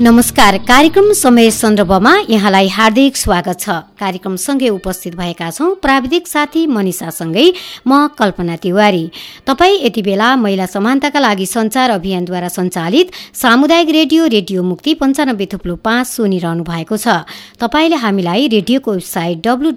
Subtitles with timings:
[0.00, 7.46] नमस्कार कार्यक्रम समय सन्दर्भमा यहाँलाई हार्दिक स्वागत छ। कार्यक्रमसँगै उपस्थित भएका छौँ प्राविधिक साथी मनिषासँगै
[7.88, 9.10] म कल्पना तिवारी।
[9.46, 15.74] तपाईँ यति बेला महिला समानताका लागि सञ्चार अभियानद्वारा सञ्चालित सामुदायिक रेडियो रेडियो मुक्ति पन्चानब्बे थुप्लो
[15.82, 17.26] पाँच सुनिरहनु भएको छ।
[17.58, 19.70] तपाईँले हामीलाई रेडियोको website W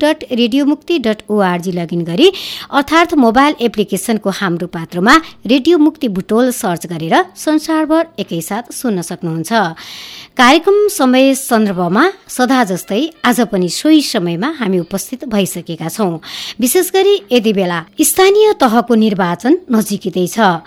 [0.00, 2.32] dot radio Mukti dot ORG login गरी
[2.72, 10.76] अर्थात् मोबाइल एप्लिकेसनको हाम्रो पात्रमा रेडियो मुक्ति बुटोल सर्च गरेर संसारभर एकैसाथ सुन्न सक्नुहुन्छ। कार्यक्रम
[10.88, 16.20] समय सन्दर्भमा सदा जस्तै आज पनि सोही समयमा हामी उपस्थित भइसकेका छौँ।
[16.60, 20.62] विशेष गरी यति बेला स्थानीय तहको निर्वाचन नजिकै छ।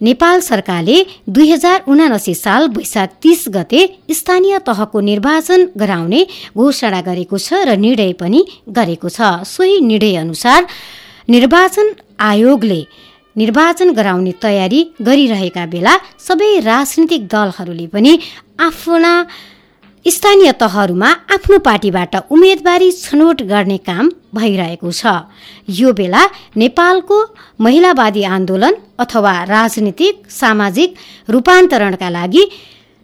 [0.00, 0.96] नेपाल सरकारले
[1.28, 6.26] दुई हजार उनासी साल वैशाख तीस गते स्थानीय तहको निर्वाचन गराउने
[6.56, 10.66] घोषणा गरेको छ र निर्णय पनि गरेको छ। सोही निर्णय अनुसार
[11.28, 11.86] निर्वाचन
[12.18, 12.80] आयोगले
[13.36, 15.94] निर्वाचन गराउने तयारी गरिरहेका बेला
[16.28, 18.12] सबै राजनीतिक दलहरूले पनि
[18.68, 19.12] आफ्ना
[20.06, 25.02] स्थानीय तहहरूमा आफ्नो पार्टीबाट उम्मेदवारी छनौट गर्ने काम भइरहेको छ।
[25.78, 26.22] यो बेला
[26.62, 27.18] नेपालको
[27.64, 30.90] महिलावादी आन्दोलन अथवा राजनीतिक सामाजिक
[31.34, 32.44] रूपान्तरणका लागि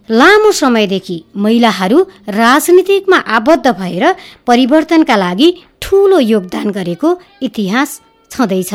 [0.08, 1.98] लामो समयदेखि महिलाहरू
[2.42, 4.04] राजनीतिकमा आबद्ध भएर
[4.48, 5.48] परिवर्तनका लागि
[5.82, 7.08] ठुलो योगदान गरेको
[7.48, 7.90] इतिहास
[8.30, 8.72] छँदैछ।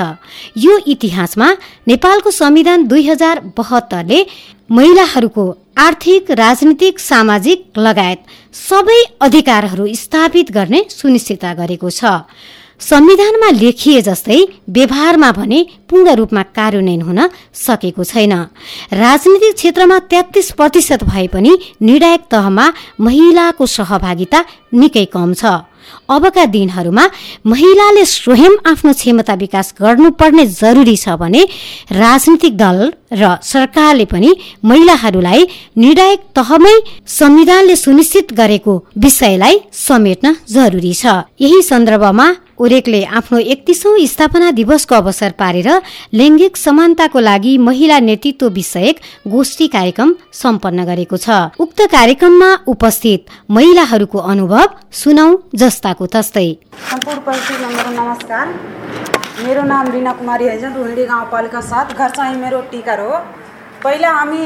[0.57, 1.47] यो इतिहासमा
[1.87, 4.25] नेपालको संविधान दुई हजार बहत्तरले
[4.71, 5.45] महिलाहरूको
[5.77, 8.19] आर्थिक राजनीतिक सामाजिक लगायत
[8.53, 12.03] सबै अधिकारहरू स्थापित गर्ने सुनिश्चितता गरेको छ।
[12.81, 15.59] संविधानमा लेखिए जस्तै व्यवहारमा भने
[15.89, 17.19] पूर्ण रूपमा कार्यान्वयन हुन
[17.55, 18.33] सकेको छैन।
[18.93, 22.65] राजनीतिक क्षेत्रमा तेत्तिस प्रतिशत भए पनि निर्णायक तहमा
[22.99, 24.39] महिलाको सहभागिता
[24.73, 25.43] निकै कम छ।
[26.09, 27.05] अबका दिनहरूमा
[27.45, 31.41] महिलाले स्वयं आफ्नो क्षमता विकास गर्नुपर्ने जरुरी छ भने
[31.91, 32.79] राजनीतिक दल
[33.13, 34.31] र सरकारले पनि
[34.65, 35.41] महिलाहरूलाई
[35.77, 36.75] निर्णायक तहमै
[37.19, 41.05] संविधानले सुनिश्चित गरेको विषयलाई समेट्न जरुरी छ।
[41.41, 42.27] यही सन्दर्भमा
[42.59, 45.69] ओरेकले आफ्नो एकतिसौँ स्थापना दिवसको अवसर पारेर
[46.13, 54.19] लैङ्गिक समानताको लागि महिला नेतृत्व विषयक गोष्ठी कार्यक्रम सम्पन्न गरेको छ। उक्त कार्यक्रममा उपस्थित महिलाहरूको
[54.31, 56.47] अनुभव सुनौ जस्ताको तस्तै।
[57.93, 58.45] नमस्कार।
[59.43, 63.17] मेरो नाम रिना कुमारी हैजन रोहिणी गाउँपालिका साथ घर चाहिँ मेरो टिकर हो।
[63.83, 64.43] पहिला हामी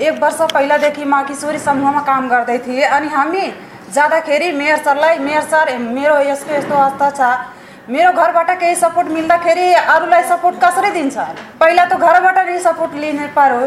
[0.00, 3.44] एक वर्ष पहिलादेखि म किशोरी समूहमा काम गर्दै थिएँ अनि हामी
[3.94, 9.66] जाँदाखेरि मेयर सरलाई मेयर सर मेरो यस्तो यस्तो अवस्था छ। मेरो घरबाट केही सपोर्ट मिल्दाखेरि
[9.74, 11.16] अरूलाई सपोर्ट कसरी दिन्छ?
[11.60, 13.60] पहिला त घरबाट नै सपोर्ट लिने पर्यो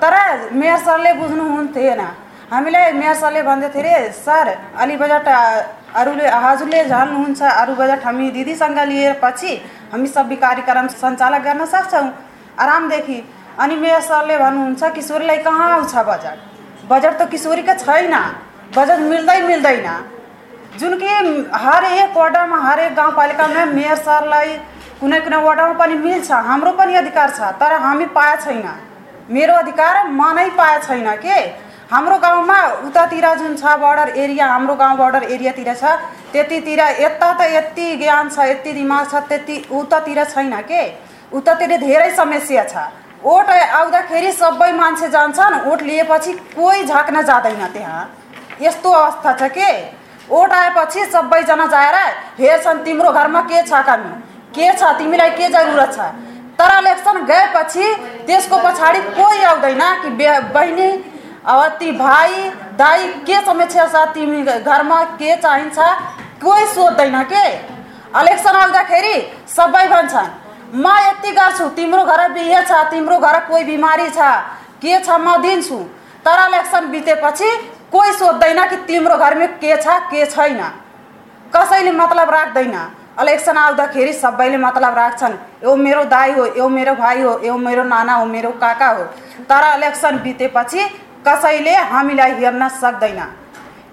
[0.00, 0.14] तर
[0.56, 2.00] मेयर सरले बुझ्नुहुन्थेन
[2.52, 4.48] हामीलाई मेयर सरले भन्दै अरे सर
[4.80, 5.28] अलि बजेट
[6.00, 9.52] अरूले हजुरले जान्नुहुन्छ अरू बजेट हामी दिदीसँग लिएर पछि
[9.92, 12.06] हामी सबै कार्यक्रम सञ्चालन गर्न सक्छौँ।
[12.58, 13.18] आरामदेखि
[13.60, 16.38] अनि मेयर सरले भन्नुहुन्छ किशोरीलाई कहाँ आउँछ बजेट?
[16.90, 18.14] बजेट त किशोरीको छैन।
[18.76, 19.88] बजेट मिल्दै मिल्दैन।
[20.80, 21.06] जुन कि
[21.62, 24.52] हरेक वार्डमा हरेक गाउँपालिकामा मेयर सरलाई
[25.00, 28.68] कुनै कुनै वार्डमा पनि मिल्छ हाम्रो पनि अधिकार छ तर हामी पाए छैन।
[29.30, 31.38] मेरो अधिकार म नै पाए छैन के?
[31.90, 35.84] हाम्रो गाउँमा उतातिर जुन छ बोर्डर एरिया हाम्रो गाउँ बोर्डर एरियातिर छ
[36.32, 40.82] त्यतितिर यता त यति ज्ञान छ यति दिमाग छ त्यति उतातिर छैन के?
[41.32, 42.86] उतातिर धेरै समस्या छ।
[43.26, 48.08] ओट आउँदाखेरि सबै मान्छे जान्छन् ओट लिएपछि कोही झाक्न जाँदैन त्यहाँ।
[48.60, 49.70] यस्तो अवस्था छ के?
[50.30, 51.96] ओट आएपछि सबैजना जाएर
[52.38, 54.10] हेर्छन् तिम्रो घरमा के छ कमी?
[54.54, 54.82] के छ?
[54.98, 56.00] तिमीलाई के जरुरत छ?
[56.58, 57.94] तर इलेक्सन गएपछि
[58.26, 60.10] त्यसको पछाडि कोही आउँदैन कि
[60.54, 60.90] बहिनी
[61.46, 65.78] अब ती भाइ दाई के समस्या छ तिमी घरमा के चाहिन्छ?
[66.44, 67.46] कोही सोध्दैन के?
[68.20, 69.14] इलेक्सन आउँदाखेरि
[69.48, 70.30] सबै भन्छन्
[70.74, 74.30] म यति गर्छु तिम्रो घर बिहे छ तिम्रो घर कोही बिमारी छ
[74.82, 75.78] के छ म दिन्छु?
[76.26, 77.50] तर इलेक्सन बितेपछि
[77.92, 80.60] कोही सोध्दैन कि तिम्रो घरमा के छ के छैन।
[81.52, 82.76] कसैले मतलब राख्दैन।
[83.20, 85.34] इलेक्सन आउँदाखेरि सबैले मतलब राख्छन्।
[85.64, 89.04] यो मेरो दाई हो यो मेरो भाइ हो यो मेरो नाना हो मेरो काका हो।
[89.44, 90.86] तर इलेक्सन बितेपछि
[91.26, 93.20] कसैले हामीलाई हेर्न सक्दैन।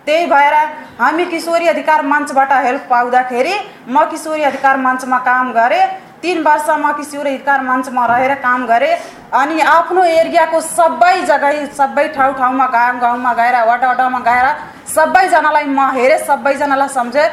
[0.06, 0.54] त्यही भएर
[1.00, 3.54] हामी किशोरी अधिकार मञ्चबाट हेल्प पाउँदाखेरि
[3.90, 5.86] म किशोरी अधिकार मञ्चमा काम गरेँ।
[6.28, 8.96] तिन वर्ष म किशोरी अधिकार मञ्चमा रहेर काम गरेँ
[9.32, 14.48] अनि आफ्नो एरियाको सबै जग्गा सबै ठाउँ ठाउँमा गाउँ गाउँमा गएर वडा वडामा गएर
[14.92, 17.28] सबैजनालाई म हेरेँ सबैजनालाई सम्झेँ।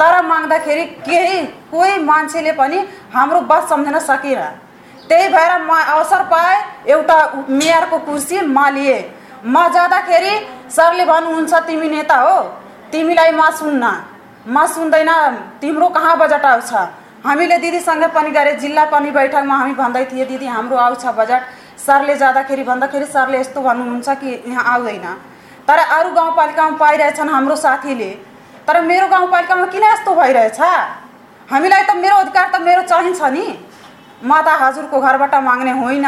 [0.00, 1.42] तर माग्दाखेरि केही
[1.72, 2.78] कोही मान्छेले पनि
[3.12, 4.40] हाम्रो बस सम्झन सकिन।
[5.08, 6.56] त्यही भएर म अवसर पाएँ
[6.88, 7.18] एउटा
[7.50, 9.02] मेयरको कुर्सी म लिएँ।
[9.44, 10.32] म जाँदाखेरि
[10.72, 12.40] सरले भन्नुहुन्छ तिमी नेता हो
[12.92, 13.84] तिमीलाई म सुन्न।
[14.48, 15.12] म सुन्दैन
[15.60, 16.72] तिम्रो कहाँ बजेट आउँछ?
[17.24, 21.42] हामीले दिदीसँग पनि गरे जिल्ला पनि बैठकमा हामी भन्दै थियौँ दिदी हाम्रो आउँछ बजेट।
[21.78, 25.06] सरले जाँदाखेरि भन्दाखेरि सरले यस्तो भन्नुहुन्छ कि यहाँ आउँदैन।
[25.68, 28.10] तर अरू गाउँपालिकामा पाइरहेछन् हाम्रो साथीले।
[28.66, 30.60] तर मेरो गाउँपालिकामा किन यस्तो भइरहेछ?
[31.48, 33.46] हामीलाई त मेरो अधिकार त मेरो चाहिन्छ नि।
[34.22, 36.06] म त हजुरको घरबाट माग्ने होइन।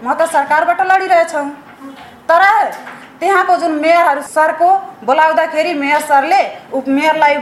[0.00, 1.48] म त सरकारबाट लडिरहेछौँ।
[2.28, 2.42] तर
[3.20, 4.68] त्यहाँको जुन मेयरहरू सरको
[5.04, 7.36] बोलाउँदाखेरि मेयर सरले उपमेयरलाई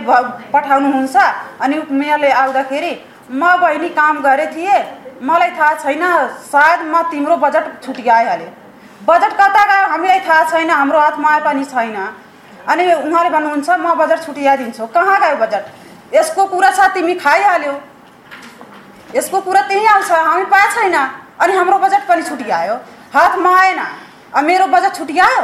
[0.53, 1.17] पठाउनुहुन्छ
[1.65, 2.93] अनि उपमेयरले आउँदाखेरि
[3.31, 4.79] म बहिनी काम गरे थिएँ
[5.23, 6.03] मलाई थाहा छैन
[6.51, 8.51] सायद म तिम्रो बजेट छुट्याइहालेँ।
[9.09, 11.97] बजेट कता गयो हामीलाई थाहा छैन हाम्रो हातमा आए पनि छैन।
[12.69, 15.65] अनि उहाँले भन्नुहुन्छ म बजेट छुट्याइदिन्छु। कहाँ गयो बजेट?
[16.15, 17.75] यसको कुरा छ तिमी खाइहाल्यौ।
[19.15, 20.97] यसको कुरा त्यहीँ आउँछ हामी पाएको छैन।
[21.39, 22.75] अनि हाम्रो बजेट पनि छुट्यायो।
[23.15, 23.81] हातमा आएन।
[24.45, 25.43] मेरो बजेट छुट्यायो?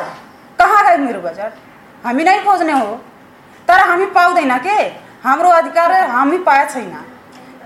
[0.58, 1.52] कहाँ गयो मेरो बजेट?
[2.04, 3.00] हामी नै खोज्ने हो।
[3.68, 4.78] तर हामी पाउँदैन के?
[5.24, 6.94] हाम्रो अधिकार हामी पाए छैन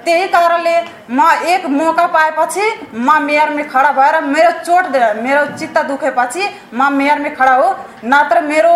[0.04, 0.74] त्यही कारणले
[1.10, 1.20] म
[1.52, 2.64] एक मौका पाएपछि
[2.94, 4.84] म मेयरमा खडा भएर मेरो चोट
[5.18, 6.42] मेरो चित्त दुखेपछि
[6.74, 7.68] म मेयरमा खडा हो।
[8.04, 8.74] नत्र मेरो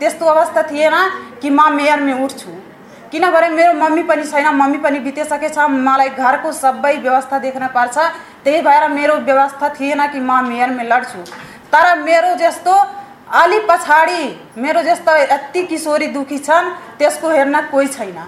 [0.00, 0.94] त्यस्तो अवस्था थिएन
[1.42, 2.50] कि म मेयरमा उठ्छु
[3.12, 7.96] किनभने मेरो मम्मी पनि छैन मम्मी पनि बितिसकेछ मलाई घरको सबै व्यवस्था देख्न पर्छ।
[8.44, 11.20] त्यही भएर मेरो व्यवस्था थिएन कि म मेयरमा लड्छु।
[11.72, 12.74] तर मेरो जस्तो
[13.26, 14.22] अलि पछाडि
[14.60, 18.18] मेरो जस्तो यति किशोरी दुखी छन् त्यसको हेर्न कोही छैन।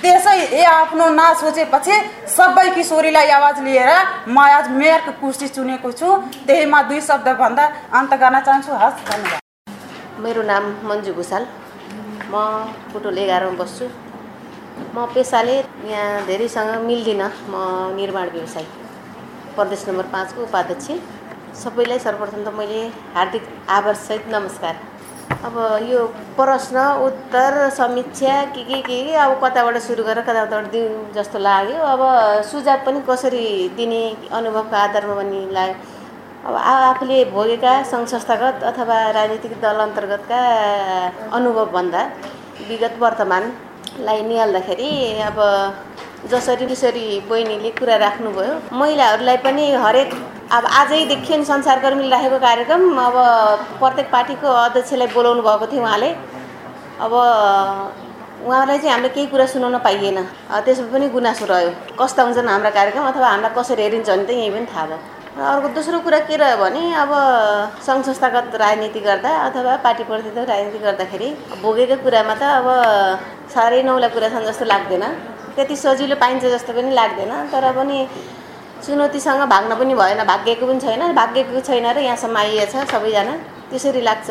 [0.00, 1.94] त्यसै ए आफ्नो नसोचेपछि
[2.26, 3.90] सबै किशोरीलाई आवाज लिएर
[4.28, 6.08] म आज मेयरको कुर्सी चुनेको छु।
[6.46, 9.40] त्यहीमा दुई शब्द भन्दा अन्त गर्न चाहन्छु हस् धन्यवाद।
[10.24, 11.46] मेरो नाम मन्जु भूषाल।
[12.32, 12.34] म
[12.92, 13.84] पुटोल एघारमा बस्छु।
[14.96, 15.56] म पेसाले
[15.92, 17.54] यहाँ धेरैसँग मिल्दिनँ। म
[17.96, 18.66] निर्माण व्यवसाय।
[19.56, 20.88] प्रदेश नम्बर पाँचको उपाध्यक्ष।
[21.58, 22.80] सबैलाई सर्वप्रथम त मैले
[23.14, 23.42] हार्दिक
[23.76, 24.74] आभारसहित नमस्कार।
[25.46, 25.56] अब
[25.90, 26.04] यो
[26.36, 32.02] प्रश्न उत्तर समीक्षा के के के अब कताबाट सुरु गरेर कताबाट दिउँ जस्तो लाग्यो। अब
[32.50, 34.02] सुझाव पनि कसरी दिने
[34.38, 35.76] अनुभवको आधारमा पनि लाग्यो।
[36.46, 40.40] अब आफूले भोगेका सङ्घ संस्थागत अथवा राजनीतिक दल अन्तर्गतका
[41.36, 42.02] अनुभवभन्दा
[42.68, 44.90] विगत वर्तमानलाई निहाल्दाखेरि
[45.28, 45.38] अब
[46.30, 50.10] जसरी किशोरी बहिनीले कुरा राख्नुभयो महिलाहरूलाई पनि हरेक
[50.50, 53.16] अब आजैदेखि संसारकर्मी राखेको कार्यक्रम अब
[53.78, 56.10] प्रत्येक पार्टीको अध्यक्षलाई बोलाउनु भएको थियो उहाँले।
[57.06, 60.18] अब उहाँलाई चाहिँ हामीले केही कुरा सुनाउन पाइएन।
[60.66, 64.50] त्यसमा पनि गुनासो रह्यो। कस्ता हुन्छन् हाम्रा कार्यक्रम अथवा हामीलाई कसरी हेरिन्छ भने त यहीँ
[64.50, 64.98] पनि थाहा भयो।
[65.38, 67.10] र अर्को दोस्रो कुरा के रह्यो भने अब
[67.86, 71.28] सङ्घ संस्थागत राजनीति गर्दा अथवा पार्टी प्रतिनिधित्व राजनीति गर्दाखेरि
[71.62, 72.66] भोगेको कुरामा त अब
[73.54, 75.04] साह्रै नौला कुरा छन् जस्तो लाग्दैन।
[75.54, 77.98] त्यति सजिलो पाइन्छ जस्तो पनि लाग्दैन। तर पनि
[78.84, 83.34] चुनौतीसँग भाग्न पनि भएन भाग्यको पनि छैन भाग्यको छैन र यहाँसम्म आइएछ सबैजना।
[83.70, 84.30] त्यसरी लाग्छ।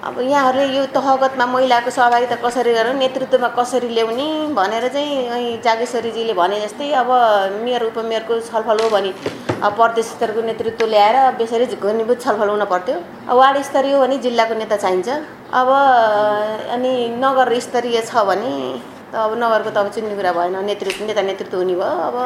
[0.00, 6.60] अब यहाँहरूले यो तहगतमा महिलाको सहभागिता कसरी गरौँ नेतृत्वमा कसरी ल्याउने भनेर चाहिँ जागेश्वरीजीले भने
[6.60, 7.10] जस्तै अब
[7.64, 9.12] मेयर उपमेयरको छलफल हो भने
[9.60, 12.96] अब प्रदेश स्तरको नेतृत्व ल्याएर बेसरी घनीभूत छलफल हुन पर्थ्यो।
[13.36, 15.08] वार्ड स्तरीय हो भने जिल्लाको नेता चाहिन्छ।
[15.52, 15.68] अब
[16.76, 18.52] अनि नगर स्तरीय छ भने
[19.10, 22.16] त अब नगरको त अब चिन्ने कुरा भएन। नेतृत्व नेता नेतृत्व हुने भयो। अब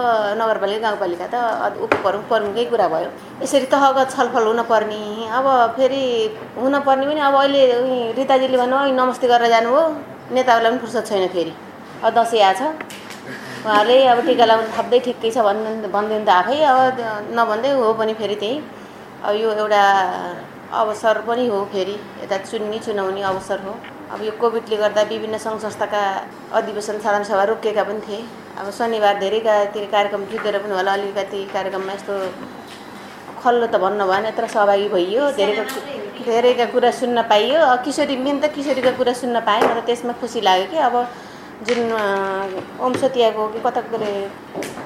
[0.40, 1.36] नगरपालिका गाउँपालिका त
[1.80, 3.08] उपप्रमुख प्रमुखकै कुरा भयो।
[3.42, 5.00] यसरी तहगत छलफल हुनपर्ने
[5.32, 6.04] अब फेरि
[6.60, 7.62] हुनपर्ने पनि अब अहिले
[8.20, 9.82] रिताजीले भन्नु अहिले नमस्ते गरेर जानुभयो
[10.36, 11.52] नेताहरूलाई पनि फुर्सद छैन फेरि।
[12.04, 12.60] अब दसैँ आएछ
[13.64, 16.78] उहाँहरूले अब टिका लगाउनु थप्दै ठिकै छ भन्नु भनिदिनु त आफै। अब
[17.32, 18.56] नभन्दै हो पनि फेरि त्यही।
[19.24, 19.82] अब यो एउटा
[20.84, 23.72] अवसर पनि हो फेरि। यता चुन्ने चुनाउने अवसर हो।
[24.12, 26.00] अब यो कोभिडले गर्दा विभिन्न सङ्घ संस्थाका
[26.58, 28.20] अधिवेशन साधारण सभा रोकिएका पनि थिए।
[28.60, 32.14] अब शनिबार धेरैका धेरै कार्यक्रम जुधेर पनि होला। अलिकति कार्यक्रममा यस्तो
[33.42, 35.64] खल्लो त भन्नु भएन यत्र सहभागी भइयो। धेरैका
[36.26, 40.40] धेरैका कुरा सुन्न पाइयो। किशोरी मेन त किशोरीका कुरा सुन्न पाएँ म त त्यसमा खुसी
[40.46, 40.94] लाग्यो कि अब
[41.66, 41.80] जुन
[42.84, 43.80] ओम सतियाको कि कता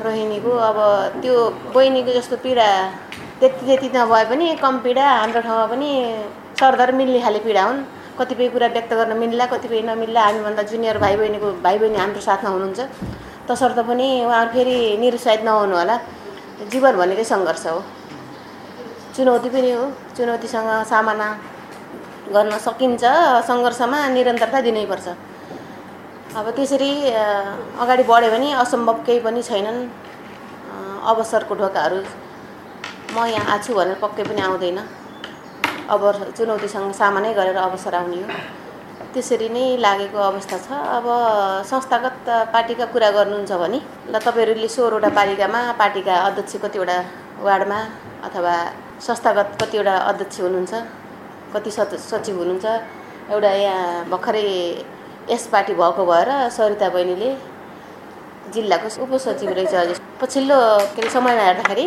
[0.07, 0.79] रोहिणीको अब
[1.23, 1.35] त्यो
[1.75, 2.67] बहिनीको जस्तो पीडा
[3.41, 5.89] त्यति त्यति नभए पनि कम पीडा हाम्रो ठाउँमा पनि
[6.61, 7.81] सरदर मिल्ने खाले पीडा हुन्।
[8.19, 12.51] कतिपय कुरा व्यक्त गर्न मिल्ला कतिपय नमिल्ला। हामीभन्दा जुनियर भाइ बहिनीको भाइ बहिनी हाम्रो साथमा
[12.51, 12.81] हुनुहुन्छ।
[13.49, 15.97] तसर्थ पनि उहाँहरू फेरि निरुत्साहित नहुनु होला।
[16.73, 17.81] जीवन भनेकै सङ्घर्ष हो।
[19.15, 19.85] चुनौती पनि हो।
[20.17, 21.29] चुनौतीसँग सामना
[22.35, 23.03] गर्न सकिन्छ।
[23.49, 25.07] सङ्घर्षमा निरन्तरता दिनैपर्छ
[26.39, 26.91] अब त्यसरी
[27.83, 29.79] अगाडि बढ्यो भने असम्भव केही पनि छैनन्।
[31.11, 31.99] अवसरको ढोकाहरू
[33.15, 34.79] म यहाँ आएको छु भनेर पक्कै पनि आउँदैन।
[35.89, 36.03] अब
[36.37, 38.29] चुनौतीसँग सामनै गरेर अवसर आउने हो।
[39.13, 41.07] त्यसरी नै लागेको अवस्था छ। अब
[41.71, 43.81] संस्थागत पार्टीका कुरा गर्नुहुन्छ भने
[44.13, 46.99] ल तपाईँहरूले सोह्रवटा पालिकामा पार्टीका अध्यक्ष कतिवटा
[47.47, 47.79] वार्डमा
[48.27, 48.55] अथवा
[49.07, 50.75] संस्थागत कतिवटा अध्यक्ष हुनुहुन्छ
[51.55, 51.71] कति
[52.11, 52.67] सचिव हुनुहुन्छ
[53.33, 54.45] एउटा यहाँ भर्खरै
[55.33, 57.31] यस पार्टी भएको भएर सरिता बहिनीले
[58.55, 60.59] जिल्लाको उपसचिव रहेछ। पछिल्लो
[60.95, 61.85] के अरे समयमा हेर्दाखेरि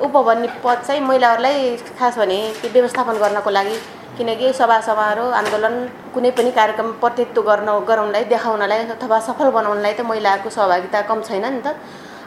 [0.00, 3.76] उप भन्ने पद चाहिँ महिलाहरूलाई खास भने त्यो व्यवस्थापन गर्नको लागि
[4.18, 5.74] किनकि सभा समारोह आन्दोलन
[6.14, 11.46] कुनै पनि कार्यक्रम प्रतित्व गर्न गराउनलाई देखाउनलाई अथवा सफल बनाउनलाई त महिलाहरूको सहभागिता कम छैन
[11.46, 11.78] नि त।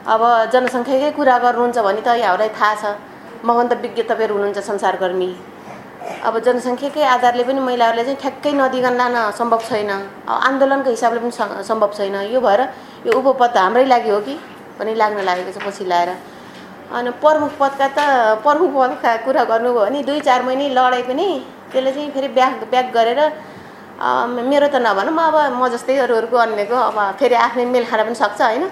[0.08, 0.22] अब
[0.54, 2.84] जनसङ्ख्याकै कुरा गर्नुहुन्छ भने त यहाँहरूलाई थाहा छ।
[3.44, 5.32] मगन त विज्ञ तपाईँहरू हुनुहुन्छ संसारकर्मी।
[6.24, 9.92] अब जनसङ्ख्याकै आधारले पनि महिलाहरूले चाहिँ ठ्याक्कै नदिकन लान सम्भव छैन।
[10.28, 11.34] आन्दोलनको हिसाबले पनि
[11.68, 12.62] सम्भव छैन। यो भएर
[13.08, 14.36] यो उपपद हाम्रै लागि हो कि?
[14.80, 16.37] पनि लाग्न लागेको छ पछि लाएर।
[16.88, 18.00] अनि प्रमुख पदका त
[18.44, 21.28] प्रमुख पदका कुरा गर्नुभयो भने दुई चार महिने लडाइ पनि
[21.72, 23.20] त्यसले चाहिँ फेरि ब्याक ब्याक गरेर
[24.50, 28.16] मेरो त नभनौँ अब म जस्तै अरू अरूको अन्यको अब फेरि आफ्नै मेल खान पनि
[28.16, 28.64] सक्छ होइन?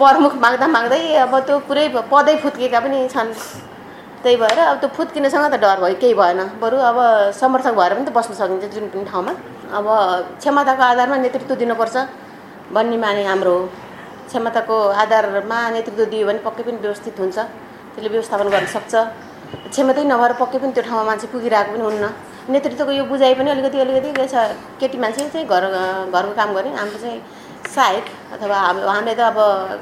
[0.00, 3.30] प्रमुख माग्दा माग्दै अब त्यो पुरै पदै फुत्किएका पनि छन्।
[4.22, 6.98] त्यही भएर अब त्यो फुत्किनेसँग त डर भयो केही भएन। बरु अब
[7.40, 9.32] समर्थक भएर पनि त बस्न सकिन्छ जुन पनि ठाउँमा।
[9.78, 9.86] अब
[10.40, 11.96] क्षमताको आधारमा नेतृत्व दिनुपर्छ
[12.74, 13.62] भन्ने माने हाम्रो हो।
[14.30, 17.38] क्षमताको आधारमा नेतृत्व दियो भने पक्कै पनि व्यवस्थित हुन्छ।
[17.92, 18.94] त्यसले व्यवस्थापन गर्न सक्छ।
[19.74, 22.04] क्षमतै नभएर पक्कै पनि त्यो ठाउँमा मान्छे पुगिरहेको पनि हुन्न।
[22.54, 24.34] नेतृत्वको यो बुझाइ पनि अलिकति अलिकति के छ
[24.80, 25.64] केटी मान्छे चाहिँ घर
[26.14, 27.20] घरको काम गर्ने। हाम्रो चाहिँ
[27.74, 28.56] सहायक अथवा
[28.94, 29.38] हामीले त अब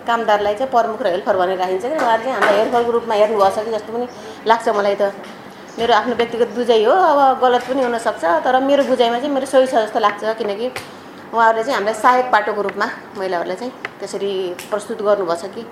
[0.08, 1.96] कामदारलाई चाहिँ प्रमुख र हेल्पर भनेर राखिन्छ कि?
[1.96, 4.06] उहाँहरू चाहिँ हामीलाई हेल्परको रूपमा हेर्नुभएको छ कि जस्तो पनि
[4.48, 5.12] लाग्छ मलाई त।
[5.78, 9.66] मेरो आफ्नो व्यक्तिगत बुझाइ हो। अब गलत पनि हुनसक्छ। तर मेरो बुझाइमा चाहिँ मेरो सही
[9.68, 10.66] छ जस्तो लाग्छ। किनकि
[11.28, 12.86] उहाँहरूले चाहिँ हामीलाई सहायक पाटोको रूपमा
[13.18, 14.32] महिलाहरूलाई चाहिँ त्यसरी
[14.70, 15.62] प्रस्तुत गर्नुभएको छ कि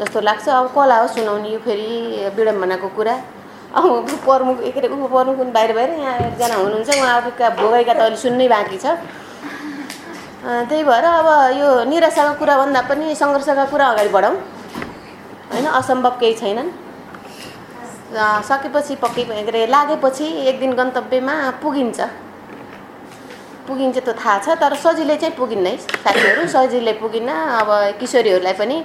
[0.00, 3.14] जस्तो लाग्छ। अब कला हो सुनाउने यो फेरि विडम्बनाको कुरा।
[3.72, 3.84] अब
[4.24, 8.16] प्रमुख के अरे उप प्रमुख पनि बाहिर बाहिर यहाँ एकजना हुनुहुन्छ उहाँहरूका भोगाइका त अहिले
[8.20, 8.86] सुन्नै बाँकी छ।
[10.68, 14.36] त्यही भएर अब यो निराशाको कुरा भन्दा पनि सङ्घर्षका कुरा अगाडि बढाउँ।
[15.52, 16.70] होइन असम्भव केही छैनन्।
[18.44, 22.00] सकेपछि पक्कै के अरे लागेपछि एक दिन गन्तव्यमा पुगिन्छ।
[23.66, 27.68] पुगिन्छ त थाहा छ तर सजिलै चाहिँ पुगिन्न है साथीहरू। सजिलै पुगिन्न। अब
[28.00, 28.76] किशोरीहरूलाई पनि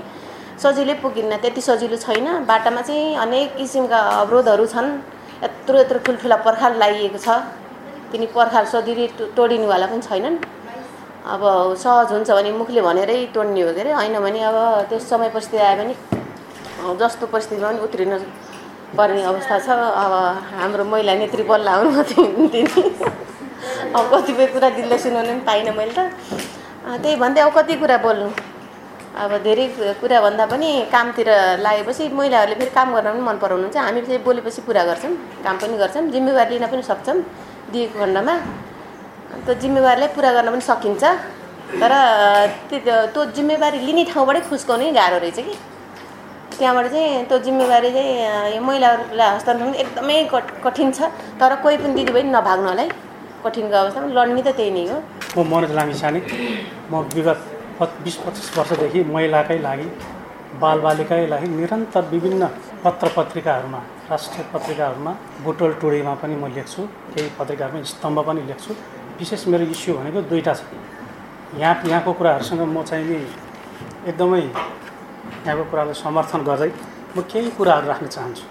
[0.63, 4.88] सजिलै पुगिन्न त्यति सजिलो छैन। बाटामा चाहिँ अनेक किसिमका अवरोधहरू छन्।
[5.43, 7.29] यत्रो यत्रो ठुल्ठुला पर्खाल लगाइएको छ।
[8.12, 9.07] तिनी पर्खाल सजिलै
[9.38, 10.38] तोडिनुवाला पनि छैनन्।
[11.27, 11.41] अब
[11.75, 13.91] सहज हुन्छ भने मुखले भनेरै तोड्ने हो के अरे?
[14.00, 14.57] होइन भने अब
[14.89, 15.96] त्यो समय परिस्थिति आयो भने
[17.01, 18.13] जस्तो परिस्थितिमा पनि उत्रिन
[18.98, 19.67] पर्ने अवस्था छ।
[20.03, 20.13] अब
[20.55, 22.63] हाम्रो महिला नेत्री बल्ल आउनु तिनी।
[23.97, 25.99] अब कतिपय कुरा दिलले सुनाउनु पनि पाइनँ मैले त।
[27.01, 28.29] त्यही भन्दै अब कति कुरा बोल्नु?
[29.17, 29.65] अब धेरै
[30.01, 31.29] कुरा भन्दा पनि कामतिर
[31.65, 35.13] लागेपछि महिलाहरूले फेरि काम गर्न पनि मन पराउनुहुन्छ। हामी चाहिँ बोलेपछि पुरा गर्छौँ
[35.45, 37.17] काम पनि गर्छौँ जिम्मेवारी लिन पनि सक्छौँ
[37.73, 38.33] दिएको खण्डमा।
[39.45, 41.03] त्यो जिम्मेवारीलाई पुरा गर्न पनि सकिन्छ।
[41.81, 41.91] तर
[42.69, 45.53] त्यो जिम्मेवारी लिने ठाउँबाटै खुस्काउनै गाह्रो रहेछ कि।
[46.57, 50.17] त्यहाँबाट चाहिँ त्यो जिम्मेवारी चाहिँ महिलाहरूलाई हस्तान्तरण एकदमै
[50.63, 51.09] कठिन छ।
[51.41, 52.89] तर कोही पनि दिदीबहिनी नभाग्नु होला है।
[53.48, 54.98] कठिनको अवस्थामा लड्ने त त्यही नै हो।
[55.38, 56.20] म मनोज लामिछाने
[56.92, 57.39] म विगत
[58.04, 59.88] बिस पच्चिस वर्षदेखि महिलाकै लागि
[60.62, 62.44] बालबालिकाकै लागि निरन्तर विभिन्न
[62.84, 63.80] पत्र पत्रिकाहरूमा
[64.12, 65.12] राष्ट्रिय पत्रिकाहरूमा
[65.46, 66.82] बुटोल टोडीमा पनि म लेख्छु
[67.13, 68.72] केही पत्रिकाहरूमा स्तम्भ पनि लेख्छु।
[69.20, 70.62] विशेष मेरो इस्यु भनेको दुईवटा छ।
[71.62, 73.18] यहाँ यहाँको कुराहरूसँग म चाहिँ नि
[74.10, 76.72] एकदमै यहाँको कुरालाई समर्थन गर्दै
[77.16, 78.46] म केही कुराहरू राख्न चाहन्छु।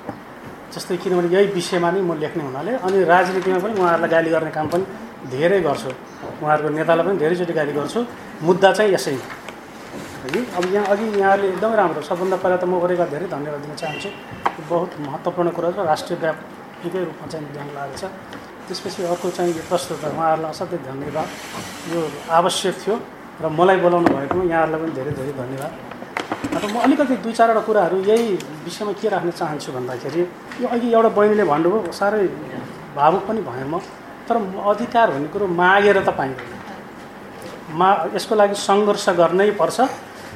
[0.76, 4.66] जस्तै किनभने यही विषयमा नै म लेख्ने हुनाले अनि राजनीतिमा पनि उहाँहरूलाई गाली गर्ने काम
[4.68, 4.84] पनि
[5.32, 5.90] धेरै गर्छु।
[6.44, 8.00] उहाँहरूको नेतालाई पनि धेरैचोटि गाली गर्छु।
[8.44, 13.04] मुद्दा चाहिँ यसै है। अब यहाँ अघि यहाँहरूले एकदमै राम्रो सबभन्दा पहिला त म गरेका
[13.14, 14.08] धेरै धन्यवाद दिन चाहन्छु।
[14.68, 18.04] बहुत महत्त्वपूर्ण कुरा छ राष्ट्रिय व्यापीकै रूपमा चाहिँ ध्यान लागेको छ।
[18.66, 21.28] त्यसपछि अर्को चाहिँ यो प्रस्तुत उहाँहरूलाई असाध्यै धन्यवाद।
[21.94, 22.00] यो
[22.38, 22.94] आवश्यक थियो
[23.42, 25.72] र मलाई बोलाउनु भएकोमा यहाँहरूलाई पनि धेरै धेरै धन्यवाद।
[26.62, 28.26] र म अलिकति दुई चारवटा कुराहरू यही
[28.66, 30.22] विषयमा के राख्न चाहन्छु भन्दाखेरि
[30.60, 32.26] यो अघि एउटा बहिनीले भन्नुभयो साह्रै
[32.96, 33.78] भावुक पनि भएँ म
[34.28, 34.36] तर
[34.70, 36.54] अधिकार भन्ने कुरो मागेर त पाइँदैन
[37.78, 39.78] मा यसको लागि सङ्घर्ष गर्नै पर्छ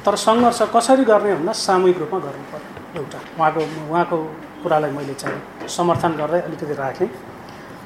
[0.05, 4.17] तर सङ्घर्ष कसरी गर्ने भन्दा सामूहिक रूपमा गर्नु पर्यो एउटा उहाँको उहाँको
[4.63, 7.09] कुरालाई मैले चाहिँ समर्थन गर्दै अलिकति राखेँ।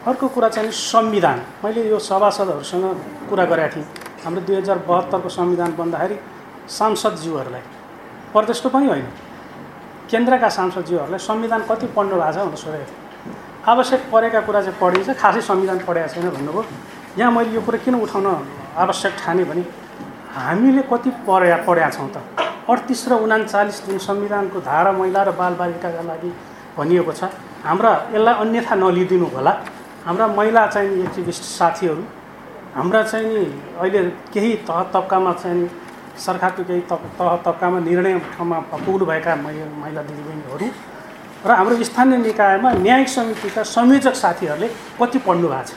[0.08, 2.86] अर्को कुरा चाहिँ संविधान। मैले यो सभासदहरूसँग
[3.30, 3.86] कुरा गरेका थिएँ।
[4.26, 6.18] हाम्रो दुई हजार बहत्तरको संविधान बन्दाखेरि
[6.78, 7.64] सांसदज्यूहरूलाई
[8.36, 9.08] प्रदेशको पनि होइन।
[10.12, 13.34] केन्द्रका सांसदज्यूहरूलाई संविधान कति पढ्नु भएको छ भनेर सोधेको थिएँ।
[13.72, 16.64] आवश्यक परेका कुरा चाहिँ पढिन्छ खासै संविधान पढेको छैन भन्नुभयो।
[17.18, 18.28] यहाँ मैले यो कुरा किन उठाउन
[18.76, 19.64] आवश्यक ठाने भने
[20.36, 22.18] हामीले कति पढ्या पढ्या छौँ त।
[22.70, 26.32] अडतिस र उनाचालिस जुन संविधानको धारा महिला र बालबालिकाका लागि
[26.78, 27.32] भनिएको छ।
[27.64, 29.54] हाम्रा यसलाई अन्यथा नलिदिनु होला।
[30.06, 32.04] हाम्रा महिला चाहिँ एक्टिभिस्ट साथीहरू।
[32.76, 33.46] हाम्रा चाहिँ नि
[33.80, 34.02] अहिले
[34.34, 35.70] केही तह तब्कामा चाहिँ
[36.18, 40.68] सरकारको केही तह तब्कामा निर्णय ठाउँमा पुग्नुभएका महिला दिदीबहिनीहरू
[41.46, 44.68] र हाम्रो स्थानीय निकायमा न्यायिक समितिका संयोजक साथीहरूले
[45.00, 45.74] कति पढ्नु भएको छ?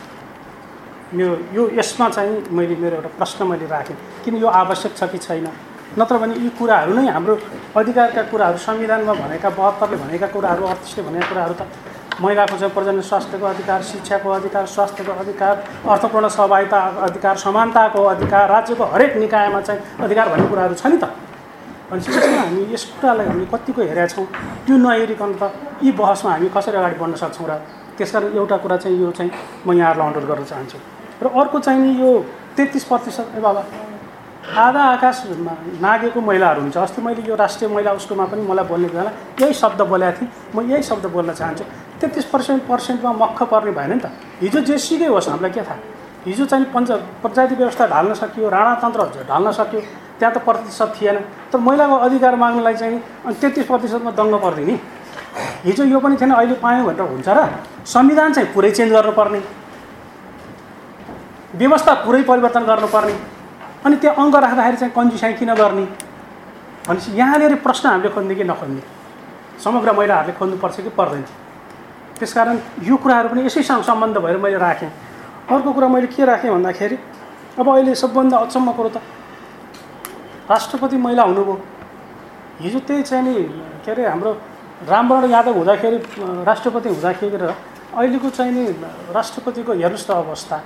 [1.14, 5.18] यो यो यसमा चाहिँ मैले मेरो एउटा प्रश्न मैले राखेँ। किन यो आवश्यक छ कि
[5.18, 5.46] छैन?
[5.98, 7.34] नत्र भने यी कुराहरू नै हाम्रो
[7.76, 11.62] अधिकारका कुराहरू संविधानमा भनेका बहत्तरले भनेका कुराहरू अडतिसले भनेका कुराहरू त
[12.20, 15.54] महिलाको चाहिँ प्रजनन स्वास्थ्यको अधिकार शिक्षाको अधिकार स्वास्थ्यको अधिकार
[15.86, 21.04] अर्थपूर्ण सहभागिता अधिकार समानताको अधिकार राज्यको हरेक निकायमा चाहिँ अधिकार भन्ने कुराहरू छ नि त।
[21.90, 24.26] भनेपछि यसमा हामी यस कुरालाई हामी कतिको हेरेका छौँ?
[24.66, 25.42] त्यो नहेरिकन त
[25.82, 27.52] यी बहसमा हामी कसरी अगाडि बढ्न सक्छौँ र
[27.96, 29.30] त्यसकारण एउटा कुरा चाहिँ यो चाहिँ
[29.66, 30.78] म यहाँहरूलाई अनुरोध गर्न चाहन्छु।
[31.22, 32.10] र अर्को चाहिँ नि यो
[32.56, 33.62] तेत्तिस प्रतिशत ए बाबा
[34.48, 39.10] आधा आकाशमा नागेको महिलाहरू हुन्छ। अस्ति मैले यो राष्ट्रिय महिला उसकोमा पनि मलाई बोल्ने बेला
[39.40, 41.64] यही शब्द बोलेको थिएँ। म यही शब्द बोल्न चाहन्छु।
[42.00, 45.78] तेत्तिस पर्सेन्ट पर्सेन्टमा मक्ख पर्ने भएन नि त। हिजो जे सिकै होस् हामीलाई के थाहा?
[46.26, 46.90] हिजो चाहिँ पञ्च
[47.22, 49.80] पञ्चायती व्यवस्था ढाल्न सकियो राणातन्त्र ढाल्न सक्यो।
[50.18, 51.16] त्यहाँ त प्रतिशत थिएन।
[51.52, 54.74] तर महिलाको अधिकार माग्नलाई चाहिँ अनि तेत्तिस प्रतिशतमा दङ्ग पर्दिने
[55.64, 57.38] हिजो यो पनि थिएन अहिले पायौँ भनेर हुन्छ र।
[57.86, 59.40] संविधान चाहिँ पुरै चेन्ज गर्नुपर्ने।
[61.54, 63.37] व्यवस्था पुरै परिवर्तन गर्नुपर्ने।
[63.84, 65.84] अनि त्यो अङ्क राख्दाखेरि चाहिँ कन्जुसाइ किन गर्ने?
[66.88, 68.82] भनेपछि यहाँनिर प्रश्न हामीले खोज्ने कि नखोज्ने?
[69.64, 71.24] समग्र महिलाहरूले खोज्नुपर्छ कि पर्दैन?
[72.18, 74.90] त्यसकारण यो कुराहरू पनि यसैसँग सम्बन्ध भएर मैले राखेँ।
[75.50, 76.98] अर्को कुरा मैले के राखेँ भन्दाखेरि
[77.58, 78.98] अब अहिले सबभन्दा अचम्म कुरो त
[80.50, 81.54] राष्ट्रपति महिला हुनुभयो।
[82.60, 83.34] हिजो त्यही चाहिँ नि
[83.84, 84.32] के अरे हाम्रो
[84.88, 85.98] रामवरण यादव हुँदाखेरि
[86.46, 87.54] राष्ट्रपति हुँदाखेरि र
[87.94, 88.64] अहिलेको चाहिँ नि
[89.14, 90.56] राष्ट्रपतिको हेर्नुहोस् त अवस्था।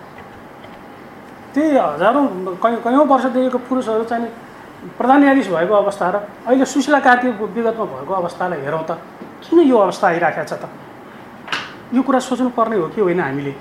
[1.54, 2.25] त्यही हजारौँ
[2.62, 4.28] कयौँ कयौँ वर्षदेखिको पुरुषहरू चाहिँ
[4.99, 6.16] प्रधान न्यायाधीश भएको अवस्था र
[6.47, 8.99] अहिले सुशीला कार्की विगतमा भएको अवस्थालाई हेरौँ त
[9.44, 10.64] किन यो अवस्था आइराखेको छ त?
[11.94, 13.54] यो कुरा सोच्नुपर्ने हो कि होइन हामीले?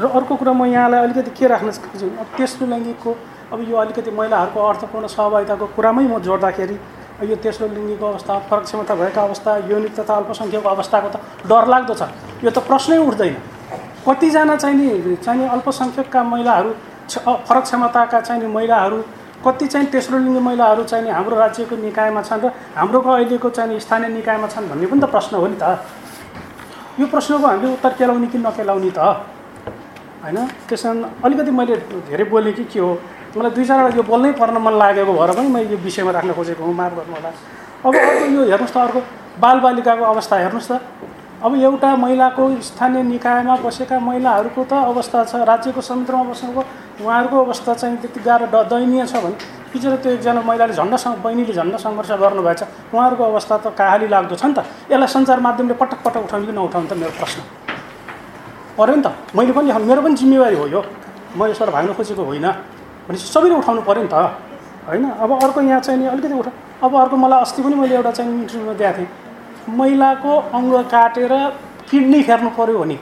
[0.00, 3.10] र अर्को कुरा म यहाँलाई अलिकति के राख्न चाहन्छु अब तेस्रो लैङ्गिकको
[3.52, 6.76] अब यो अलिकति महिलाहरूको अर्थपूर्ण सहभागिताको कुरामै म जोड्दाखेरि
[7.20, 12.02] यो तेस्रो लिङ्गीको अवस्था फरक क्षमता भएका अवस्था यौनिक तथा अल्पसङ्ख्यकको अवस्थाको त डरलाग्दो छ।
[12.44, 13.59] यो त प्रश्नै उठ्दैन।
[14.06, 16.70] कतिजना चाहिँ नि चाहिँ नि अल्पसङ्ख्यकका महिलाहरू
[17.48, 18.98] फरक क्षमताका चाहिँ नि महिलाहरू
[19.44, 24.08] कति चाहिँ तेस्रो लिङ्गी महिलाहरू नि हाम्रो राज्यको निकायमा छन् र हाम्रोको अहिलेको चाहिँ स्थानीय
[24.16, 25.64] निकायमा छन् भन्ने पनि त प्रश्न हो नि त।
[27.00, 29.00] यो प्रश्नको हामीले उत्तर केलाउने कि नकेलाउने त?
[30.24, 30.38] होइन?
[30.68, 31.76] त्यस कारण अलिकति मैले
[32.08, 32.90] धेरै बोलेँ कि के हो?
[33.36, 36.62] मलाई दुई चारवटा यो बोल्नै पर्न मन लागेको भएर पनि मैले यो विषयमा राख्न खोजेको
[36.64, 37.30] हुँ माफ गर्नु होला
[37.84, 39.00] अब अर्को यो हेर्नुहोस् त अर्को
[39.40, 40.80] बालबालिकाको अवस्था हेर्नुहोस् त।
[41.40, 46.60] अब एउटा महिलाको स्थानीय निकायमा बसेका महिलाहरूको त अवस्था छ राज्यको संयन्त्रमा बसेको
[47.00, 49.36] उहाँहरूको अवस्था चाहिँ त्यति गाह्रो द दयनीय छ भने
[49.72, 54.44] हिजो त्यो एकजना महिलाले झन्डासँग बहिनीले झन्डा सङ्घर्ष गर्नुभएछ उहाँहरूको अवस्था त काहाली लाग्दो छ
[54.44, 57.40] नि त। यसलाई सञ्चार माध्यमले पटक पटक उठाउने कि नउठाउने त मेरो प्रश्न।
[58.76, 60.80] पऱ्यो नि त। मैले पनि मेरो पनि जिम्मेवारी हो यो।
[61.40, 62.46] म यसबाट भाग्न खोजेको होइन।
[63.08, 64.14] भनेपछि सबैले उठाउनु पऱ्यो नि त।
[64.92, 65.04] होइन?
[65.08, 66.52] अब अर्को यहाँ चाहिँ नि अलिकति उठा।
[66.84, 69.29] अब अर्को मलाई अस्ति पनि मैले एउटा चाहिँ इन्टरभ्यूमा दिएको थिएँ।
[69.68, 71.32] महिलाको अङ्ग काटेर
[71.90, 72.98] किडनी फेर्नु पऱ्यो भने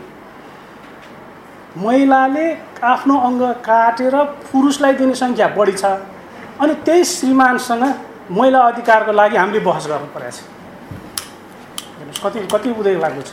[1.76, 2.46] महिलाले
[2.82, 4.14] आफ्नो अङ्ग काटेर
[4.52, 5.84] पुरुषलाई दिने सङ्ख्या बढी छ
[6.60, 7.84] अनि त्यही श्रीमानसँग
[8.38, 10.40] महिला अधिकारको लागि हामीले बहस गर्नु परेको छ।
[11.98, 13.30] हेर्नुहोस् कति कति उदय लाग्दो छ।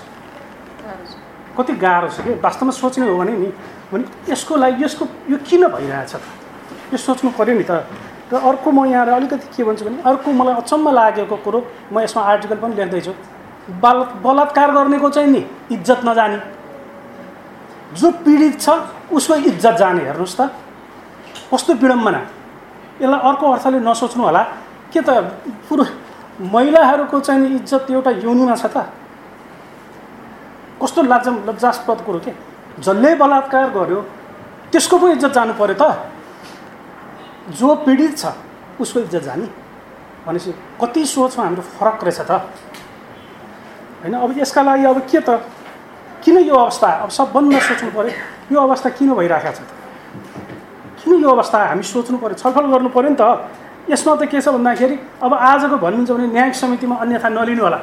[1.57, 2.31] कति गाह्रो छ कि?
[2.45, 3.49] वास्तवमा सोच्ने हो भने नि
[3.91, 6.13] भने यसको लागि यसको यो किन भइरहेछ
[6.93, 7.71] यो सोच्नु पऱ्यो नि त।
[8.31, 11.59] र अर्को म यहाँ अलिकति के भन्छु भने अर्को मलाई अचम्म लागेको कुरो
[11.93, 13.13] म यसमा आर्टिकल पनि लेख्दैछु।
[13.81, 16.37] बल बलात्कार गर्नेको चाहिँ नि इज्जत नजाने।
[17.95, 18.69] जो पीडित छ
[19.13, 20.41] उसको इज्जत जाने हेर्नुहोस् त।
[21.53, 22.21] कस्तो विडम्बना।
[23.01, 24.43] यसलाई अर्को अर्थले नसोच्नु होला।
[24.93, 25.09] के त
[25.69, 25.83] पुरो
[26.49, 28.77] महिलाहरूको चाहिँ नि इज्जत एउटा योनिमा छ त।
[30.81, 32.31] कस्तो लाज लज्जास्पद कुरो के?
[32.81, 34.01] जसले बलात्कार गर्यो
[34.71, 35.83] त्यसको पो इज्जत जानु पऱ्यो त।
[37.49, 38.33] जो पीडित छ
[38.81, 39.47] उसको इज्जत जाने।
[40.25, 42.31] भनेपछि कति सोचमा हाम्रो फरक रहेछ त?
[44.01, 45.29] होइन अब यसका लागि अब के त?
[46.25, 46.87] किन यो अवस्था?
[47.05, 48.13] अब सबभन्दा सोच्नु पऱ्यो।
[48.51, 49.61] यो अवस्था किन भइरहेको छ
[51.05, 52.35] किन यो अवस्था हामी सोच्नु पऱ्यो?
[52.41, 53.23] छलफल गर्नु पऱ्यो नि त।
[53.93, 57.79] यसमा त के छ भन्दाखेरि अब आजको भन्नुहुन्छ भने न्यायिक समितिमा अन्यथा नलिनु होला।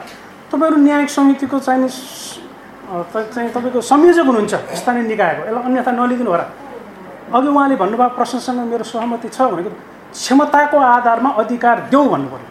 [0.51, 6.47] तपाईँहरू न्यायिक समितिको चाहिँ चाहिँ तपाईँको संयोजक हुनुहुन्छ। स्थानीय निकायको। यसलाई अन्यथा नलिदिनु होला।
[7.33, 9.71] अघि उहाँले भन्नुभएको प्रश्नसँग मेरो सहमति छ भनेको
[10.13, 12.49] क्षमताको आधारमा अधिकार देऊ भन्नु पऱ्यो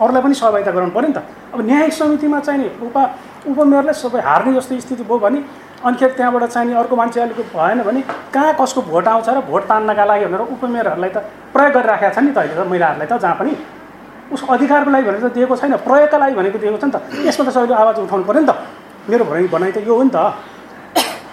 [0.00, 1.20] अरूलाई पनि सहभागिता गराउनु पऱ्यो नि त।
[1.52, 3.02] अब न्यायिक समितिमा चाहिँ नि उपा
[3.50, 5.40] उपमेयरले सबै हार्ने जस्तो स्थिति भयो भने
[5.84, 8.00] अनिखेर त्यहाँबाट चाहिँ नि अर्को मान्छे अलिक भएन भने
[8.32, 11.18] कहाँ कसको भोट आउँछ र भोट तान्नका लागि भनेर उपमेयरहरूलाई त
[11.52, 13.52] प्रयोग गरिराखेका छन् नि त अहिले त महिलाहरूलाई त जहाँ पनि
[14.32, 16.96] उसको अधिकारको लागि भनेर त दिएको छैन प्रयोगका लागि भनेको दिएको छ नि त।
[17.28, 18.52] यसमा त सबैले आवाज उठाउनु पऱ्यो नि त।
[19.10, 20.18] मेरो भनाइ भनाइ त यो हो नि त।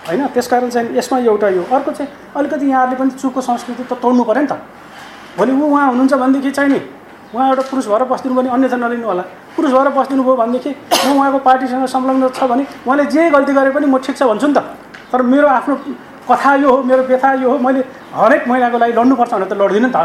[0.07, 4.23] होइन त्यसकारण चाहिँ यसमा एउटा यो अर्को चाहिँ अलिकति यहाँहरूले पनि चुकको संस्कृति त तोड्नु
[4.23, 4.55] पऱ्यो नि त।
[5.37, 6.79] भोलि ऊ उहाँ हुनुहुन्छ भनेदेखि चाहिँ नि
[7.35, 9.23] उहाँ एउटा पुरुष भएर बस्दिनु भने अन्यथा नलिनु होला।
[9.55, 13.71] पुरुष भएर बस्दिनु भयो भनेदेखि म उहाँको पार्टीसँग संलग्न छ भने उहाँले जे गल्ती गरे
[13.75, 14.59] पनि म ठिक छ भन्छु नि त।
[15.11, 15.75] तर मेरो आफ्नो
[16.29, 17.83] कथा यो हो मेरो व्यथा यो हो मैले
[18.15, 19.97] हरेक महिलाको लागि लड्नुपर्छ भनेर त लड्दिनँ नि त।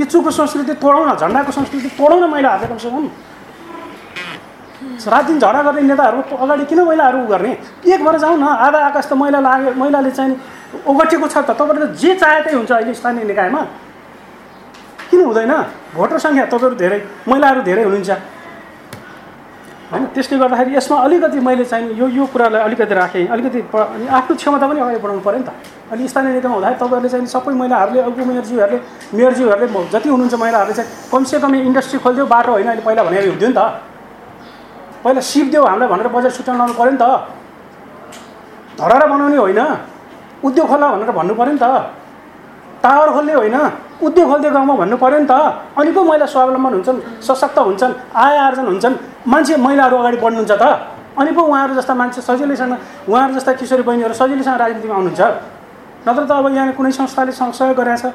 [0.00, 3.04] यो चुको संस्कृति तोडौँ न झन्डाको संस्कृति तोडौँ न महिलाहरूले कमसे कम
[5.06, 7.52] रात दिन झगडा गर्ने नेताहरू अगाडि किन महिलाहरू गर्ने?
[7.86, 10.36] एक भएर जाउँ न। आधा आकाश त महिला लाग्यो। महिलाले चाहिँ
[10.86, 13.62] ओगटेको छ त। तपाईँहरूले जे चाहे त्यही हुन्छ अहिले स्थानीय निकायमा।
[15.10, 15.52] किन हुँदैन?
[15.94, 18.10] भोटर सङ्ख्या तपाईँहरू धेरै महिलाहरू धेरै हुनुहुन्छ।
[19.84, 20.04] होइन?
[20.14, 24.66] त्यसले गर्दाखेरि यसमा अलिकति मैले चाहिँ यो यो कुरालाई अलिकति राखेँ। अलिकति अनि आफ्नो क्षमता
[24.66, 25.50] पनि अगाडि बढाउनु पऱ्यो नि त।
[25.92, 28.78] अहिले स्थानीय निकायमा हुँदाखेरि तपाईँहरूले चाहिँ सबै महिलाहरूले उपमेयरज्यूहरूले
[29.14, 33.54] मेयरज्यूहरूले जति हुनुहुन्छ महिलाहरूले चाहिँ कमसेकम इन्डस्ट्री खोलिदियो बाटो होइन। अहिले पहिला भनेर हुन्थ्यो नि
[33.54, 33.62] त।
[35.04, 37.04] पहिला सिप देऊ हामीलाई भनेर बजेट छुट्याउनु पऱ्यो नि त।
[38.80, 39.60] धरहरा बनाउने होइन।
[40.44, 41.66] उद्योग खोला भनेर भन्नु पऱ्यो नि त।
[42.82, 43.56] टावर खोल्ने होइन।
[44.00, 45.34] उद्योग खोल्दै गाउँमा भन्नु पऱ्यो नि त।
[45.76, 48.94] अनि पो महिला स्वावलम्बन हुन्छन् सशक्त हुन्छन् आय आर्जन हुन्छन्।
[49.28, 50.64] मान्छे महिलाहरू अगाडि बढ्नुहुन्छ त।
[51.20, 52.72] अनि पो उहाँहरू जस्ता मान्छे सजिलैसँग
[53.08, 55.22] उहाँहरू जस्ता किशोरी बहिनीहरू सजिलैसँग राजनीतिमा आउनुहुन्छ।
[56.04, 58.08] नत्र त अब यहाँ कुनै संस्थाले सहयोग गरेको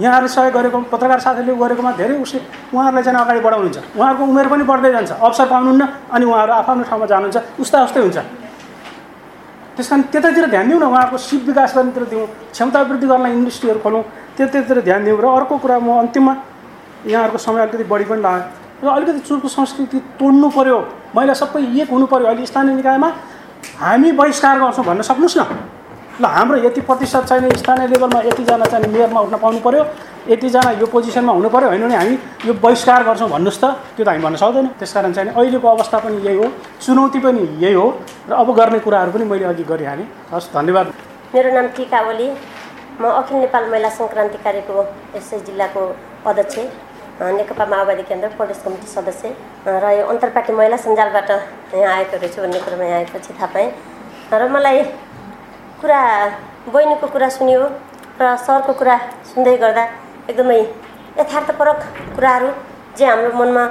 [0.00, 2.40] छ यहाँहरूले सहयोग गरेको पत्रकार साथीले गरेकोमा धेरै उसले
[2.72, 7.06] उहाँहरूलाई चाहिँ अगाडि बढाउनुहुन्छ। उहाँहरूको उमेर पनि बढ्दै जान्छ अवसर पाउनुहुन्न अनि उहाँहरू आफ्नो ठाउँमा
[7.06, 8.18] जानुहुन्छ उस्ता उस्तै हुन्छ।
[9.76, 13.80] त्यस कारण त्यतातिर ध्यान दिउँ न उहाँहरूको सिप विकास गर्नेतिर दिउँ क्षमता वृद्धि गर्न इन्डस्ट्रीहरू
[13.84, 14.02] खोलौँ
[14.36, 16.34] त्यतातिर ध्यान दिउँ र अर्को कुरा म अन्तिममा
[17.06, 20.78] यहाँहरूको समय अलिकति बढी पनि लाग्यो। र अलिकति चुरको संस्कृति तोड्नु पऱ्यो
[21.16, 23.08] महिला सबै एक हुनु पऱ्यो अहिले स्थानीय निकायमा
[23.78, 25.44] हामी बहिष्कार गर्छौँ भन्न सक्नुहोस् न।
[26.20, 29.84] ल हाम्रो यति प्रतिशत छैन स्थानीय लेभलमा यतिजना चाहिँ मेयरमा उठ्न पाउनु पऱ्यो
[30.28, 33.64] यतिजना यो पोजिसनमा हुनु पऱ्यो होइन भने हामी यो बहिष्कार गर्छौँ भन्नुहोस् त।
[33.96, 36.46] त्यो त हामी भन्न सक्दैनौँ। त्यस कारण चाहिँ अहिलेको अवस्था पनि यही हो।
[36.84, 37.86] चुनौती पनि यही हो।
[38.28, 40.86] र अब गर्ने कुराहरू पनि मैले अघि गरिहालेँ। हस् धन्यवाद।
[41.32, 42.28] मेरो नाम टिका ओली।
[43.00, 44.76] म अखिल नेपाल महिला सङ्क्रान्तिकारीको
[45.16, 45.82] यसै जिल्लाको
[46.28, 46.56] अध्यक्ष
[47.16, 49.28] नेकपा माओवादी केन्द्र प्रदेश कमिटी सदस्य
[49.64, 51.30] र यो अन्तर्पार्टी महिला सञ्जालबाट
[51.80, 53.72] यहाँ आएको रहेछु भन्ने कुरोमा यहाँ आएपछि थाहा पाएँ।
[54.32, 54.78] र मलाई
[55.80, 56.00] कुरा
[56.68, 57.60] बहिनीको कुरा सुन्यो
[58.20, 58.96] र सरको कुरा
[59.28, 59.84] सुन्दै गर्दा
[60.30, 60.58] एकदमै
[61.20, 61.80] यथार्थपरक
[62.16, 62.48] कुराहरू
[62.98, 63.64] जे हाम्रो मनमा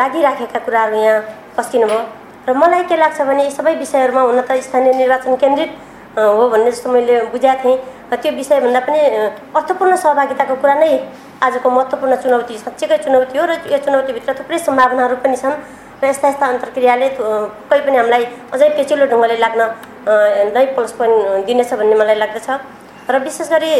[0.00, 1.20] लागिराखेका कुराहरू यहाँ
[1.56, 2.02] पस्किनु भयो
[2.48, 5.70] र मलाई के लाग्छ भने यी सबै विषयहरूमा हुन त स्थानीय निर्वाचन केन्द्रित
[6.18, 7.78] हो भन्ने जस्तो मैले बुझाएको थिएँ।
[8.10, 9.00] र त्यो विषयभन्दा पनि
[9.54, 10.90] अर्थपूर्ण सहभागिताको कुरा नै
[11.46, 15.54] आजको महत्त्वपूर्ण चुनौती साँच्चैकै चुनौती हो र यो चुनौतीभित्र थुप्रै सम्भावनाहरू पनि छन्।
[16.02, 19.62] र यस्ता यस्ता अन्तर्क्रियाले कोही पनि हामीलाई अझै पेचिलो ढङ्गले लाग्न
[20.08, 22.48] नै प्लस पोइन्ट दिनेछ भन्ने मलाई लाग्दछ।
[23.10, 23.72] र विशेष गरी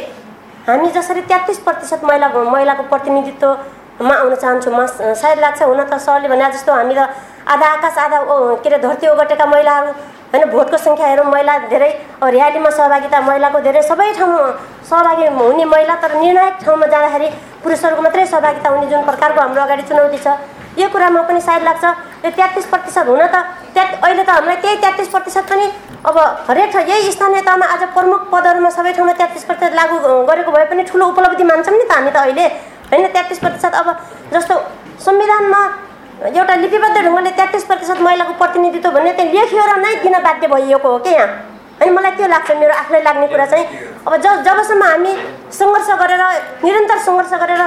[0.69, 6.29] हामी जसरी तेत्तिस प्रतिशत महिला महिलाको प्रतिनिधित्वमा आउन चाहन्छौँ म सायद लाग्छ हुन त सरले
[6.29, 7.09] भने जस्तो हामी त
[7.49, 8.19] आधा आकाश आधा
[8.63, 9.93] के अरे धरती ओगटेका महिलाहरू
[10.31, 11.91] होइन भोटको सङ्ख्या हेरौँ महिला धेरै
[12.23, 14.45] ऱ्यालीमा सहभागिता महिलाको धेरै सबै ठाउँमा
[14.91, 17.29] सहभागी हुने महिला तर निर्णायक ठाउँमा जाँदाखेरि
[17.63, 20.37] पुरुषहरूको मात्रै सहभागिता हुने जुन प्रकारको हाम्रो अगाडि चुनौती छ
[20.79, 21.85] यो कुरामा पनि सायद लाग्छ।
[22.25, 23.37] यो तेत्तिस प्रतिशत हुन त
[23.75, 25.67] त्या अहिले त हामीलाई त्यही तेत्तिस प्रतिशत पनि
[26.05, 29.99] अब हरेक यही स्थानीय तहमा आज प्रमुख पदहरूमा सबै ठाउँमा तेत्तिस प्रतिशत लागू
[30.31, 32.47] गरेको भए पनि ठुलो उपलब्धि मान्छौँ नि त हामी त अहिले।
[32.91, 33.89] होइन तेत्तिस प्रतिशत अब
[34.33, 34.55] जस्तो
[35.05, 35.61] संविधानमा
[36.31, 40.99] एउटा लिपिबद्ध ढङ्गले तेत्तिस प्रतिशत महिलाको प्रतिनिधित्व भन्ने त्यहाँ लेखिएर नै दिन बाध्य भइएको हो
[40.99, 41.29] क्या यहाँ?
[41.81, 43.65] अनि मलाई त्यो लाग्छ मेरो आफूलाई लाग्ने कुरा चाहिँ
[44.07, 45.13] अब ज जबसम्म हामी
[45.59, 46.23] सङ्घर्ष गरेर
[46.65, 47.63] निरन्तर सङ्घर्ष गरेर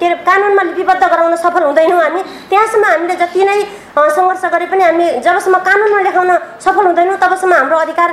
[0.00, 3.58] के अरे कानुनमा लिपिबद्ध गराउन सफल हुँदैनौँ हामी त्यहाँसम्म हामीले जति नै
[3.96, 6.32] सङ्घर्ष गरे पनि हामी जबसम्म कानुनमा लेखाउन
[6.66, 8.10] सफल हुँदैनौँ तबसम्म हाम्रो अधिकार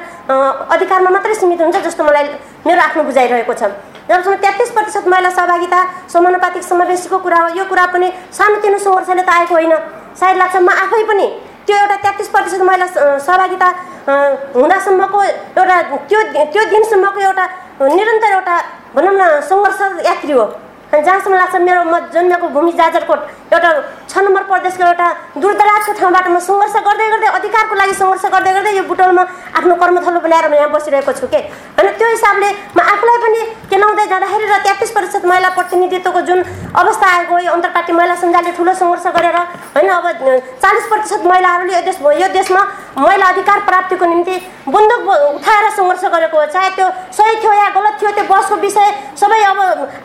[0.79, 2.25] अधिकारमा मात्रै सीमित हुन्छ जस्तो मलाई
[2.67, 3.63] मेरो आफ्नो बुझाइरहेको छ।
[4.09, 5.79] जबसम्म तेत्तिस प्रतिशत महिला सहभागिता
[6.13, 8.07] समानुपातिक समावेशीको कुरा हो यो कुरा पनि
[8.39, 9.73] सानोतिनो सङ्घर्षले त आएको होइन।
[10.19, 11.27] सायद लाग्छ म आफै पनि
[11.71, 12.85] त्यो एउटा तेत्तिस प्रतिशत महिला
[13.25, 13.67] सहभागिता
[14.55, 15.81] हुँदासम्मको एउटा
[16.11, 17.45] त्यो त्यो दिनसम्मको एउटा
[17.95, 18.55] निरन्तर एउटा
[18.95, 20.45] भनौँ न सङ्घर्ष यात्री हो।
[20.91, 23.19] जहाँसम्म लाग्छ मेरो म जन्मेको भूमि जाजरकोट
[23.55, 23.69] एउटा
[24.11, 28.71] छ नम्बर प्रदेशको एउटा दूरदराजको ठाउँबाट म सङ्घर्ष गर्दै गर्दै अधिकारको लागि सङ्घर्ष गर्दै गर्दै
[28.75, 29.23] यो बुटोलमा
[29.55, 31.39] आफ्नो कर्मथलो बनाएर म यहाँ बसिरहेको छु के?
[31.79, 33.41] होइन त्यो हिसाबले म आफूलाई पनि
[33.71, 36.39] केलाउँदै जाँदाखेरि र तेत्तिस प्रतिशत महिला प्रतिनिधित्वको जुन
[36.75, 39.37] अवस्था आएको यो अन्तर्पार्टी महिला सञ्जालले ठुलो सङ्घर्ष गरेर
[39.79, 40.05] होइन अब
[40.59, 42.61] चालिस प्रतिशत महिलाहरूले यो देश यो देशमा
[42.99, 44.35] महिला अधिकार प्राप्तिको निम्ति
[44.67, 45.07] बन्दुक
[45.39, 48.91] उठाएर सङ्घर्ष गरेको हो। चाहे त्यो सही थियो या गलत थियो त्यो बसको विषय
[49.23, 49.57] सबै अब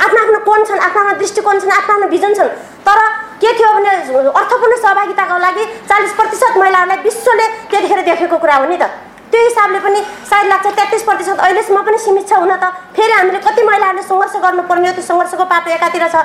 [0.07, 2.55] आफ्नो आफ्नो कोण छन् आफ्नो आफ्नो दृष्टिकोण छन् आफ्नो आफ्नो भिजन छन्।
[2.87, 2.99] तर
[3.43, 3.91] के थियो भने
[4.31, 4.77] अर्थपूर्ण
[5.17, 8.85] सहभागिताको लागि चालिस प्रतिशत महिलाहरूलाई विश्वले त्यतिखेर देखेको कुरा हो नि त।
[9.33, 13.39] त्यो हिसाबले पनि सायद लाग्छ तेत्तिस प्रतिशत अहिलेसम्म पनि सीमित छ हुन त। फेरि हामीले
[13.41, 16.17] कति महिलाहरूले सङ्घर्ष गर्नुपर्ने हो त्यो सङ्घर्षको पाटो एकातिर छ।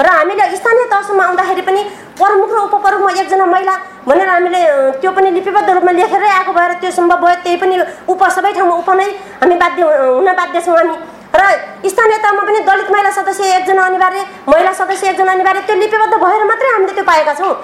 [0.00, 1.80] र हामीले स्थानीय तहसम्म आउँदाखेरि पनि
[2.18, 3.74] प्रमुख र उपप्रमुखमा एकजना महिला
[4.08, 4.60] भनेर हामीले
[5.00, 7.74] त्यो पनि लिपिबद्ध रूपमा लेखेरै आएको भएर त्यो सम्भव भयो त्यही पनि
[8.10, 9.08] उप सबै ठाउँमा उप नै
[9.40, 9.82] हामी बाध्य
[10.18, 10.96] हुन बाध्य छौँ हामी।
[11.30, 11.42] र
[11.88, 14.20] स्थानीय तहमा पनि दलित महिला सदस्य एकजना अनिवार्य
[14.52, 17.54] महिला सदस्य एकजना अनिवार्य त्यो लिपिबद्ध भएर मात्रै हामीले त्यो पाएका छौँ।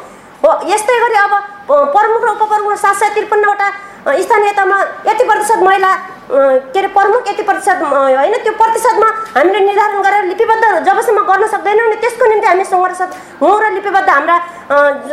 [0.45, 1.35] हो यस्तै गरी अब
[1.69, 3.71] प्रमुख र उपप्रमुख सात सय त्रिपन्नवटा
[4.07, 5.95] स्थानीय तहमा यति प्रतिशत महिला
[6.27, 11.89] के अरे प्रमुख यति प्रतिशत होइन त्यो प्रतिशतमा हामीले निर्धारण गरेर लिपिबद्ध जबसम्म गर्न सक्दैनौँ
[11.89, 13.01] नि त्यसको निम्ति हामी सङ्घर्ष
[13.43, 14.37] हौँ र लिपिबद्ध हाम्रा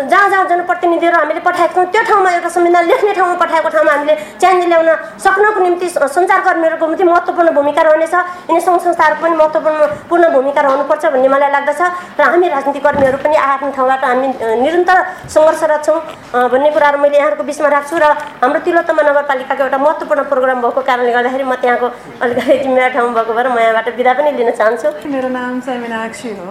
[0.10, 4.16] जहाँ जहाँ जनप्रतिनिधिहरू हामीले पठाएको छौँ त्यो ठाउँमा एउटा संविधान लेख्ने ठाउँमा पठाएको ठाउँमा हामीले
[4.42, 4.90] च्यान्ज ल्याउन
[5.26, 8.14] सक्नको निम्ति सञ्चारकर्मीहरूको निम्ति महत्त्वपूर्ण भूमिका रहनेछ।
[8.50, 11.82] यिनी सङ्घ संस्थाहरूको पनि महत्त्वपूर्ण पूर्ण भूमिका रहनुपर्छ भन्ने मलाई लाग्दछ।
[12.18, 14.28] र हामी राजनीतिक कर्मीहरू पनि आफ्नो ठाउँबाट हामी
[14.66, 14.98] निरन्तर
[15.30, 18.06] सङ्घर्षरत छौँ। भन्ने कुराहरू मैले यहाँहरूको बिचमा राख्छु र
[18.42, 21.88] हाम्रो तिलोत्तमा नगरपालिकाको एउटा महत्त्वपूर्ण प्रोग्राम भएको कारणले गर्दाखेरि म त्यहाँको
[22.24, 26.30] अलिकति जिम्मेवार ठाउँ भएको भएर म यहाँबाट बिदा पनि लिन चाहन्छु। मेरो नाम चाहिँ मिनाक्षी
[26.40, 26.48] हो।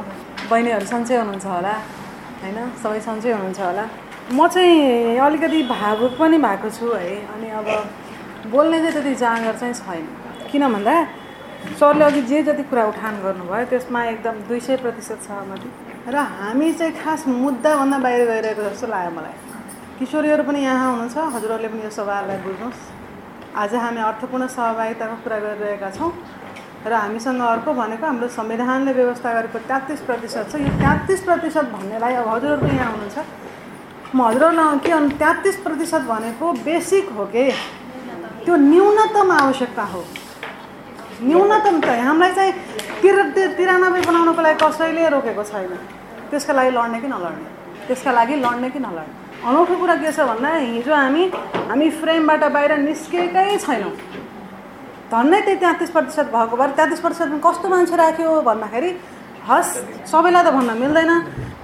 [0.50, 1.74] बहिनीहरू सन्चै हुनुहुन्छ होला
[2.42, 2.58] होइन?
[2.82, 3.84] सबै सन्चै हुनुहुन्छ होला।
[4.32, 7.68] म चाहिँ अलिकति भावुक पनि भएको छु है अनि अब
[8.52, 10.04] बोल्ने चाहिँ त्यति जाँगर चाहिँ छैन।
[10.50, 10.94] किन भन्दा
[11.78, 15.68] सरले अघि जे जति कुरा उठान गर्नुभयो त्यसमा एकदम दुई सय प्रतिशत सहमति।
[16.10, 19.34] र हामी चाहिँ खास मुद्दाभन्दा बाहिर गइरहेको जस्तो लाग्यो मलाई।
[20.02, 22.80] किशोरीहरू पनि यहाँ हुनुहुन्छ हजुरहरूले पनि यो सवाललाई बुझ्नुहोस्।
[23.54, 26.10] आज हामी अर्थपूर्ण सहभागिताको कुरा गरिरहेका छौँ
[26.90, 32.14] र हामीसँग अर्को भनेको हाम्रो संविधानले व्यवस्था गरेको तेत्तिस प्रतिशत छ। यो तेत्तिस प्रतिशत भन्नेलाई
[32.18, 33.18] अब हजुरहरू पनि यहाँ हुनुहुन्छ
[34.10, 37.46] म हजुरहरूलाई के भन्नु तेत्तिस प्रतिशत भनेको बेसिक हो कि?
[38.42, 40.02] त्यो न्यूनतम आवश्यकता हो।
[41.30, 42.52] न्यूनतम त हामीलाई चाहिँ
[43.06, 43.16] तिर
[43.54, 45.72] तिरानब्बे बनाउनको लागि कसैले रोकेको छैन।
[46.30, 47.50] त्यसका लागि लड्ने कि नलड्ने?
[47.86, 49.21] त्यसका लागि लड्ने कि नलड्ने?
[49.42, 51.24] अनौठो कुरा के छ भन्दा हिजो हामी
[51.68, 53.90] हामी फ्रेमबाट बाहिर निस्केकै छैनौँ।
[55.12, 58.90] धन्नै त्यही तेत्तिस प्रतिशत भएको भएर तेत्तिस प्रतिशतमा कस्तो मान्छे राख्यो भन्दाखेरि
[59.48, 59.68] हस
[60.12, 61.12] सबैलाई त भन्न मिल्दैन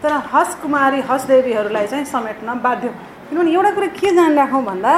[0.03, 2.89] तर हस कुमारी हस देवीहरूलाई चाहिँ समेट्न बाध्य।
[3.31, 4.95] किनभने एउटा कुरा के जानिराखौँ भन्दा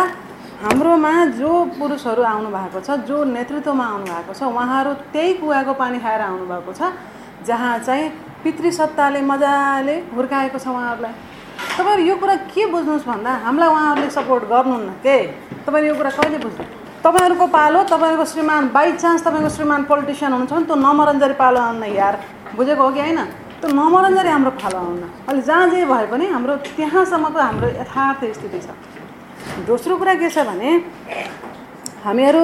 [0.64, 5.98] हाम्रोमा जो पुरुषहरू आउनु भएको छ जो नेतृत्वमा आउनु भएको छ उहाँहरू त्यही कुवाको पानी
[6.00, 6.92] खाएर आउनुभएको छ
[7.44, 8.08] जहाँ चाहिँ
[8.40, 11.28] पितृसत्ताले मजाले हुर्काएको छ उहाँहरूलाई।
[11.76, 15.16] तपाईँहरू यो कुरा के बुझ्नुहोस् भन्दा हामीलाई उहाँहरूले सपोर्ट गर्नुहुन्न के?
[15.66, 16.64] तपाईँहरू यो कुरा कहिले बुझ्नु
[17.04, 21.84] तपाईँहरूको पालो तपाईँहरूको श्रीमान बाई चान्स तपाईँको श्रीमान पोलिटिसियन हुनुहुन्छ भने त्यो नमरन्जरी पालो आउन
[21.96, 22.14] यार।
[22.56, 23.20] बुझेको हो कि होइन?
[23.60, 28.60] त्यो नमरन्जरी हाम्रो पालो आउन अहिले जहाँ जे भए पनि हाम्रो त्यहाँसम्मको हाम्रो यथार्थ स्थिति
[28.60, 28.68] छ।
[29.68, 30.70] दोस्रो कुरा के छ भने
[32.04, 32.42] हामीहरू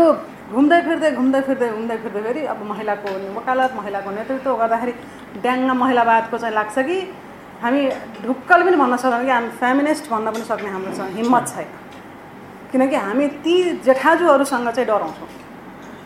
[0.55, 4.93] घुम्दै फिर्दै घुम्दै फिर्दै घुम्दै फिर्दै फेरि अब महिलाको वकालत महिलाको नेतृत्व गर्दाखेरि
[5.45, 6.97] ड्याङ्ग महिलावादको चाहिँ लाग्छ कि
[7.63, 7.83] हामी
[8.25, 11.69] ढुक्कल पनि भन्न सक्दैनौँ कि हामी फेमिनिस्ट भन्न पनि सक्ने हाम्रोसँग हिम्मत छैन।
[12.73, 13.55] किनकि हामी ती
[13.87, 15.29] जेठाजुहरूसँग चाहिँ डराउँछौँ।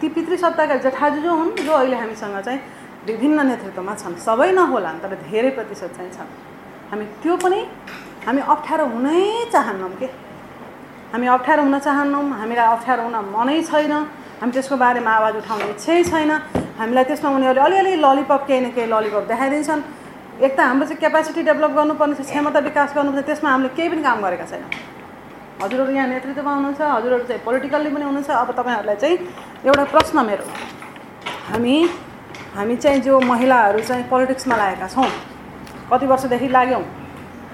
[0.00, 2.60] ती पितृसत्ताका जेठाजु जो हुन् जो अहिले हामीसँग चाहिँ
[3.06, 6.30] विभिन्न नेतृत्वमा छन्। सबै नहोला तर धेरै प्रतिशत चाहिँ छन्।
[6.90, 7.60] हामी त्यो पनि
[8.26, 10.08] हामी अप्ठ्यारो हुनै चाहन्नौँ के?
[11.12, 13.92] हामी अप्ठ्यारो हुन चाहन्नौँ हामीलाई अप्ठ्यारो हुन मनै छैन।
[14.40, 16.32] हामी त्यसको बारेमा आवाज उठाउने इच्छै छैन।
[16.80, 19.80] हामीलाई त्यसमा उनीहरूले अलिअलि ललिपप केही न केही ललिपप देखाइदिन्छन्।
[20.40, 24.02] एक त हाम्रो चाहिँ क्यापासिटी डेभलप गर्नुपर्ने छ क्षमता विकास गर्नुपर्छ त्यसमा हामीले केही पनि
[24.02, 24.70] काम गरेका छैनौँ।
[25.62, 29.16] हजुरहरू यहाँ नेतृत्वमा हुनुहुन्छ हजुरहरू चाहिँ पोलिटिकल्ली पनि हुनुहुन्छ अब तपाईँहरूलाई चाहिँ
[29.68, 30.44] एउटा प्रश्न मेरो
[31.50, 31.74] हामी
[32.56, 35.08] हामी चाहिँ जो महिलाहरू चाहिँ पोलिटिक्समा लागेका छौँ
[35.92, 36.82] कति वर्षदेखि लाग्यौँ?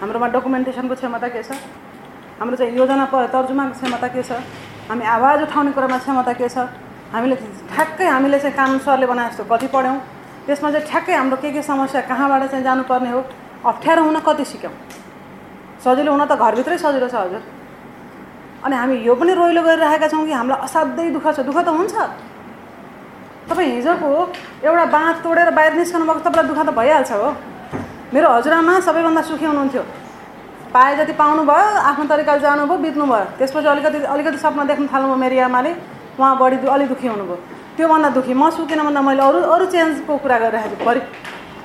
[0.01, 1.59] हाम्रोमा डकुमेन्टेसनको क्षमता के छ?
[2.39, 4.33] हाम्रो चाहिँ योजना प तर्जुमाको क्षमता के छ?
[4.89, 6.71] हामी आवाज उठाउने कुरामा क्षमता के छ?
[7.13, 7.37] हामीले
[7.75, 9.99] ठ्याक्कै हामीले चाहिँ कानुन सरले बनाए जस्तो कति पढ्यौँ।
[10.47, 13.21] त्यसमा चाहिँ ठ्याक्कै हाम्रो के के समस्या कहाँबाट चाहिँ जानुपर्ने हो?
[13.67, 14.73] अप्ठ्यारो हुन कति सिक्यौँ?
[15.85, 17.43] सजिलो हुन त घरभित्रै सजिलो छ हजुर।
[18.65, 21.95] अनि हामी यो पनि रोइलो गरिरहेका छौँ कि हामीलाई असाध्यै दुःख छ। दुःख त हुन्छ।
[23.51, 24.11] तपाईँ हिजोको
[24.67, 27.29] एउटा बाँध तोडेर बाहिर निस्कनु भएको तपाईँलाई दुःख त भइहाल्छ हो।
[28.15, 29.83] मेरो हजुरआमा सबैभन्दा सुखी हुनुहुन्थ्यो।
[30.75, 35.17] पाए जति पाउनु भयो आफ्नो तरिकाले जानुभयो बित्नु भयो त्यसपछि अलिकति अलिकति सपना देख्न थाल्नुभयो
[35.17, 35.71] मेरो आमाले।
[36.19, 37.39] उहाँ बढी अलिक दुःखी हुनुभयो।
[37.77, 41.01] त्योभन्दा दुःखी म सुकेन भन्दा मैले अरू अरू चेन्जको कुरा गरिरहेको छु परि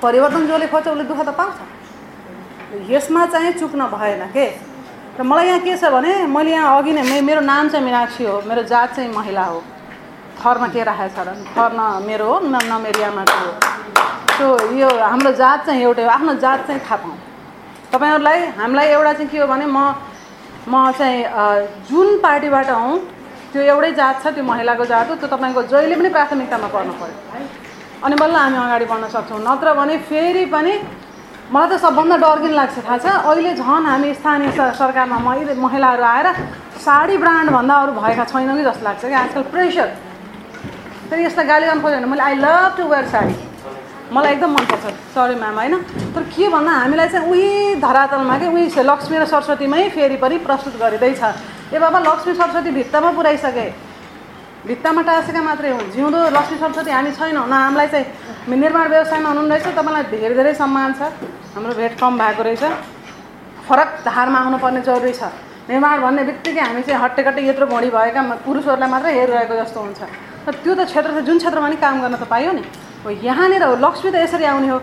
[0.02, 1.56] परिवर्तन जसले खोज्छ उसले दुःख त पाउँछ।
[2.90, 4.46] यसमा चाहिँ चुक्न भएन के?
[5.18, 8.40] र मलाई यहाँ के छ भने मैले यहाँ अघि नै मेरो नाम चाहिँ मिनाक्षी हो
[8.48, 9.62] मेरो जात चाहिँ महिला हो।
[10.40, 13.52] थरमा के राखेको छ र थर न मेरो हो न मेरो हो।
[14.36, 14.48] त्यो
[14.80, 17.16] यो हाम्रो जात चाहिँ एउटै हो आफ्नो जात चाहिँ थाहा पाउँ
[17.92, 19.78] तपाईँहरूलाई हामीलाई एउटा चाहिँ के हो भने म
[20.68, 21.24] म चाहिँ
[21.88, 22.96] जुन पार्टीबाट हौँ
[23.52, 27.16] त्यो एउटै जात छ त्यो महिलाको जात हो त्यो तपाईँको जहिले पनि प्राथमिकतामा पर्नु पऱ्यो।
[28.04, 30.72] अनि बल्ल हामी अगाडि बढ्न सक्छौँ। नत्र भने फेरि पनि
[31.52, 33.06] मलाई त सबभन्दा डर किन लाग्छ थाहा छ?
[33.28, 36.28] अहिले झन् हामी स्थानीय सरकारमा मैले महिलाहरू आएर
[36.80, 39.88] साडी ब्रान्डभन्दा अरू भएका छैनौँ कि जस्तो लाग्छ कि आजकल प्रेसर
[41.10, 43.34] फेरि यस्ता गाली गर्नु खोज्यो भने मैले I love to wear sari.
[44.12, 45.74] मलाई एकदम मनपर्छ। सरी म्याम होइन?
[46.12, 50.76] तर के भन्दा हामीलाई चाहिँ उही धरातलमा कि उही लक्ष्मी र सरस्वतीमै फेरि पनि प्रस्तुत
[50.76, 51.22] गरिँदैछ।
[51.72, 53.66] ए बाबा लक्ष्मी सरस्वती भित्तामा पुऱ्याइसके।
[54.68, 58.06] भित्तामा टाँसेका मात्रै हुन्। जिउँदो लक्ष्मी सरस्वती हामी छैनौँ न हामीलाई चाहिँ
[58.52, 61.00] निर्माण व्यवसायमा हुनुहुन्न रहेछ तपाईँलाई धेरै धेरै सम्मान छ।
[61.56, 62.64] हाम्रो भेट कम भएको रहेछ।
[63.66, 65.22] फरक धारमा आउनुपर्ने जरुरी छ।
[65.72, 70.00] निर्माण भन्ने बित्तिकै हामी चाहिँ हट्टेकट्टे यत्रो बढी भएका पुरुषहरूलाई मात्रै हेरिरहेको जस्तो हुन्छ।
[70.44, 72.62] तर त्यो त क्षेत्र जुन क्षेत्रमा नि काम गर्न त पाइयो नि।
[73.04, 74.78] हो यहाँनिर हो लक्ष्मी त यसरी आउने हो।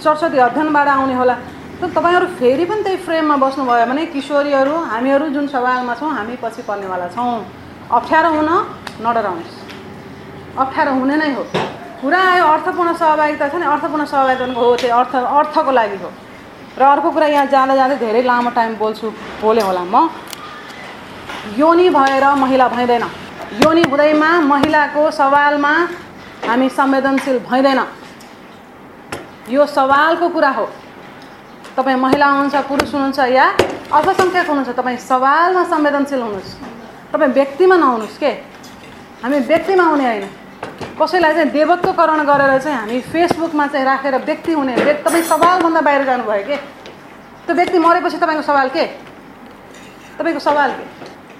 [0.00, 1.34] सरस्वती अध्ययनबाट आउने होला।
[1.80, 6.62] त तपाईँहरू फेरि पनि त्यही फ्रेममा बस्नुभयो भने किशोरीहरू हामीहरू जुन सवालमा छौँ हामी पछि
[6.64, 7.44] पर्नेवाला छौँ।
[7.92, 8.50] अप्ठ्यारो हुन
[9.04, 9.56] नडराउनुहोस्।
[10.58, 11.42] अप्ठ्यारो हुने नै हो।
[12.00, 16.10] कुरा आयो अर्थपूर्ण सहभागिता छ नि अर्थपूर्ण सहभागिताको हो त्यो अर्थ अर्थको लागि हो।
[16.78, 19.06] र अर्को कुरा यहाँ जाँदा जाँदै धेरै लामो टाइम बोल्छु
[19.42, 20.08] बोलेँ होला म।
[21.58, 23.04] योनि भएर महिला भइँदैन।
[23.64, 25.72] योनि हुँदैमा महिलाको सवालमा
[26.46, 27.80] हामी संवेदनशील भइँदैन।
[29.50, 30.66] यो सवालको कुरा हो।
[31.76, 33.46] तपाईँ महिला हुनुहुन्छ पुरुष हुनुहुन्छ या
[33.92, 36.50] अल्पसङ्ख्यक हुनुहुन्छ तपाईँ सवालमा संवेदनशील हुनुहोस्।
[37.12, 38.30] तपाईँ व्यक्तिमा नहुनुहोस् के?
[39.22, 40.26] हामी व्यक्तिमा हुने होइन।
[41.00, 46.44] कसैलाई चाहिँ देवत्वकरण गरेर चाहिँ हामी फेसबुकमा चाहिँ राखेर व्यक्ति हुने तपाईँ सवालभन्दा बाहिर जानुभयो
[46.46, 46.56] के?
[47.46, 48.84] त्यो व्यक्ति मरेपछि तपाईँको सवाल के?
[50.18, 50.84] तपाईँको सवाल के?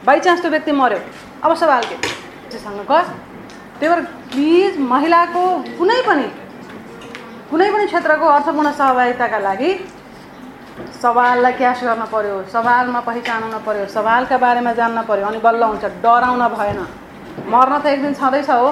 [0.06, 0.98] बाइचान्स त्यो व्यक्ति मऱ्यो।
[1.44, 1.96] अब सवाल के?
[2.50, 3.27] त्योसँग गयो
[3.80, 4.00] त्यही भएर
[4.32, 5.44] प्लिज महिलाको
[5.78, 6.26] कुनै पनि
[7.50, 9.70] कुनै पनि क्षेत्रको अर्थपूर्ण सहभागिताका लागि
[11.02, 15.84] सवाललाई क्यास गर्न पर्यो सवालमा पहिचान हुन पर्यो सवालका बारेमा जान्न पर्यो अनि बल्ल हुन्छ
[16.04, 16.80] डराउन भएन।
[17.52, 18.68] मर्न त एक दिन छँदैछ हो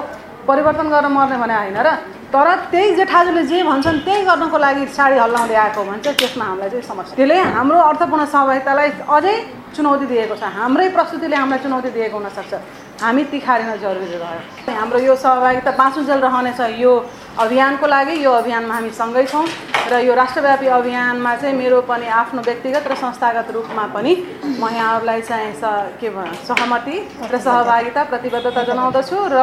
[0.47, 1.89] परिवर्तन गरेर मर्ने भने होइन र
[2.33, 6.87] तर त्यही जेठाजुले जे भन्छन् त्यही गर्नको लागि साडी हल्लाउँदै आएको भन्छ त्यसमा हामीलाई चाहिँ
[6.87, 9.35] समस्या त्यसले हाम्रो अर्थपूर्ण सहभागितालाई अझै
[9.75, 12.53] चुनौती दिएको छ हाम्रै प्रस्तुतिले हामीलाई चुनौती दिएको हुनसक्छ।
[13.01, 16.93] हामी तिखारिन जरुरी रह्यो हाम्रो यो सहभागिता पाँचौँजेल रहनेछ। यो
[17.39, 19.45] अभियानको लागि यो अभियानमा हामी सँगै छौँ
[19.91, 24.13] र यो राष्ट्रव्यापी अभियानमा चाहिँ मेरो पनि आफ्नो व्यक्तिगत र संस्थागत रूपमा पनि
[24.57, 26.09] म यहाँहरूलाई चाहिँ स के
[26.49, 26.97] सहमति
[27.29, 29.37] र सहभागिता प्रतिबद्धता जनाउँदछु र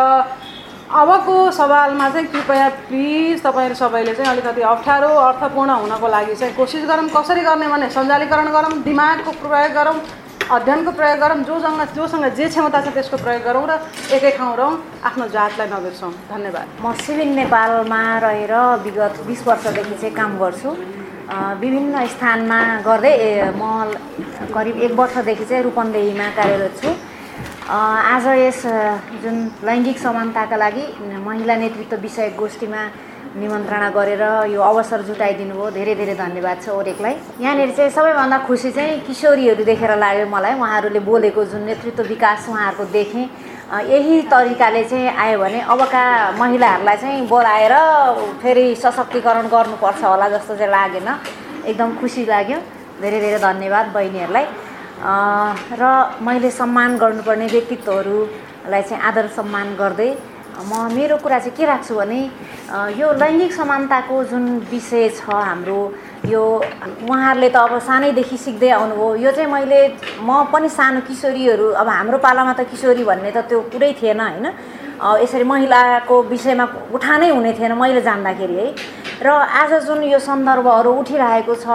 [0.91, 6.85] अबको सवालमा चाहिँ कृपया प्लिज तपाईँहरू सबैले चाहिँ अलिकति अप्ठ्यारो अर्थपूर्ण हुनको लागि चाहिँ कोसिस
[6.91, 9.97] गरौँ। कसरी गर्ने भने सञ्जालीकरण गरौँ दिमागको प्रयोग गरौँ
[10.45, 13.81] अध्ययनको प्रयोग गरौँ जोसँग जोसँग जे क्षमता छ त्यसको प्रयोग गरौँ र
[14.13, 18.53] एकै ठाउँ रहौँ आफ्नो जातलाई नबिर्सौँ। धन्यवाद। म सिभिल नेपालमा रहेर
[18.85, 20.71] विगत बिस वर्षदेखि चाहिँ काम गर्छु।
[21.65, 23.17] विभिन्न स्थानमा गर्दै
[23.57, 23.63] म
[24.53, 26.93] करिब एक वर्षदेखि चाहिँ रूपन्देहीमा कार्यरत छु।
[27.65, 28.61] आज यस
[29.25, 30.85] जुन लैङ्गिक समानताका लागि
[31.25, 32.83] महिला नेतृत्व विषय गोष्ठीमा
[33.35, 34.23] निमन्त्रणा गरेर
[34.55, 39.65] यो अवसर जुटाइदिनु भयो। धेरै धेरै धन्यवाद छ ओरेकलाई। यहाँनिर चाहिँ सबैभन्दा खुसी चाहिँ किशोरीहरू
[39.65, 43.27] देखेर लाग्यो मलाई। उहाँहरूले बोलेको जुन नेतृत्व विकास उहाँहरूको देखेँ।
[43.91, 46.03] यही तरिकाले चाहिँ आयो भने अबका
[46.39, 47.75] महिलाहरूलाई चाहिँ बोलाएर
[48.43, 51.09] फेरि सशक्तिकरण गर्नुपर्छ होला जस्तो चाहिँ लागेन।
[51.67, 52.59] एकदम खुसी लाग्यो।
[53.03, 54.47] धेरै धेरै धन्यवाद बहिनीहरूलाई।
[55.75, 55.83] र
[56.23, 60.11] मैले सम्मान गर्नुपर्ने व्यक्तित्वहरूलाई चाहिँ आदर सम्मान गर्दै
[60.55, 62.21] म मेरो कुरा चाहिँ के राख्छु भने
[62.95, 65.81] यो लैङ्गिक समानताको जुन विषय छ हाम्रो
[66.31, 66.43] यो
[67.11, 69.81] उहाँहरूले त अब सानैदेखि सिक्दै आउनुभयो यो चाहिँ मैले
[70.23, 74.47] म पनि सानो किशोरीहरू अब हाम्रो पालामा त किशोरी भन्ने त त्यो कुरै थिएन होइन?
[74.95, 76.65] यसरी महिलाको विषयमा
[76.95, 78.69] उठानै हुने थिएन मैले जान्दाखेरि है?
[79.27, 81.67] र आज जुन यो सन्दर्भहरू उठिरहेको छ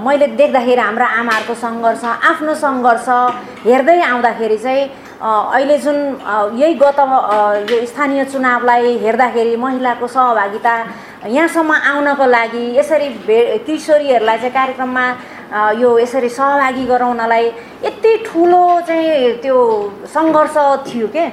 [0.00, 3.08] मैले देख्दाखेरि हाम्रा आमाहरूको सङ्घर्ष आफ्नो सङ्घर्ष
[3.68, 5.96] हेर्दै आउँदाखेरि चाहिँ अहिले जुन
[6.60, 6.98] यही गत
[7.70, 10.74] यो स्थानीय चुनावलाई हेर्दाखेरि महिलाको सहभागिता
[11.26, 15.06] यहाँसम्म आउनको लागि यसरी भे किशोरीहरूलाई चाहिँ कार्यक्रममा
[15.80, 17.46] यो यसरी सहभागी गराउनलाई
[17.84, 19.56] यति ठुलो चाहिँ त्यो
[20.04, 21.24] सङ्घर्ष थियो के?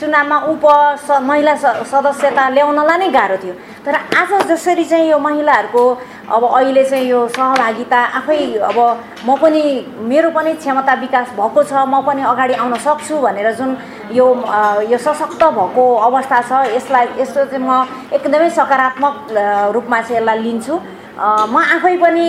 [0.00, 0.64] चुनावमा उप
[1.06, 1.54] स महिला
[1.88, 3.54] सदस्यता ल्याउनलाई नै गाह्रो थियो।
[3.86, 5.84] तर आज जसरी चाहिँ यो महिलाहरूको
[6.24, 8.78] अब अहिले चाहिँ यो सहभागिता आफै अब
[9.28, 9.62] म पनि
[10.08, 13.76] मेरो पनि क्षमता विकास भएको छ म पनि अगाडि आउन सक्छु भनेर जुन
[14.16, 14.26] यो
[14.88, 17.84] यो सशक्त भएको अवस्था छ यसलाई यस्तो चाहिँ म
[18.16, 19.14] एकदमै सकारात्मक
[19.76, 20.74] रूपमा चाहिँ यसलाई लिन्छु।
[21.14, 22.26] म आफै पनि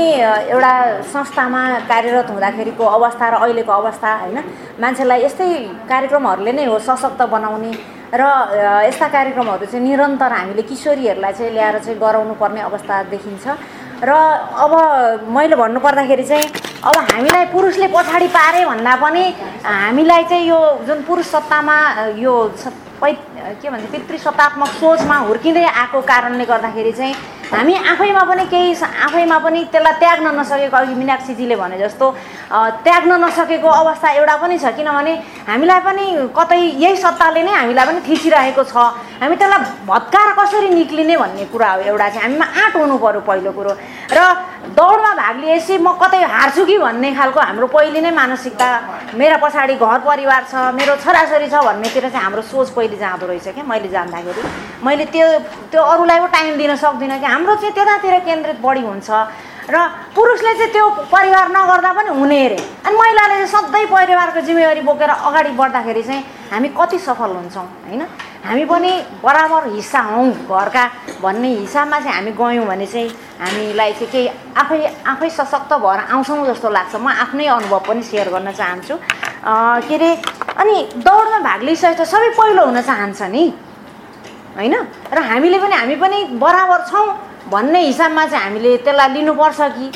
[0.53, 0.73] एउटा
[1.13, 4.37] संस्थामा कार्यरत हुँदाखेरिको अवस्था र अहिलेको अवस्था होइन?
[4.77, 5.47] मान्छेलाई यस्तै
[5.89, 7.71] कार्यक्रमहरूले नै हो सशक्त बनाउने
[8.13, 8.23] र
[8.85, 13.45] यस्ता कार्यक्रमहरू चाहिँ निरन्तर हामीले किशोरीहरूलाई चाहिँ ल्याएर चाहिँ गराउनु पर्ने अवस्था देखिन्छ।
[14.03, 14.71] र अब
[15.29, 16.45] मैले भन्नुपर्दाखेरि चाहिँ
[16.83, 19.23] अब हामीलाई पुरुषले पछाडि पारे भन्दा पनि
[19.63, 21.77] हामीलाई चाहिँ यो जुन पुरुष सत्तामा
[22.19, 22.33] यो
[23.01, 23.11] पै
[23.61, 27.15] के भन्छ पितृसत्तात्मक सोचमा हुर्किँदै आएको कारणले गर्दाखेरि चाहिँ
[27.45, 28.73] हामी आफैमा पनि केही
[29.05, 32.05] आफैमा पनि त्यसलाई त्याग्न नसकेको अघि मिनाक्षीजीले भने जस्तो
[32.85, 35.13] त्याग्न नसकेको अवस्था एउटा पनि छ। किनभने
[35.45, 38.75] हामीलाई पनि कतै यही सत्ताले नै हामीलाई पनि थिचिरहेको छ।
[39.21, 43.51] हामी त्यसलाई भत्काएर कसरी निक्लिने भन्ने कुरा हो एउटा चाहिँ। हामीमा आँट हुनु पऱ्यो पहिलो
[43.57, 43.71] कुरो।
[44.17, 44.19] र
[44.73, 48.67] दौडमा भाग लिएपछि म कतै हार्छु कि भन्ने खालको हाम्रो पहिले नै मानसिकता।
[49.17, 53.57] मेरो पछाडि घर परिवार छ मेरो छोराछोरी छ भन्नेतिर चाहिँ हाम्रो सोच पहिले जाँदो रहेछ
[53.57, 54.41] क्या मैले जान्दाखेरि।
[54.85, 55.25] मैले त्यो
[55.73, 59.09] त्यो अरूलाई पो टाइम दिन सक्दिनँ कि। हाम्रो चाहिँ त्यतातिर केन्द्रित बढी हुन्छ।
[59.65, 59.75] र
[60.13, 65.09] पुरुषले चाहिँ त्यो परिवार नगर्दा पनि हुने अरे। अनि महिलाले चाहिँ सधैँ परिवारको जिम्मेवारी बोकेर
[65.09, 66.21] अगाडि बढ्दाखेरि चाहिँ
[66.53, 68.05] हामी कति सफल हुन्छौँ होइन?
[68.45, 68.91] हामी पनि
[69.25, 70.83] बराबर हिस्सा हौँ घरका।
[71.21, 73.09] भन्ने हिसाबमा चाहिँ हामी गयौँ भने चाहिँ
[73.41, 74.27] हामीलाई चाहिँ केही
[74.61, 78.95] आफै आफै सशक्त भएर आउँछौँ जस्तो लाग्छ। म आफ्नै अनुभव पनि सेयर गर्न चाहन्छु।
[79.89, 80.09] के अरे
[80.61, 83.43] अनि दौडमा भाग लिइसकेपछि सबै पहिलो हुन चाहन्छ नि?
[84.57, 84.75] होइन?
[85.09, 87.07] र हामीले पनि हामी पनि बराबर छौँ
[87.49, 89.87] भन्ने हिसाबमा चाहिँ हामीले त्यसलाई लिनुपर्छ कि?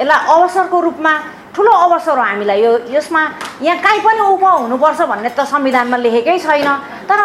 [0.00, 1.12] यसलाई अवसरको रूपमा
[1.54, 3.22] ठुलो अवसर हो हामीलाई यो। यसमा
[3.62, 6.68] यहाँ काहीँ पनि उप हुनुपर्छ भन्ने त संविधानमा लेखेकै छैन।
[7.04, 7.18] तर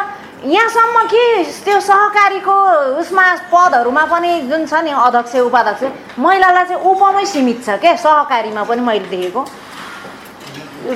[0.43, 1.23] यहाँसम्म कि
[1.63, 2.55] त्यो सहकारीको
[2.99, 8.63] उसमा पदहरूमा पनि जुन छ नि अध्यक्ष उपाध्यक्ष महिलालाई चाहिँ उपमै सीमित छ क्या सहकारीमा
[8.67, 9.41] पनि मैले देखेको।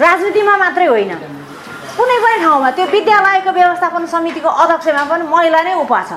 [0.04, 1.14] राजनीतिमा मात्रै होइन।
[1.96, 6.12] कुनै पनि ठाउँमा त्यो विद्यालयको व्यवस्थापन समितिको अध्यक्षमा पनि महिला नै उपा छ।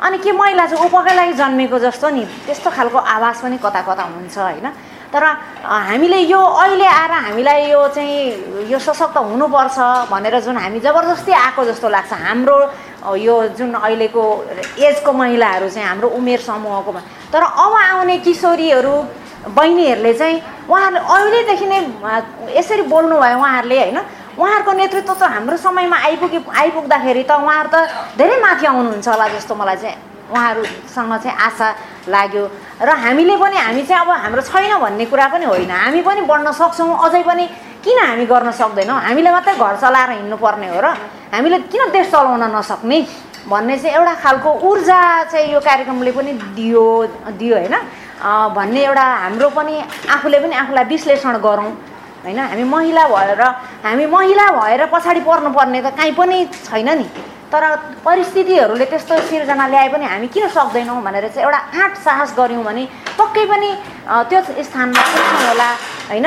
[0.00, 2.24] अनि के महिला चाहिँ उपकै लागि जन्मेको जस्तो नि?
[2.48, 4.66] त्यस्तो खालको आवाज पनि कता कता हुन्छ होइन?
[5.12, 5.24] तर
[5.64, 9.78] हामीले यो अहिले आएर हामीलाई यो चाहिँ यो सशक्त हुनुपर्छ
[10.10, 12.58] भनेर जुन हामी जबरजस्ती आएको जस्तो लाग्छ। हाम्रो
[13.16, 14.22] यो जुन अहिलेको
[14.78, 16.92] एजको महिलाहरू चाहिँ हाम्रो उमेर समूहको
[17.32, 18.94] तर अब आउने किशोरीहरू
[19.56, 21.80] बहिनीहरूले चाहिँ उहाँहरूले अहिलेदेखि नै
[22.58, 23.98] यसरी बोल्नुभयो उहाँहरूले होइन?
[24.36, 27.76] उहाँहरूको नेतृत्व त हाम्रो समयमा आइपुगे आइपुग्दाखेरि त उहाँहरू त
[28.18, 31.68] धेरै माथि आउनुहुन्छ होला जस्तो मलाई चाहिँ उहाँहरूसँग चाहिँ आशा
[32.08, 32.44] लाग्यो।
[32.82, 36.52] र हामीले पनि हामी चाहिँ अब हाम्रो छैन भन्ने कुरा पनि होइन। हामी पनि बढ्न
[36.52, 37.44] सक्छौँ अझै पनि
[37.84, 38.98] किन हामी गर्न सक्दैनौँ?
[39.06, 40.86] हामीले मात्रै घर चलाएर हिँड्नुपर्ने हो र
[41.34, 42.98] हामीले किन देश चलाउन नसक्ने?
[43.46, 45.00] भन्ने चाहिँ एउटा खालको ऊर्जा
[45.30, 46.84] चाहिँ यो कार्यक्रमले पनि दियो
[47.38, 47.74] दियो होइन।
[48.56, 49.74] भन्ने एउटा हाम्रो पनि
[50.10, 51.70] आफूले पनि आफूलाई विश्लेषण गरौँ।
[52.26, 52.38] होइन?
[52.38, 53.42] हामी महिला भएर
[53.86, 57.06] हामी महिला भएर पछाडि पर्नुपर्ने त काहीँ पनि छैन नि।
[57.46, 57.62] तर
[58.02, 62.82] परिस्थितिहरूले त्यस्तो सिर्जना ल्याए पनि हामी किन सक्दैनौँ भनेर चाहिँ एउटा आँट साहस गऱ्यौँ भने
[63.14, 63.70] पक्कै पनि
[64.26, 65.68] त्यो स्थानमा पुग्छौँ होला
[66.10, 66.26] होइन?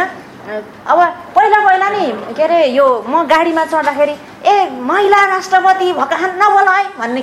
[0.88, 1.00] अब
[1.36, 4.16] पहिला पहिला नि के अरे यो म गाडीमा चढ्दाखेरि
[4.47, 7.22] ए महिला राष्ट्रपति भकाहान नबोल है भन्ने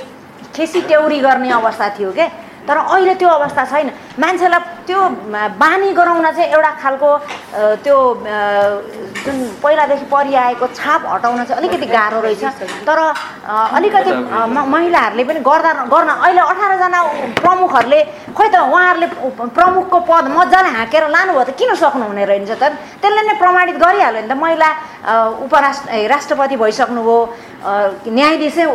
[0.55, 2.29] खेसी टेउरी गर्ने अवस्था थियो क्या
[2.67, 3.89] तर अहिले त्यो अवस्था छैन।
[4.19, 4.99] मान्छेलाई त्यो
[5.55, 7.09] बानी गराउन चाहिँ एउटा खालको
[7.83, 7.97] त्यो
[9.25, 12.43] जुन पहिलादेखि परिआएको छाप हटाउन चाहिँ अलिकति गाह्रो रहेछ।
[12.87, 12.99] तर
[13.77, 14.11] अलिकति
[14.75, 16.99] महिलाहरूले पनि गर्दा गर्न अहिले अठारजना
[17.43, 18.01] प्रमुखहरूले
[18.35, 19.07] खोइ त उहाँहरूले
[19.57, 22.63] प्रमुखको पद मजाले हाँकेर लानुभयो त किन सक्नुहुने रहेछ त?
[22.99, 24.69] त्यसले नै प्रमाणित गरिहाल्यो भने त। महिला
[25.45, 27.17] उपराष्ट्र राष्ट्रपति भइसक्नुभयो
[28.11, 28.65] न्यायाधीशै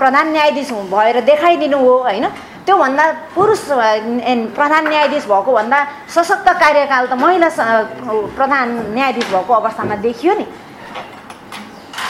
[0.00, 2.26] प्रधान न्यायाधीश भएर देखाइदिनु हो होइन?
[2.66, 3.04] त्योभन्दा
[3.34, 3.62] पुरुष
[4.56, 5.78] प्रधान न्यायाधीश भएको भन्दा
[6.14, 7.48] सशक्त कार्यकाल त महिला
[8.36, 10.46] प्रधान न्यायाधीश भएको अवस्थामा देखियो नि।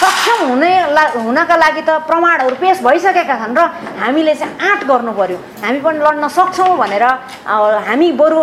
[0.05, 3.61] सक्षम हुने ला हुनका लागि त प्रमाणहरू पेस भइसकेका छन् र
[4.05, 7.05] हामीले चाहिँ आँट गर्नु पऱ्यो हामी पनि लड्न सक्छौँ भनेर
[7.89, 8.39] हामी बरु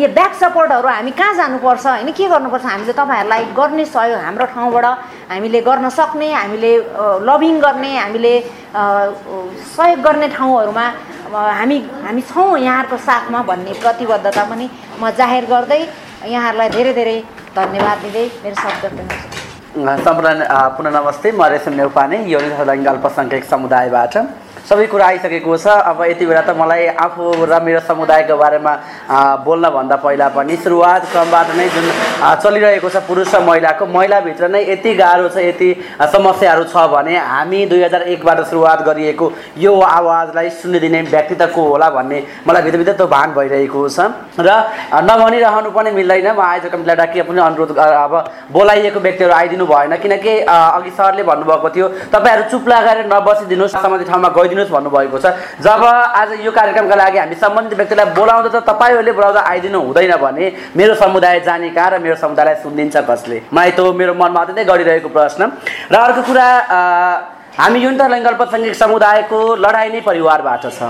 [0.00, 1.86] यो ब्याक सपोर्टहरू हामी कहाँ जानुपर्छ?
[1.86, 2.64] होइन के गर्नुपर्छ?
[2.64, 4.86] हामीले तपाईँहरूलाई गर्ने सहयोग हाम्रो ठाउँबाट
[5.30, 6.72] हामीले गर्न सक्ने हामीले
[7.28, 8.34] लबिङ गर्ने हामीले
[9.76, 10.86] सहयोग गर्ने ठाउँहरूमा
[11.28, 14.66] हामी हामी छौँ यहाँहरूको साथमा भन्ने प्रतिबद्धता पनि
[15.00, 15.82] म जाहेर गर्दै
[16.24, 17.18] यहाँहरूलाई धेरै धेरै
[17.56, 20.44] धन्यवाद दिँदै मेरो शब्द सम्पूर्ण
[20.76, 22.38] पुनः नमस्ते म रेशम नेउपाने यो
[22.88, 24.16] अल्पसङ्ख्यक समुदायबाट।
[24.68, 28.72] सबै कुरा आइसकेको छ। अब यति बेला त मलाई आफू र मेरो समुदायको बारेमा
[29.44, 31.86] बोल्नभन्दा पहिला पनि सुरुवात क्रमबाट नै जुन
[32.42, 35.68] चलिरहेको छ पुरुष र महिलाको महिलाभित्र नै यति गाह्रो छ यति
[36.12, 41.62] समस्याहरू छ भने हामी दुई हजार एकबाट सुरुवात गरिएको यो आवाजलाई सुनिदिने व्यक्ति त को
[41.68, 43.98] होला भन्ने मलाई भित्रभित्र त्यो भान भइरहेको छ।
[44.38, 44.50] र
[45.02, 48.14] नभनिरहनु पनि मिल्दैन। म आयोजक कमिटीलाई डाकिए पनि अनुरोध अब
[48.52, 54.28] बोलाइएको व्यक्तिहरू आइदिनु भएन। किनकि अघि सरले भन्नुभएको थियो तपाईँहरू चुप लगाएर नबसिदिनुहोस्। सम्बन्धित ठाउँमा
[54.38, 55.26] गइदिनु आइदिनुहोस् भन्नुभएको छ।
[55.64, 60.44] जब आज यो कार्यक्रमका लागि हामी सम्बन्धित व्यक्तिलाई बोलाउँदा त तपाईँहरूले बोलाउँदा आइदिनु हुँदैन भने
[60.76, 63.36] मेरो समुदाय जाने कहाँ र मेरो समुदायलाई सुनिदिन्छ कसले?
[63.48, 65.42] मलाई त मेरो मनमा अत्यन्तै गरिरहेको प्रश्न।
[65.88, 66.46] र अर्को कुरा
[67.56, 70.80] हामी युन्टर लिङ्ग अल्पसङ्ख्यक समुदायको लडाइँ नै परिवारबाट छ।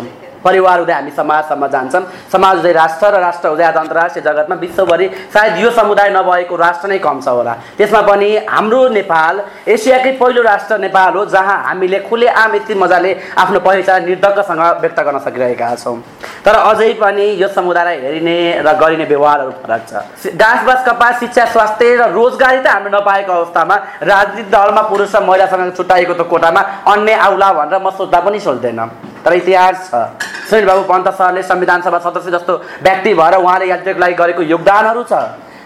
[0.44, 5.06] परिवार हुँदै हामी समाजसम्म जान्छौँ समाज हुँदै राष्ट्र र राष्ट्र हुँदै आज अन्तर्राष्ट्रिय जगतमा विश्वभरि
[5.34, 10.42] सायद यो समुदाय नभएको राष्ट्र नै कम छ होला। त्यसमा पनि हाम्रो नेपाल एसियाकै पहिलो
[10.42, 15.98] राष्ट्र नेपाल हो जहाँ हामीले खुलेआम यति मजाले आफ्नो पहिचान निर्धक्कसँग व्यक्त गर्न सकिरहेका छौँ।
[16.44, 21.94] तर अझै पनि यो समुदायलाई हेरिने र गरिने व्यवहारहरू फरक छ। बाँस कपास शिक्षा स्वास्थ्य
[21.96, 26.60] र रोजगारी त हामीले नपाएको अवस्थामा राजनीतिक दलमा पुरुष र महिलासँग छुट्याएको त कोटामा
[26.92, 28.80] अन्य आउला भनेर म सोध्दा पनि सोध्दैन
[29.24, 34.00] तर इतिहास छ। सुनिल बाबु पन्त सरले संविधान सभा सदस्य जस्तो व्यक्ति भएर उहाँले यात्रीको
[34.00, 35.14] लागि गरेको योगदानहरू छ।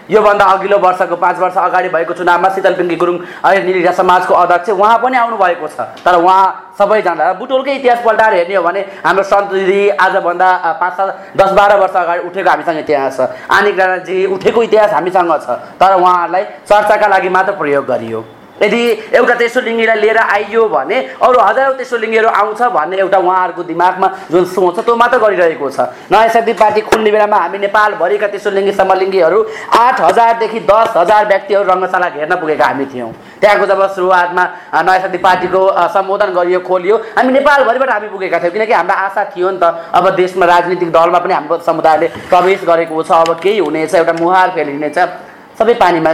[0.07, 4.69] योभन्दा अघिल्लो वर्षको पाँच वर्ष अगाडि भएको चुनावमा शीतल पिङ्की गुरुङ अहिले निलिजा समाजको अध्यक्ष
[4.69, 9.23] उहाँ पनि आउनु भएको छ। तर उहाँ सबैजना बुटोलकै इतिहास पल्टाएर हेर्ने हो भने हाम्रो
[9.27, 10.47] सन्त दिदी आजभन्दा
[10.79, 15.31] पाँच सात दस बाह्र वर्ष अगाडि उठेको हामीसँग इतिहास छ। आनिक राणाजी उठेको इतिहास हामीसँग
[15.43, 18.23] छ। तर उहाँहरूलाई चर्चाका लागि मात्र प्रयोग गरियो।
[18.61, 18.81] यदि
[19.13, 24.07] एउटा तेस्रो लिङ्गीलाई लिएर आइयो भने अरू हजारौँ तेस्रो लिङ्गीहरू आउँछ भन्ने एउटा उहाँहरूको दिमागमा
[24.31, 25.79] जुन सोच छ त्यो मात्र गरिरहेको छ।
[26.11, 29.39] नयाँ शक्ति पार्टी खुल्ने बेलामा हामी नेपालभरिका तेस्रो लिङ्गी समलिङ्गीहरू
[29.77, 34.43] आठ हजारदेखि दस हजार व्यक्तिहरू रङ्गशाला घेर्न पुगेका हामी थियौँ। त्यहाँको जब सुरुवातमा
[34.73, 35.61] नयाँ शक्ति पार्टीको
[35.93, 40.09] सम्बोधन गरियो खोलियो हामी नेपालभरिबाट हामी पुगेका थियौँ किनकि हाम्रो आशा थियो नि त अब
[40.17, 44.97] देशमा राजनीतिक दलमा पनि हाम्रो समुदायले प्रवेश गरेको छ अब केही हुनेछ एउटा मुहार फेलिनेछ
[45.59, 46.11] सबै पानीमा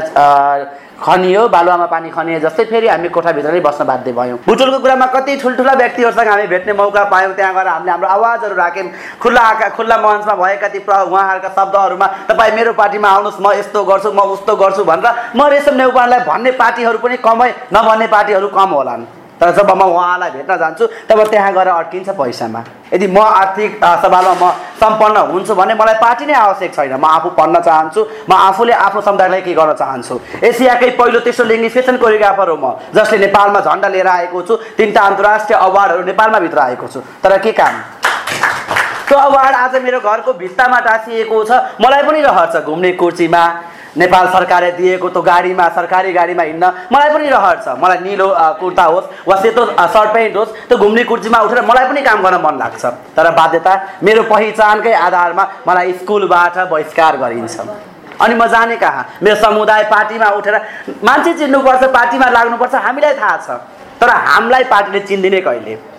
[1.04, 5.36] खनियो बालुवामा पानी खनिए जस्तै फेरि हामी कोठाभित्र नै बस्न बाध्य भयौँ। बुटुलको कुरामा कति
[5.38, 8.88] ठुल्ठुला व्यक्तिहरूसँग हामी भेट्ने मौका पायौँ त्यहाँ गएर हामीले हाम्रो आवाजहरू राख्यौँ।
[9.20, 14.12] खुल्ला आका खुल्ला मञ्चमा भएका ती उहाँहरूका शब्दहरूमा तपाईँ मेरो पार्टीमा आउनुहोस् म यस्तो गर्छु
[14.16, 19.23] म उस्तो गर्छु भनेर म रेशम नेउपानलाई भन्ने पार्टीहरू पनि कमै नभन्ने पार्टीहरू कम होलान्।
[19.44, 22.64] तर जब म उहाँलाई भेट्न जान्छु तब त्यहाँ गएर अड्किन्छ पैसामा।
[22.94, 27.30] यदि म आर्थिक सवालमा म सम्पन्न हुन्छु भने मलाई पार्टी नै आवश्यक छैन। म आफू
[27.36, 30.16] पढ्न चाहन्छु म आफूले आफ्नो समुदायलाई के गर्न चाहन्छु?
[30.48, 35.02] एसियाकै पहिलो तेस्रो लिङ्गी फेसन कोरियोग्राफर हो म जसले नेपालमा झन्डा लिएर आएको छु तिनवटा
[35.12, 37.76] अन्तर्राष्ट्रिय अवार्डहरू नेपालमा भित्र आएको छु। तर के काम?
[39.08, 41.52] त्यो अवार्ड आज मेरो घरको भित्तामा टाँसिएको छ।
[41.84, 43.44] मलाई पनि रहर छ घुम्ने कुर्सीमा
[43.98, 48.28] नेपाल सरकारले दिएको त्यो गाडीमा सरकारी गाडीमा हिँड्न मलाई पनि रहर छ। मलाई निलो
[48.60, 52.42] कुर्ता होस् वा सेतो सर्ट पेन्ट होस् त्यो घुम्ने कुर्सीमा उठेर मलाई पनि काम गर्न
[52.42, 52.86] मन लाग्छ।
[53.16, 53.74] तर बाध्यता
[54.04, 57.60] मेरो पहिचानकै आधारमा मलाई स्कुलबाट बहिष्कार गरिन्छ।
[58.22, 59.06] अनि म जाने कहाँ?
[59.24, 60.56] मेरो समुदाय पार्टीमा उठेर
[61.04, 63.50] मान्छे चिन्नुपर्छ पार्टीमा लाग्नुपर्छ हामीलाई थाहा छ।
[64.02, 65.93] तर हामीलाई पार्टीले चिन्दिने कहिले?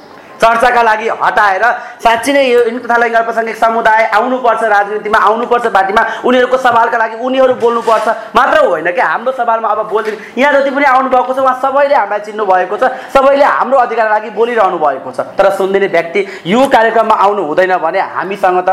[0.44, 1.64] चर्चाका लागि हटाएर
[2.04, 8.08] साँच्ची नै यो तथा अल्पसङ्ख्यक समुदाय आउनुपर्छ राजनीतिमा आउनुपर्छ पार्टीमा उनीहरूको सवालका लागि उनीहरू बोल्नुपर्छ।
[8.36, 12.20] मात्र होइन क्या हाम्रो सवालमा अब बोलिदिनु यहाँ जति पनि आउनुभएको छ उहाँ सबैले हामीलाई
[12.20, 17.16] चिन्नु भएको छ सबैले हाम्रो अधिकारका लागि बोलिरहनु भएको छ। तर सुनिदिने व्यक्ति यो कार्यक्रममा
[17.24, 18.70] आउनु हुँदैन भने हामीसँग त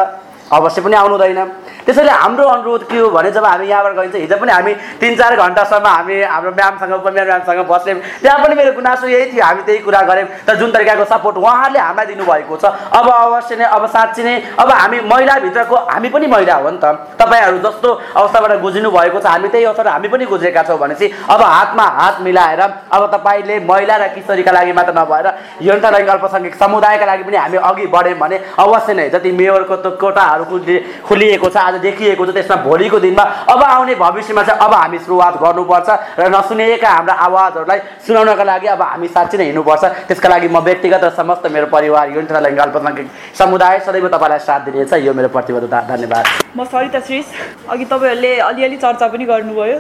[0.51, 1.39] अवश्य पनि आउनु हुँदैन।
[1.85, 5.35] त्यसैले हाम्रो अनुरोध के हो भने जब हामी यहाँबाट गइन्छ हिजो पनि हामी तिन चार
[5.35, 9.79] घन्टासम्म हामी हाम्रो म्यामसँग उपम्याम म्यामसँग बस्यौँ। त्यहाँ पनि मेरो गुनासो यही थियो हामी त्यही
[9.85, 14.23] कुरा गऱ्यौँ। तर जुन तरिकाको सपोर्ट उहाँहरूले हामीलाई दिनुभएको छ अब अवश्य नै अब साँच्ची
[14.23, 16.85] नै अब हामी महिलाभित्रको हामी पनि महिला हो नि त।
[17.21, 21.41] तपाईँहरू जस्तो अवस्थाबाट गुज्रिनु भएको छ हामी त्यही अवस्थाबाट हामी पनि गुज्रेका छौँ भनेपछि अब
[21.41, 25.27] हातमा हात मिलाएर अब तपाईँले महिला र किशोरीका लागि मात्र नभएर
[25.61, 30.83] लैङ्गिक अल्पसङ्ख्यक समुदायका लागि पनि हामी अघि बढ्यौँ भने अवश्य नै जति मेयरको कोटाहरू खुली-
[31.07, 35.35] खुलिएको छ आज देखिएको छ त्यसमा भोलिको दिनमा अब आउने भविष्यमा चाहिँ अब हामी सुरुवात
[35.39, 40.59] गर्नुपर्छ र नसुनिएका हाम्रा आवाजहरूलाई सुनाउनका लागि अब हामी साँच्ची नै हिँड्नुपर्छ। त्यसका लागि म
[40.59, 43.07] व्यक्तिगत र समस्त मेरो परिवार लैङ्गिक अल्पसङ्ख्यक
[43.39, 46.25] समुदाय सदैव तपाईँलाई साथ दिनेछ। यो मेरो प्रतिबद्धता धन्यवाद।
[46.57, 47.25] म सरिता श्रेष
[47.71, 49.79] अघि तपाईँहरूले अलिअलि चर्चा पनि गर्नुभयो।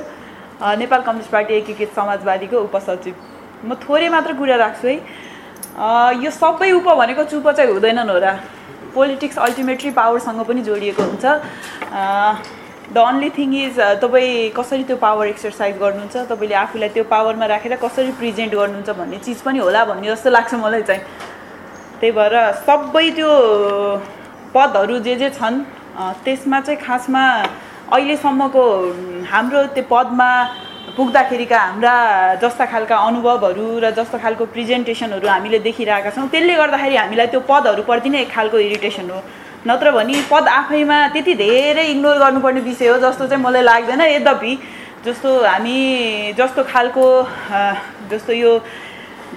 [0.79, 3.13] नेपाल कम्युनिस्ट पार्टी एकीकृत समाजवादीको उपसचिव।
[3.67, 4.95] म थोरै मात्र कुरा राख्छु है।
[6.23, 8.27] यो सबै उप भनेको चुप चाहिँ हुँदैनन् हो र
[8.93, 11.25] पोलिटिक्स अल्टिमेटली पावरसँग पनि जोडिएको हुन्छ।
[12.93, 17.75] द अन्ली थिङ इज तपाईँ कसरी त्यो पावर एक्सर्साइज गर्नुहुन्छ तपाईँले आफूलाई त्यो पावरमा राखेर
[17.83, 21.03] कसरी प्रेजेन्ट गर्नुहुन्छ भन्ने चिज पनि होला भन्ने जस्तो लाग्छ मलाई चाहिँ।
[21.99, 22.35] त्यही भएर
[22.67, 23.31] सबै त्यो
[24.53, 25.63] पदहरू जे जे छन्
[26.23, 27.23] त्यसमा चाहिँ खासमा
[27.95, 28.63] अहिलेसम्मको
[29.31, 30.29] हाम्रो त्यो पदमा
[30.81, 31.93] पुग्दाखेरिका हाम्रा
[32.41, 38.09] जस्ता खालका अनुभवहरू र जस्तो खालको प्रेजेन्टेसनहरू हामीले देखिरहेका छौँ त्यसले गर्दाखेरि हामीलाई त्यो पदहरूप्रति
[38.09, 39.19] नै एक खालको इरिटेसन हो।
[39.67, 44.53] नत्र भने पद आफैमा त्यति धेरै इग्नोर गर्नुपर्ने विषय हो जस्तो चाहिँ मलाई लाग्दैन। यद्यपि
[45.05, 45.77] जस्तो हामी
[46.37, 47.05] जस्तो खालको
[48.11, 48.51] जस्तो यो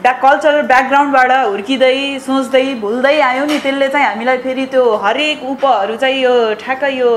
[0.05, 5.94] ब्या कल्चरल ब्याकग्राउन्डबाट हुर्किँदै सोच्दै भुल्दै आयौँ नि त्यसले चाहिँ हामीलाई फेरि त्यो हरेक उपहरू
[5.96, 7.11] चाहिँ यो ठ्याक्कै यो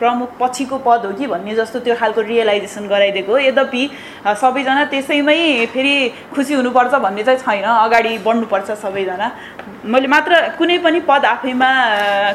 [0.00, 3.82] प्रमुख पछिको पद हो कि भन्ने जस्तो त्यो खालको रियलाइजेसन गराइदिएको हो। यद्यपि
[4.42, 5.38] सबैजना त्यसैमै
[5.72, 5.94] फेरि
[6.34, 9.30] खुसी हुनुपर्छ भन्ने चाहिँ छैन। अगाडि बढ्नुपर्छ सबैजना।
[9.88, 11.70] मैले मात्र कुनै पनि पद आफैमा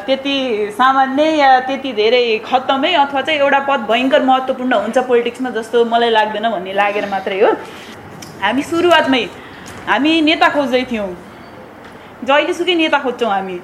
[0.10, 0.36] त्यति
[0.82, 6.10] सामान्य या त्यति धेरै खत्तमै अथवा चाहिँ एउटा पद भयङ्कर महत्त्वपूर्ण हुन्छ पोलिटिक्समा जस्तो मलाई
[6.18, 7.54] लाग्दैन भन्ने लागेर मात्रै हो।
[8.42, 9.24] हामी सुरुवातमै
[9.88, 11.10] हामी नेता खोज्दै थियौँ
[12.24, 13.58] जहिलेसुकै नेता खोज्छौँ हामी।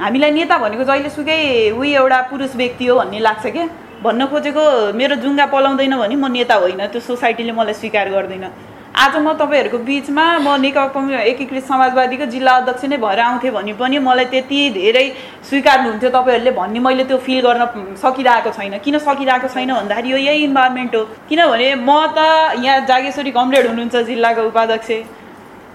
[0.00, 1.38] हामीलाई नेता भनेको जहिलेसुकै
[1.72, 3.66] उही एउटा पुरुष व्यक्ति हो भन्ने लाग्छ क्या।
[4.04, 8.44] भन्न खोजेको मेरो जुङ्गा पलाउँदैन भने म नेता होइन त्यो सोसाइटीले मलाई स्वीकार गर्दैन।
[8.92, 13.98] आज म तपाईँहरूको बिचमा म नेकपा एकीकृत समाजवादीको जिल्ला अध्यक्ष नै भएर आउँथेँ भने पनि
[14.04, 15.06] मलाई त्यति धेरै
[15.48, 20.44] स्वीकार्नुहुन्थ्यो तपाईँहरूले भन्ने मैले त्यो फिल गर्न सकिरहेको छैन। किन सकिरहेको छैन भन्दाखेरि यो यही
[20.44, 22.18] इन्भाइरोमेन्ट हो। किनभने म त
[22.60, 24.90] यहाँ जागेश्वरी कमरेड हुनुहुन्छ जिल्लाको उपाध्यक्ष।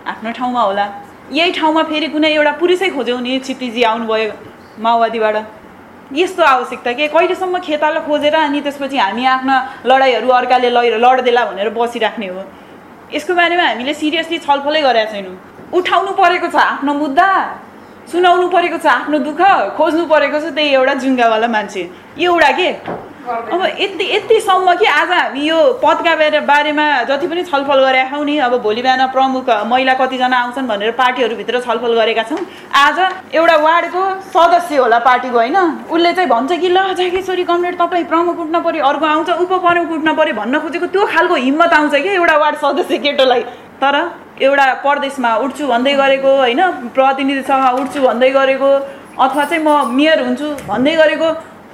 [0.07, 0.85] आफ्नो ठाउँमा होला।
[1.31, 4.31] यही ठाउँमा फेरि कुनै एउटा पुरुषै खोज्यौ नि क्षितिजी आउनुभयो
[4.83, 5.35] माओवादीबाट।
[6.13, 7.07] यस्तो आवश्यकता के?
[7.07, 12.41] कहिलेसम्म खेताला खोजेर अनि त्यसपछि हामी आफ्ना लडाइँहरू अर्काले लड लड्देला भनेर बसिराख्ने हो।
[13.13, 15.35] यसको बारेमा हामीले सिरियसली छलफलै गरेका छैनौँ।
[15.73, 17.27] उठाउनु परेको छ आफ्नो मुद्दा
[18.11, 19.41] सुनाउनु परेको छ आफ्नो दुःख
[19.77, 21.81] खोज्नु परेको छ त्यही एउटा जुङ्गावाला मान्छे।
[22.19, 22.69] एउटा के?
[23.23, 28.25] अब यति यतिसम्म कि आज हामी यो पदका बारे बारेमा जति पनि छलफल गरेका छौँ
[28.25, 32.39] नि अब भोलि बिहान प्रमुख महिला कतिजना आउँछन् भनेर पार्टीहरूभित्र छलफल गरेका छौँ।
[32.75, 32.99] आज
[33.31, 35.55] एउटा वार्डको सदस्य होला पार्टीको होइन?
[35.87, 40.15] उसले चाहिँ भन्छ कि ल जागेश्वरी कमरेड तपाईँ प्रमुख उठ्न पऱ्यो अर्को आउँछ उपप्रमुख उठ्न
[40.15, 43.41] पऱ्यो भन्न खोजेको त्यो खालको हिम्मत आउँछ कि एउटा वार्ड सदस्य केटोलाई।
[43.79, 43.95] तर
[44.41, 46.61] एउटा प्रदेशमा उठ्छु भन्दै गरेको होइन?
[46.91, 48.69] प्रतिनिधि सभा उठ्छु भन्दै गरेको
[49.15, 51.27] अथवा चाहिँ म मेयर हुन्छु भन्दै गरेको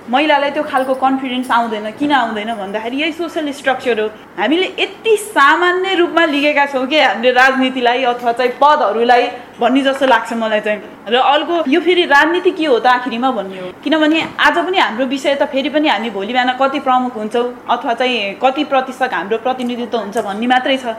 [0.10, 4.08] महिलालाई त्यो खालको कन्फिडेन्स आउँदैन किन आउँदैन भन्दाखेरि यही सोसल स्ट्रक्चर हो।
[4.40, 9.28] हामीले यति सामान्य रूपमा लिएका छौँ कि हामीले राजनीतिलाई अथवा चाहिँ पदहरूलाई
[9.60, 13.60] भन्ने जस्तो लाग्छ मलाई चाहिँ। र अर्को यो फेरि राजनीति के हो त आखिरीमा भन्ने
[13.60, 17.46] हो। किनभने आज पनि हाम्रो विषय त फेरि पनि हामी भोलि बिहान कति प्रमुख हुन्छौँ
[17.70, 20.96] अथवा चाहिँ कति प्रतिशत हाम्रो प्रतिनिधित्व हुन्छ भन्ने मात्रै छ।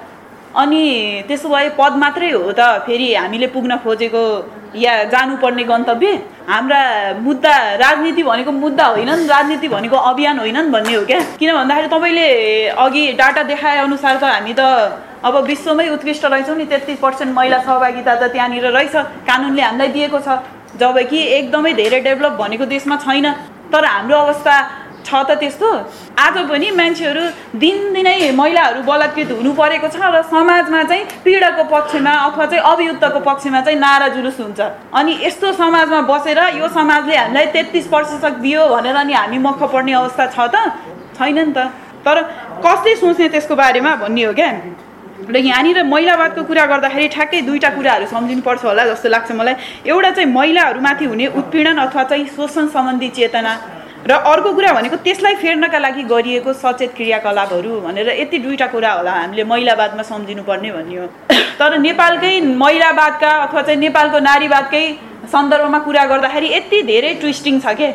[0.57, 4.23] अनि त्यसो भए पद मात्रै हो त फेरि हामीले पुग्न खोजेको
[4.75, 6.11] या जानुपर्ने गन्तव्य?
[6.49, 6.81] हाम्रा
[7.23, 11.21] मुद्दा राजनीति भनेको मुद्दा होइनन् राजनीति भनेको अभियान होइनन् भन्ने हो क्या?
[11.39, 12.27] किन भन्दाखेरि तपाईँले
[12.75, 14.63] अघि डाटा देखाए अनुसार त हामी त
[15.23, 18.97] अब विश्वमै उत्कृष्ट रहेछौँ नि तेत्तिस पर्सेन्ट महिला सहभागिता त त्यहाँनिर रहेछ
[19.29, 20.43] कानुनले हामीलाई दिएको छ।
[20.81, 23.27] जबकि एकदमै धेरै डेभलप भनेको देशमा छैन।
[23.73, 24.55] तर हाम्रो अवस्था
[25.05, 25.69] छ त त्यस्तो।
[26.19, 27.23] आज पनि मान्छेहरू
[27.57, 33.61] दिनदिनै महिलाहरू बलात्कृत हुनु परेको छ र समाजमा चाहिँ पीडाको पक्षमा अथवा चाहिँ अभियुक्तको पक्षमा
[33.61, 34.61] चाहिँ नारा जुलुस हुन्छ।
[34.93, 39.93] अनि यस्तो समाजमा बसेर यो समाजले हामीलाई तेत्तिस प्रतिशत दियो भनेर अनि हामी मख पर्ने
[39.93, 40.57] अवस्था छ त?
[41.17, 41.59] छैन नि त।
[42.05, 42.17] तर
[42.65, 44.53] कसले सोच्ने त्यसको बारेमा भन्ने हो क्या?
[45.21, 50.29] र यहाँनिर महिलावादको कुरा गर्दाखेरि ठ्याक्कै दुईवटा कुराहरू सम्झिनुपर्छ होला जस्तो लाग्छ मलाई। एउटा चाहिँ
[50.33, 53.53] महिलाहरूमाथि हुने उत्पीडन अथवा चाहिँ शोषण सम्बन्धी चेतना।
[54.11, 59.13] र अर्को कुरा भनेको त्यसलाई फेर्नका लागि गरिएको सचेत क्रियाकलापहरू भनेर यति दुईवटा कुरा होला
[59.13, 61.07] हामीले महिलावादमा सम्झिनु पर्ने भन्ने हो।
[61.59, 62.33] तर नेपालकै
[62.63, 64.85] महिलावादका अथवा चाहिँ नेपालको नारीवादकै
[65.33, 67.89] सन्दर्भमा कुरा गर्दाखेरि यति धेरै ट्विस्टिङ छ के?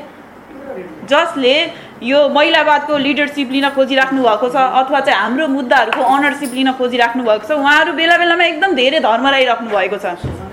[1.11, 1.55] जसले
[2.03, 7.47] यो महिलावादको लिडरसिप लिन खोजिराख्नु भएको छ अथवा चाहिँ हाम्रो मुद्दाहरूको अनरसिप लिन खोजिराख्नु भएको
[7.47, 10.44] छ उहाँहरू बेला बेलामा एकदम धेरै धर्मराइराख्नु भएको छ।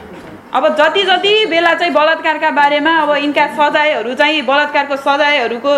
[0.52, 5.72] अब जति जति बेला चाहिँ बलात्कारका बारेमा अब यिनका सजायहरू चाहिँ बलात्कारको सजायहरूको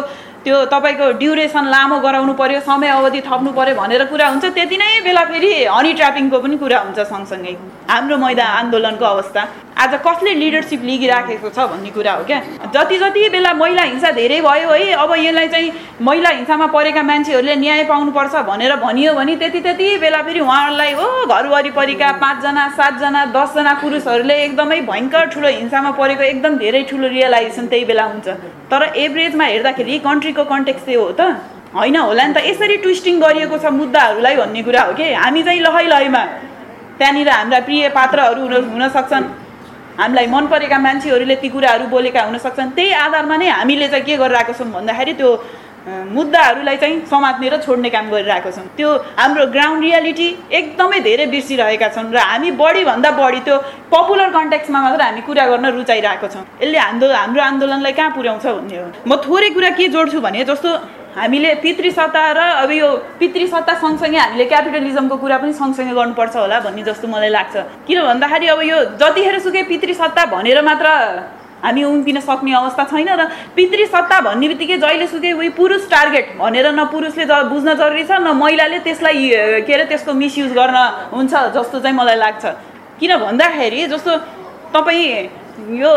[0.45, 4.91] त्यो तपाईँको ड्युरेसन लामो गराउनु पर्यो समय अवधि थप्नु पर्यो भनेर कुरा हुन्छ त्यति नै
[5.07, 7.55] बेला फेरि हनी ट्रापिङको पनि कुरा हुन्छ सँगसँगै।
[7.91, 9.43] हाम्रो मैदान आन्दोलनको अवस्था।
[9.75, 12.39] आज कसले लिडरसिप लिगिराखेको छ भन्ने कुरा हो क्या?
[12.75, 17.57] जति जति बेला महिला हिंसा धेरै भयो है अब यसलाई चाहिँ महिला हिंसामा परेका मान्छेहरूले
[17.57, 23.25] न्याय पाउनुपर्छ भनेर भनियो भने त्यति त्यति बेला फेरि उहाँहरूलाई हो घर वरिपरिका पाँचजना सातजना
[23.35, 28.27] दसजना पुरुषहरूले एकदमै भयङ्कर ठुलो हिंसामा परेको एकदम धेरै ठुलो रियलाइजेसन त्यही बेला हुन्छ।
[28.71, 31.21] तर एभरेजमा हेर्दाखेरि कन्ट्रीको कन्टेक्स चाहिँ हो त।
[31.75, 35.61] होइन होला नि त यसरी ट्विस्टिङ गरिएको छ मुद्दाहरूलाई भन्ने कुरा हो कि। हामी चाहिँ
[35.67, 36.23] लहै लहैमा
[36.99, 39.25] त्यहाँनिर हाम्रा प्रिय पात्रहरू हुन सक्छन्।
[39.99, 44.17] हामीलाई मन परेका मान्छेहरूले ती कुराहरू बोलेका हुन सक्छन्। त्यही आधारमा नै हामीले चाहिँ के
[44.19, 45.31] गरिरहेको छौँ भन्दाखेरि त्यो
[45.87, 48.89] मुद्दाहरूलाई चाहिँ समात्ने र छोड्ने काम गरिरहेको छौँ। त्यो
[49.21, 50.29] हाम्रो ग्राउन्ड रियालिटी
[50.59, 53.57] एकदमै धेरै बिर्सिरहेका छन् र हामी बढीभन्दा बढी त्यो
[53.93, 58.77] पपुलर कन्ट्याक्समा मात्र हामी कुरा गर्न रुचाइरहेको छौँ। यसले हाम्रो हाम्रो आन्दोलनलाई कहाँ पुर्याउँछ भन्ने
[58.81, 58.87] हो?
[59.05, 60.71] म थोरै कुरा के जोड्छु भने जस्तो
[61.15, 62.89] हामीले पितृसत्ता र अब यो
[63.21, 67.55] पितृसत्ता सँगसँगै हामीले क्यापिटलिजमको कुरा पनि सँगसँगै गर्नुपर्छ होला भन्ने जस्तो मलाई लाग्छ।
[67.87, 70.89] किन भन्दाखेरि अब यो जतिखेर सुकै पितृसत्ता भनेर मात्र
[71.65, 73.23] हामी उम्किन सक्ने अवस्था छैन र
[73.57, 78.37] पितृसत्ता भन्ने बित्तिकै जहिले सुकै उही पुरुष टार्गेट भनेर न पुरुषले बुझ्न जरुरी छ न
[78.37, 80.77] महिलाले त्यसलाई के अरे त्यसको मिसयुज गर्न
[81.13, 82.45] हुन्छ जस्तो चाहिँ मलाई लाग्छ।
[83.01, 84.13] किन भन्दाखेरि जस्तो
[84.75, 85.43] तपाईँ
[85.79, 85.93] यो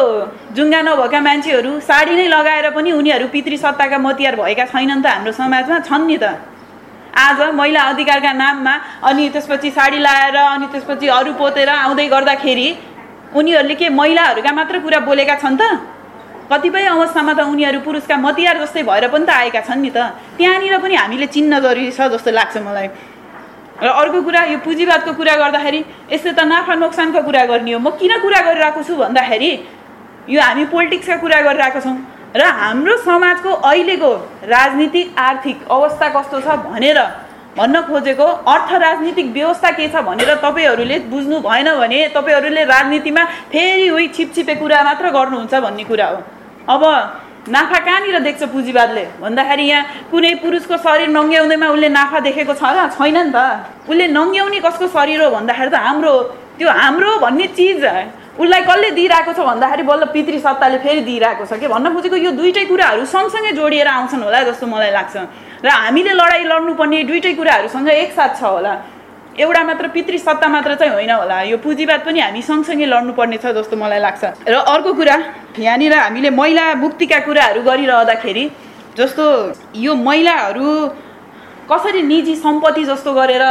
[0.56, 5.80] जुङ्गा नभएका मान्छेहरू साडी नै लगाएर पनि उनीहरू पितृसत्ताका मतियार भएका छैनन् त हाम्रो समाजमा
[5.90, 6.26] छन् नि त।
[7.18, 8.74] आज महिला अधिकारका नाममा
[9.10, 12.68] अनि त्यसपछि साडी लाएर अनि त्यसपछि अरू पोतेर आउँदै गर्दाखेरि
[13.36, 15.64] उनीहरूले के महिलाहरूका मात्र कुरा बोलेका छन् त?
[16.48, 20.00] कतिपय अवस्थामा त उनीहरू पुरुषका मतियार जस्तै भएर पनि त आएका छन् नि त।
[20.40, 22.88] त्यहाँनिर पनि हामीले चिन्न जरुरी छ जस्तो लाग्छ मलाई।
[23.84, 25.80] र अर्को कुरा यो पुँजीवादको कुरा गर्दाखेरि
[26.12, 29.52] यस्तो त नाफा नोक्सानको कुरा गर्ने हो। म किन कुरा गरिरहेको छु भन्दाखेरि
[30.32, 31.98] यो हामी पोलिटिक्सका कुरा गरिरहेको छौँ।
[32.32, 34.12] र हाम्रो समाजको अहिलेको
[34.48, 37.00] राजनीतिक आर्थिक अवस्था कस्तो छ भनेर
[37.58, 43.90] भन्न खोजेको अर्थ राजनीतिक व्यवस्था के छ भनेर तपाईँहरूले बुझ्नु भएन भने तपाईँहरूले राजनीतिमा फेरि
[43.90, 46.18] उही छिपछिपे कुरा मात्र गर्नुहुन्छ भन्ने कुरा हो।
[46.70, 46.84] अब
[47.50, 49.04] नाफा कहाँनिर देख्छ पुँजीवादले?
[49.24, 54.06] भन्दाखेरि यहाँ कुनै पुरुषको शरीर नङ्ग्याउँदैमा उसले नाफा देखेको छ र छैन नि त। उसले
[54.14, 56.14] नङ्ग्याउने कसको शरीर हो भन्दाखेरि त हाम्रो
[56.60, 57.84] त्यो हाम्रो भन्ने चिज
[58.38, 61.68] उसलाई कसले दिइरहेको छ भन्दाखेरि बल्ल पितृ सत्ताले फेरि दिइरहेको छ कि?
[61.72, 65.16] भन्न खोजेको यो दुइटै कुराहरू सँगसँगै जोडिएर आउँछन् होला जस्तो मलाई लाग्छ।
[65.64, 68.74] र हामीले लडाइँ लड्नुपर्ने दुइटै कुराहरूसँग एकसाथ छ होला।
[69.38, 73.54] एउटा मात्र पितृ सत्ता मात्र चाहिँ होइन होला। यो पुँजीवाद पनि हामी सँगसँगै लड्नुपर्ने छ
[73.58, 75.18] जस्तो मलाई लाग्छ। र अर्को कुरा
[75.58, 78.46] यहाँनिर हामीले महिला मुक्तिका कुराहरू गरिरहँदाखेरि
[78.98, 79.26] जस्तो
[79.76, 80.70] यो महिलाहरू
[81.70, 83.46] कसरी निजी सम्पत्ति जस्तो गरेर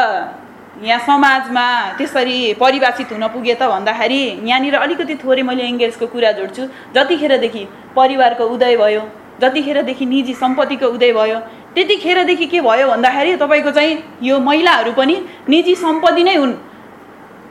[0.83, 1.67] यहाँ समाजमा
[1.99, 6.63] त्यसरी परिभाषित हुन पुगे त भन्दाखेरि यहाँनिर अलिकति थोरै मैले इङ्गेजको कुरा जोड्छु।
[6.95, 7.63] जतिखेरदेखि
[7.97, 9.03] परिवारको उदय भयो
[9.41, 11.39] जतिखेरदेखि निजी सम्पत्तिको उदय भयो
[11.77, 15.17] त्यतिखेरदेखि के भयो भन्दाखेरि तपाईँको चाहिँ यो महिलाहरू पनि
[15.49, 16.55] निजी सम्पत्ति नै हुन्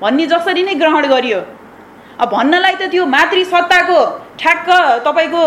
[0.02, 1.40] भन्ने जसरी नै ग्रहण गरियो।
[2.20, 4.00] अब भन्नलाई त त्यो मातृ सत्ताको
[4.42, 4.68] ठ्याक्क
[5.08, 5.44] तपाईँको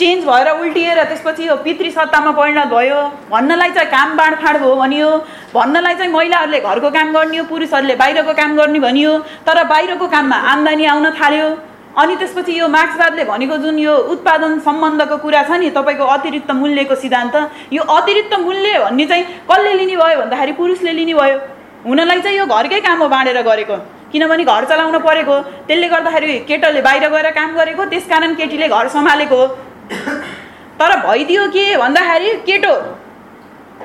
[0.00, 3.00] चेन्ज भएर उल्टिएर त्यसपछि यो पितृ सत्तामा परिणत भयो।
[3.30, 5.10] भन्नलाई चाहिँ काम बाँडफाँड भयो भनियो।
[5.54, 9.12] भन्नलाई चाहिँ महिलाहरूले घरको काम गर्ने हो पुरुषहरूले बाहिरको काम गर्ने भनियो।
[9.46, 11.48] तर बाहिरको काममा आम्दानी आउन थाल्यो।
[11.98, 16.94] अनि त्यसपछि यो मार्क्सवादले भनेको जुन यो उत्पादन सम्बन्धको कुरा छ नि तपाईँको अतिरिक्त मूल्यको
[16.94, 17.36] सिद्धान्त
[17.72, 21.38] यो अतिरिक्त मूल्य भन्ने चाहिँ कसले लिने भयो भन्दाखेरि पुरुषले लिने भयो।
[21.86, 23.76] हुनलाई चाहिँ यो घरकै काम हो बाँडेर गरेको।
[24.12, 29.46] किनभने घर चलाउन परेको त्यसले गर्दाखेरि केटाले बाहिर गएर काम गरेको त्यसकारण केटीले घर सम्हालेको।
[30.78, 32.74] तर भइदियो के भन्दाखेरि केटो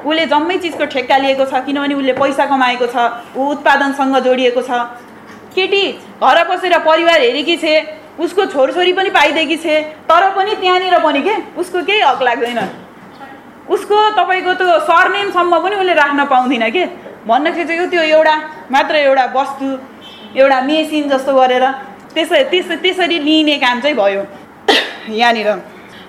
[0.06, 2.95] उसले जम्मै चिजको ठेक्का लिएको छ किनभने उसले पैसा कमाएको छ
[3.38, 4.72] ऊ उत्पादनसँग जोडिएको छ।
[5.56, 5.84] केटी
[6.22, 7.76] घर बसेर परिवार हेरेकी छे
[8.20, 12.59] उसको छोरछोरी पनि पाइदिएकी छे तर पनि त्यहाँनिर पनि के उसको केही हक लाग्दैन।
[13.70, 16.86] उसको तपाईँको त्यो सरनेमसम्म पनि उसले राख्न पाउँदैन के।
[17.28, 18.36] भन्न खोजेको त्यो एउटा
[18.72, 19.68] मात्र एउटा वस्तु
[20.39, 21.66] एउटा मेसिन जस्तो गरेर
[22.16, 24.24] त्यसै त्यस त्यसरी लिने काम चाहिँ भयो
[25.20, 25.49] यहाँनिर।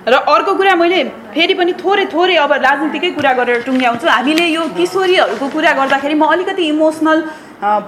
[0.07, 1.03] र अर्को कुरा मैले
[1.35, 6.31] फेरि पनि थोरै थोरै अब राजनीतिकै कुरा गरेर टुङ्ग्याउँछु। हामीले यो किशोरीहरूको कुरा गर्दाखेरि म
[6.31, 7.19] अलिकति इमोसनल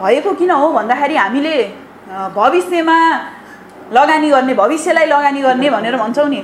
[0.03, 1.55] भएको किन हो भन्दाखेरि हामीले
[2.09, 2.97] भविष्यमा
[3.93, 6.41] लगानी गर्ने भविष्यलाई लगानी गर्ने भनेर भन्छौँ नि।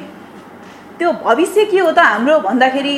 [0.99, 1.99] त्यो भविष्य के हो त?
[1.99, 2.93] हाम्रो भन्दाखेरि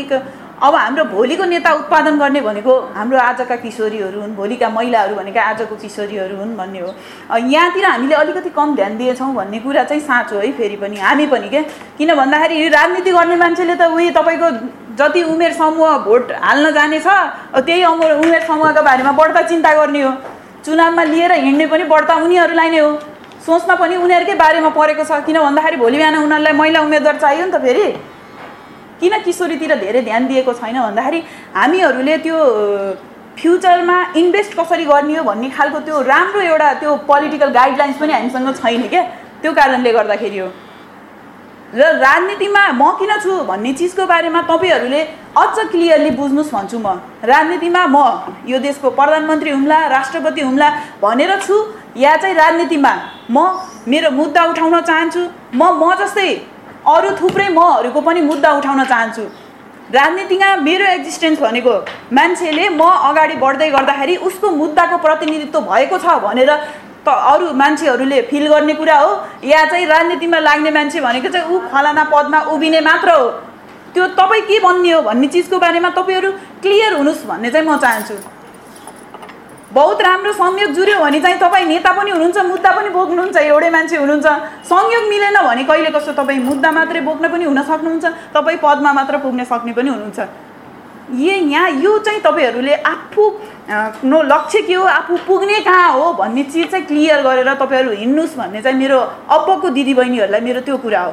[0.58, 5.76] अब हाम्रो भोलिको नेता उत्पादन गर्ने भनेको हाम्रो आजका किशोरीहरू हुन् भोलिका महिलाहरू भनेका आजको
[5.76, 6.92] किशोरीहरू हुन् भन्ने हो।
[7.38, 11.50] यहाँतिर हामीले अलिकति कम ध्यान दिएछौँ भन्ने कुरा चाहिँ साँचो है फेरि पनि। हामी पनि
[11.50, 11.62] के?
[11.98, 14.50] किन भन्दाखेरि राजनीति गर्ने मान्छेले त उही तपाईँको
[14.98, 17.08] जति उमेर समूह भोट हाल्न जानेछ
[17.56, 20.12] त्यही उमेर समूहको बारेमा बढ्ता चिन्ता गर्ने हो।
[20.68, 22.92] चुनावमा लिएर हिँड्ने पनि बढ्ता उनीहरूलाई नै हो।
[23.48, 27.52] सोच्न पनि उनीहरूकै बारेमा परेको छ। किन भन्दाखेरि भोलि बिहान उनीहरूलाई महिला उम्मेदवार चाहियो नि
[27.52, 27.88] त फेरि।
[29.00, 31.20] किन किशोरीतिर धेरै ध्यान दिएको छैन भन्दाखेरि
[31.56, 32.38] हामीहरूले त्यो
[33.40, 38.50] फ्युचरमा इन्भेस्ट कसरी गर्ने हो भन्ने खालको त्यो राम्रो एउटा त्यो पोलिटिकल गाइडलाइन्स पनि हामीसँग
[38.62, 39.04] छैन क्या।
[39.42, 40.48] त्यो कारणले गर्दाखेरि हो।
[41.76, 45.02] र राजनीतिमा म किन छु भन्ने चिजको बारेमा तपाईँहरूले
[45.36, 46.88] अझ क्लियरली बुझ्नुहोस् भन्छु म।
[47.24, 47.98] राजनीतिमा म
[48.48, 50.70] यो देशको प्रधानमन्त्री हुम्ला राष्ट्रपति हुम्ला
[51.02, 51.56] भनेर छु
[51.98, 52.94] या चाहिँ राजनीतिमा
[53.32, 53.38] म
[53.88, 55.22] मेरो मुद्दा उठाउन चाहन्छु?
[55.56, 56.30] म म जस्तै
[56.88, 59.24] अरू थुप्रै महरूको पनि मुद्दा उठाउन चाहन्छु।
[59.92, 61.74] राजनीतिमा मेरो एक्जिस्टेन्स भनेको
[62.16, 66.52] मान्छेले म अगाडि बढ्दै गर्दाखेरि उसको मुद्दाको प्रतिनिधित्व भएको छ भनेर
[67.12, 69.12] अरू मान्छेहरूले फिल गर्ने कुरा हो।
[69.44, 73.28] या चाहिँ राजनीतिमा लाग्ने मान्छे भनेको चाहिँ ऊ फलाना पदमा उभिने मात्र हो।
[73.94, 76.32] त्यो तपाईँ के भन्ने हो भन्ने चिजको बारेमा तपाईँहरू
[76.62, 78.16] क्लियर हुनुहोस् भन्ने चाहिँ म चाहन्छु।
[79.68, 83.98] बहुत राम्रो संयोग जुर्यो भने चाहिँ तपाईँ नेता पनि हुनुहुन्छ मुद्दा पनि बोक्नुहुन्छ एउटै मान्छे
[83.98, 84.28] हुनुहुन्छ।
[84.64, 89.18] संयोग मिलेन भने कहिले कस्तो तपाईँ मुद्दा मात्रै बोक्न पनि हुन सक्नुहुन्छ तपाईँ पदमा मात्र
[89.20, 90.47] पुग्न सक्ने पनि हुनुहुन्छ।
[91.08, 93.24] ए यहाँ यो चाहिँ तपाईँहरूले आफू
[94.04, 94.84] नो लक्ष्य के हो?
[94.84, 99.70] आफू पुग्ने कहाँ हो भन्ने चिज चाहिँ क्लियर गरेर तपाईँहरू हिँड्नुहोस् भन्ने चाहिँ मेरो अप्पको
[99.70, 101.12] दिदीबहिनीहरूलाई मेरो त्यो कुरा हो।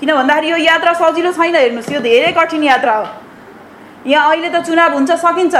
[0.00, 3.06] किन भन्दाखेरि यो यात्रा सजिलो छैन हेर्नुहोस् यो धेरै कठिन यात्रा हो।
[4.06, 5.54] यहाँ अहिले त चुनाव हुन्छ सकिन्छ।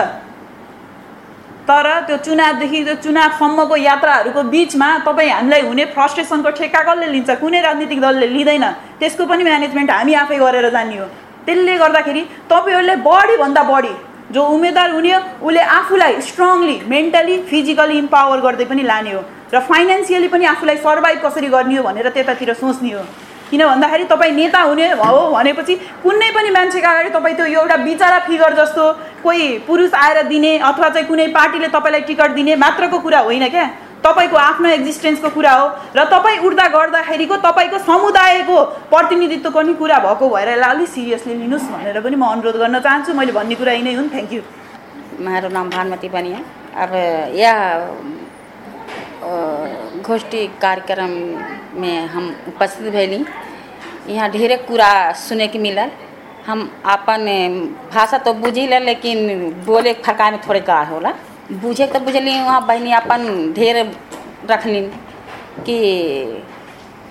[1.63, 7.31] तर त्यो चुनावदेखि त्यो चुनावसम्मको यात्राहरूको बिचमा तपाईँ हामीलाई हुने फ्रस्ट्रेसनको ठेक्का कसले लिन्छ?
[7.41, 8.65] कुनै राजनीतिक दलले लिँदैन।
[9.01, 11.07] त्यसको पनि म्यानेजमेन्ट हामी आफै गरेर जाने हो।
[11.47, 13.95] त्यसले गर्दाखेरि तपाईँहरूले बढीभन्दा बढी
[14.35, 19.23] जो उम्मेदवार हुने हो उसले आफूलाई स्ट्रङली मेन्टली फिजिकली इम्पावर गर्दै पनि लाने हो
[19.55, 23.05] र फाइनेन्सियली पनि आफूलाई सर्भाइभ कसरी गर्ने हो भनेर त्यतातिर सोच्ने हो।
[23.51, 28.19] किन भन्दाखेरि तपाईँ नेता हुने हो भनेपछि कुनै पनि मान्छेको अगाडि तपाईँ त्यो एउटा बिचरा
[28.27, 28.85] फिगर जस्तो
[29.23, 33.67] कोही पुरुष आएर दिने अथवा चाहिँ कुनै पार्टीले तपाईँलाई टिकट दिने मात्रको कुरा होइन क्या।
[34.05, 38.57] तपाईँको आफ्नो एक्जिस्टेन्सको कुरा हो र तपाईँ उठ्दा गर्दाखेरिको तपाईँको समुदायको
[38.91, 43.15] प्रतिनिधित्व पनि कुरा भएको भएर यसलाई अलिक सिरियसली लिनुहोस् भनेर पनि म अनुरोध गर्न चाहन्छु।
[43.15, 44.43] मैले भन्ने कुरा यिनै हुन्। थ्याङ्क यू
[45.23, 46.43] मेरो नाम भानुमती है।
[46.83, 46.91] अब
[47.37, 47.57] यह
[50.03, 51.11] गोष्ठी कार्यक्रम
[51.81, 53.25] में हम उपस्थित भैली।
[54.09, 55.91] यहाँ ढेरे कुरा सुने के मिलल।
[56.47, 57.23] हम अपन
[57.93, 59.19] भाषा तो बुझिल लेकिन
[59.67, 61.13] बोले फरका में थोड़े का होला।
[61.61, 63.77] बुझे तो बुझली वहाँ बहनी अपन ढेर
[64.51, 64.87] रखलिन
[65.67, 65.79] कि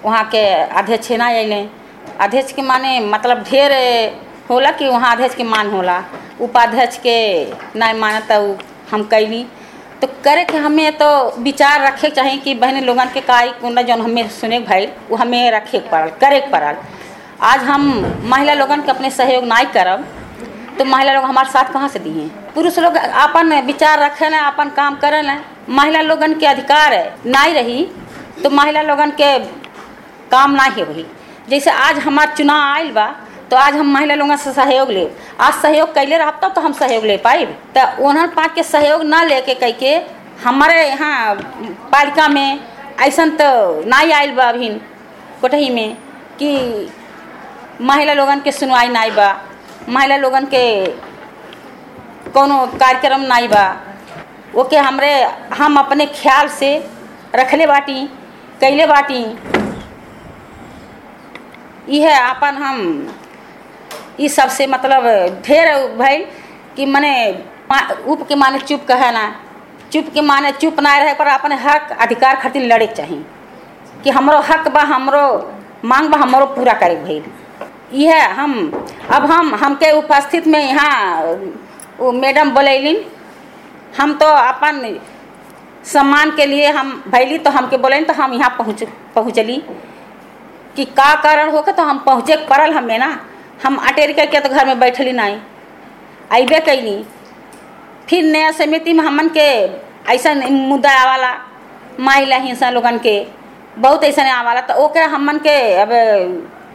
[0.06, 0.44] वहाँ के
[0.82, 1.62] अध्यक्ष ना अइले
[2.22, 3.72] अध्यक्ष के माने मतलब ढेर
[4.50, 6.04] होला कि वहाँ अध्यक्ष के मान होला?
[6.42, 7.18] उपाध्यक्ष के
[7.80, 8.58] नहीं माने तो
[8.92, 9.44] हम कैली
[10.02, 11.10] तो करे के हमें तो
[11.42, 13.22] विचार रखे चाहिए कि बहन लोगन के
[13.62, 16.76] कुंडा जौन हमें सुने के भाई वो हमें रखे पड़ल करे पड़ल।
[17.52, 17.84] आज हम
[18.32, 20.06] महिला लोगन के अपने सहयोग नहीं करब
[20.82, 24.69] तो महिला लोग हमारे साथ कहाँ से दिए पुरुष लोग अपन विचार रखे ना अपन
[24.77, 25.34] काम करे। ना
[25.69, 27.84] महिला लोगन के अधिकार है नहीं रही
[28.43, 29.27] तो महिला लोगन के
[30.32, 31.05] काम नहीं होही
[31.49, 33.05] जैसे आज हमार चुनाव आयल बा
[33.51, 35.05] तो आज हम महिला लोगन से सहयोग ले
[35.47, 37.45] आज सहयोग कैले रह तो हम सहयोग ले पाए
[37.77, 39.93] तो उन्हर पाँच के सहयोग ना लेके कह के
[40.43, 41.36] हमारे यहाँ
[41.91, 42.59] पालिका में
[43.07, 43.49] ऐसा तो
[43.89, 44.69] नहीं आयल बा अभी
[45.41, 45.95] कोटही में,
[46.41, 46.89] कि
[47.82, 49.29] महिला लोगन के सुनवाई नहीं बा।
[49.89, 50.65] महिला लोगन के
[52.34, 53.65] कोनो कार्यक्रम नहीं बा।
[54.61, 55.11] ओके हमरे,
[55.57, 56.71] हम अपने ख्याल से
[57.36, 58.05] रखले बाटी
[58.61, 59.21] कैले बाटी।
[61.89, 62.77] यह अपन हम,
[64.19, 65.03] ई सबसे मतलब
[65.45, 66.25] ढेर भइल
[66.75, 67.13] कि मने
[68.07, 69.23] उप के माने चुप कहे ना।
[69.91, 73.23] चुप के माने चुप ना रहे पर अपने हक अधिकार खातिर लड़े चाहिए
[74.03, 75.23] कि हमरो हक बा, हमरो
[75.86, 77.23] मांग बा, हमरो पूरा करे भइल।
[77.94, 78.52] यह हम,
[79.12, 83.04] अब हम हमके उपस्थित में यहाँ मैडम बोलैलिन,
[83.98, 85.00] हम तो अपन
[85.86, 88.84] सम्मान के लिए हम भैली तो हमके बोलन तो हम यहाँ पहुँच,
[89.16, 89.62] पहुँचली।
[90.76, 93.08] कि का कारण होकर तो हम पहुँचे पड़ल हमें ना।
[93.64, 95.38] हम अटेर के तो घर में बैठली नहीं
[96.32, 97.04] अबे कैली।
[98.10, 99.50] फिर नया समिति में हमन के
[100.14, 101.34] ऐसा मुद्दा आवाला
[102.00, 103.26] महिला हिंसा लोगन के,
[103.78, 105.89] बहुत ऐसा आवाला। तो ओके हमन के अब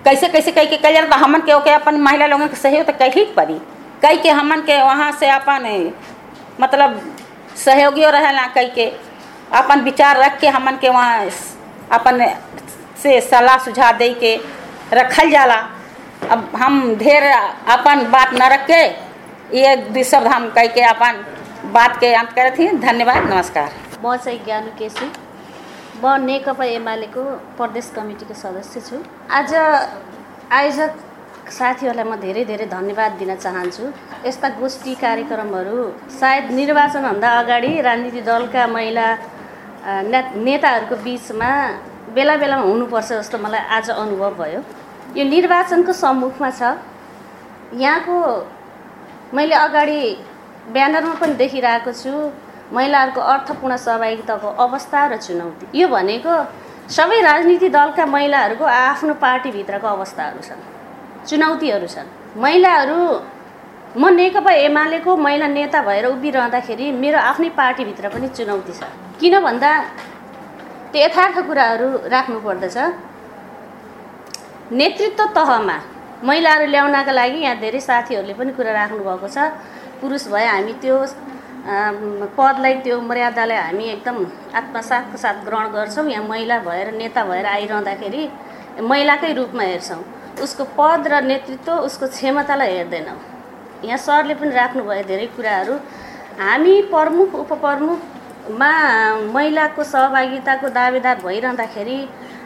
[0.06, 2.92] कैसे कैसे कह के कल तो हमन के ओके अपन महिला लोगन के सहयोग तो
[2.98, 3.58] कही पड़ी
[4.02, 5.64] कह के हमन के वहाँ से अपन
[6.60, 7.00] मतलब
[7.64, 8.86] सहयोगियों रहेला कह के।
[9.58, 11.28] अपन विचार रख के हमन के वहाँ
[11.98, 12.24] अपन
[13.02, 14.34] से सलाह सुझाव दे के
[14.92, 15.56] रखल जाला।
[16.30, 17.22] अब हम ढेर
[17.76, 18.82] अपन बात न रख के
[19.58, 21.24] ये शब्द हम कह के अपन
[21.72, 23.70] बात के अंत करे थी धन्यवाद, नमस्कार।
[24.04, 25.10] म चाहिँ ज्ञानु केसी।
[25.96, 27.22] म नेकपा एमालेको
[27.56, 28.96] प्रदेश कमिटीको सदस्य छु।
[29.32, 29.52] आज
[30.52, 30.92] आयोजक
[31.48, 33.84] साथीहरूलाई म धेरै धेरै धन्यवाद दिन चाहन्छु।
[34.28, 35.76] यस्ता गोष्ठी कार्यक्रमहरू
[36.20, 39.06] सायद निर्वाचनभन्दा अगाडि राजनीतिक दलका महिला
[40.46, 41.50] नेताहरूको बिचमा
[42.12, 44.60] बेला बेलामा हुनुपर्छ जस्तो मलाई आज अनुभव भयो।
[45.16, 46.76] यो निर्वाचनको सम्मुखमा छ।
[47.72, 48.16] यहाँको
[49.32, 50.00] मैले अगाडि
[50.76, 52.12] ब्यानरमा पनि देखिरहेको छु।
[52.72, 56.32] महिलाहरूको अर्थपूर्ण सहभागिताको अवस्था र चुनौती। यो भनेको
[56.88, 60.62] सबै राजनीतिक दलका महिलाहरूको आफ्नो पार्टीभित्रको अवस्थाहरू छन्
[61.28, 62.98] चुनौतीहरू छन्। महिलाहरू
[63.96, 68.82] म नेकपा एमालेको महिला नेता भएर उभिरहँदाखेरि मेरो आफ्नै पार्टीभित्र पनि चुनौती छ।
[69.20, 69.70] किन भन्दा
[70.92, 72.76] त्यो यथार्थ कुराहरू राख्नु पर्दछ।
[74.72, 75.76] नेतृत्व तहमा
[76.24, 79.38] महिलाहरू ल्याउनका लागि यहाँ धेरै साथीहरूले पनि कुरा राख्नुभएको छ।
[80.00, 80.96] पुरुष भए हामी त्यो
[81.66, 84.16] पदलाई त्यो मर्यादालाई हामी एकदम
[84.54, 88.28] आत्मसाथको साथ ग्रहण गर्छौँ। यहाँ महिला भएर नेता भएर आइरहँदाखेरि
[88.86, 90.02] महिलाकै रूपमा हेर्छौँ।
[90.42, 93.18] उसको पद र नेतृत्व उसको क्षमतालाई हेर्दैनौँ।
[93.82, 95.74] यहाँ सरले पनि राख्नुभयो धेरै कुराहरू।
[96.38, 98.70] हामी प्रमुख उपप्रमुखमा
[99.34, 101.98] महिलाको सहभागिताको दावेदार भइरहँदाखेरि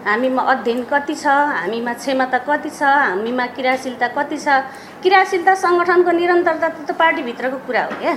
[0.07, 1.27] हामीमा अध्ययन कति छ
[1.61, 4.65] हामीमा क्षमता कति छ हामीमा क्रियाशीलता कति छ।
[5.05, 8.17] क्रियाशीलता सङ्गठनको निरन्तरता त पार्टीभित्रको कुरा हो क्या।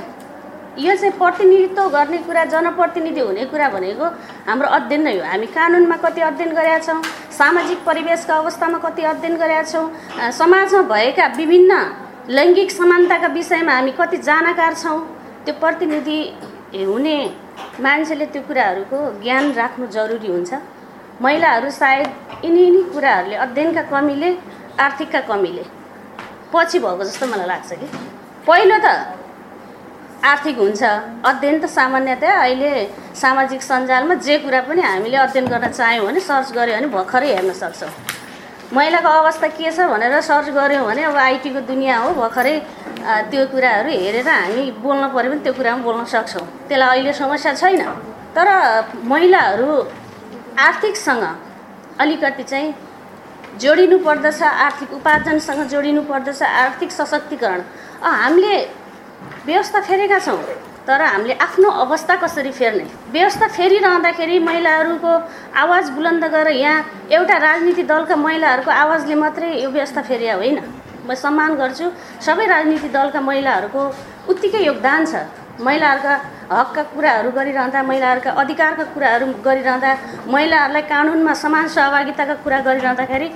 [0.78, 4.06] यो चाहिँ प्रतिनिधित्व गर्ने कुरा जनप्रतिनिधि हुने कुरा भनेको
[4.48, 7.02] हाम्रो अध्ययन नै हो। हामी कानुनमा कति अध्ययन गरेका छौँ
[7.38, 11.72] सामाजिक परिवेशको अवस्थामा कति अध्ययन गरेका छौँ समाजमा भएका विभिन्न
[12.30, 15.00] लैङ्गिक समानताका विषयमा हामी कति जानकार छौँ
[15.46, 16.20] त्यो प्रतिनिधि
[16.90, 17.18] हुने
[17.80, 20.54] मान्छेले त्यो कुराहरूको ज्ञान राख्नु जरुरी हुन्छ।
[21.22, 22.08] महिलाहरू सायद
[22.46, 24.30] यिनी यिनी कुराहरूले अध्ययनका कमीले
[24.82, 25.64] आर्थिकका कमीले
[26.54, 27.88] पछि भएको जस्तो मलाई लाग्छ कि।
[28.48, 29.22] पहिलो त
[30.24, 30.84] आर्थिक हुन्छ।
[31.26, 32.72] अध्ययन त सामान्यतया अहिले
[33.14, 37.52] सामाजिक सञ्जालमा जे कुरा पनि हामीले अध्ययन गर्न चाह्यौँ भने सर्च गऱ्यो भने भर्खरै हेर्न
[37.52, 37.92] सक्छौँ।
[38.72, 42.56] महिलाको अवस्था के छ भनेर सर्च गऱ्यौँ भने अब आइटीको दुनियाँ हो भर्खरै
[43.04, 47.84] त्यो कुराहरू हेरेर हामी बोल्न पऱ्यो भने त्यो कुरामा बोल्न सक्छौँ। त्यसलाई अहिले समस्या छैन।
[48.36, 48.48] तर
[49.12, 49.72] महिलाहरू
[50.68, 51.24] आर्थिकसँग
[52.00, 52.74] अलिकति चाहिँ
[53.60, 57.60] जोडिनु पर्दछ आर्थिक उपार्जनसँग जोडिनु पर्दछ आर्थिक सशक्तिकरण।
[58.02, 58.56] हामीले
[59.46, 60.38] व्यवस्था फेरेका छौँ
[60.88, 62.86] तर हामीले आफ्नो अवस्था कसरी फेर्ने?
[63.12, 65.12] व्यवस्था फेरिरहँदाखेरि महिलाहरूको
[65.64, 70.60] आवाज बुलन्द गरेर यहाँ एउटा राजनीतिक दलका महिलाहरूको आवाजले मात्रै यो व्यवस्था फेरिया होइन।
[71.08, 71.86] म सम्मान गर्छु
[72.26, 73.82] सबै राजनीतिक दलका महिलाहरूको
[74.32, 75.24] उत्तिकै योगदान छ।
[75.62, 76.14] महिलाहरूका
[76.52, 79.92] हकका कुराहरू गरिरहँदा महिलाहरूका अधिकारका कुराहरू गरिरहँदा
[80.28, 83.28] महिलाहरूलाई कानुनमा समान सहभागिताका कुरा गरिरहँदाखेरि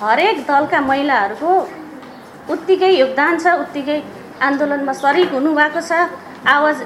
[0.00, 1.52] हरेक दलका महिलाहरूको
[2.54, 3.98] उत्तिकै योगदान छ उत्तिकै
[4.42, 5.92] आन्दोलनमा सरिक हुनुभएको छ
[6.46, 6.76] आवाज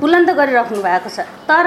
[0.00, 1.18] बुलन्द गरिराख्नु भएको छ।
[1.48, 1.66] तर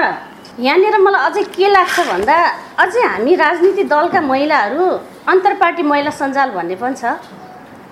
[0.60, 2.36] यहाँनिर मलाई अझै के लाग्छ भन्दा
[2.84, 4.84] अझै हामी राजनीति दलका महिलाहरू
[5.32, 7.04] अन्तर्पार्टी महिला सञ्जाल भन्ने पनि छ।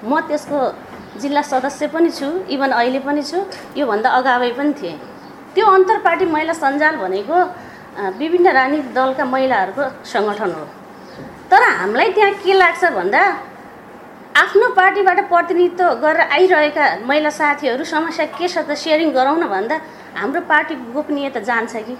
[0.04, 0.58] म त्यसको
[1.20, 3.38] जिल्ला सदस्य पनि छु इभन अहिले पनि छु
[3.76, 4.96] योभन्दा अगावै पनि थिएँ।
[5.54, 7.36] त्यो अन्तर्पार्टी महिला सञ्जाल भनेको
[8.20, 10.64] विभिन्न राजनीतिक दलका महिलाहरूको सङ्गठन हो।
[11.50, 13.22] तर हामीलाई त्यहाँ के लाग्छ भन्दा
[14.36, 19.76] आफ्नो पार्टीबाट प्रतिनिधित्व गरेर आइरहेका महिला साथीहरू समस्या के छ त सेयरिङ गराउन भन्दा
[20.14, 21.94] हाम्रो पार्टीको गोपनीयता जान्छ कि?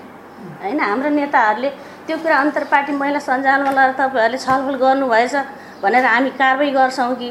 [0.62, 1.70] होइन हाम्रो नेताहरूले
[2.06, 5.34] त्यो कुरा अन्तर्पार्टी महिला सञ्जालमा लगेर तपाईँहरूले छलफल गर्नुभएछ
[5.82, 7.30] भनेर हामी कारवाही गर्छौँ कि?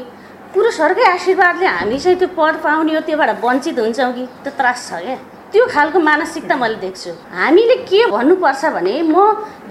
[0.52, 4.24] पुरुषहरूकै आशीर्वादले हामी चाहिँ त्यो पद पाउने हो त्योबाट वञ्चित हुन्छौँ कि?
[4.44, 5.16] त्यो त्रास छ क्या।
[5.52, 9.14] त्यो खालको मानसिकता मैले देख्छु। हामीले के भन्नुपर्छ भने म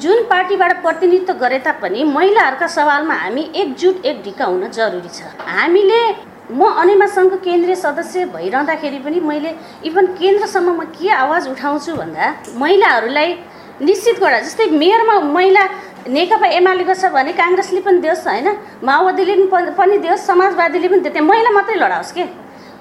[0.01, 6.01] जुन पार्टीबाट प्रतिनिधित्व गरे तापनि महिलाहरूका सवालमा हामी एकजुट एक ढिक्का हुन जरुरी छ। हामीले
[6.51, 9.51] म अनिमा सङ्घको केन्द्रीय सदस्य भइरहँदाखेरि पनि मैले
[9.87, 12.25] इभन केन्द्रसम्ममा के आवाज उठाउँछु भन्दा
[12.59, 13.29] महिलाहरूलाई
[13.79, 15.63] निश्चित कुरा जस्तै मेयरमा महिला
[16.09, 18.47] नेकपा एमालेको छ भने काङ्ग्रेसले पनि दियोस् होइन?
[18.83, 19.35] माओवादीले
[19.79, 22.23] पनि दियोस् समाजवादीले पनि दियो त्यहाँ महिला मात्रै लडाओस् के?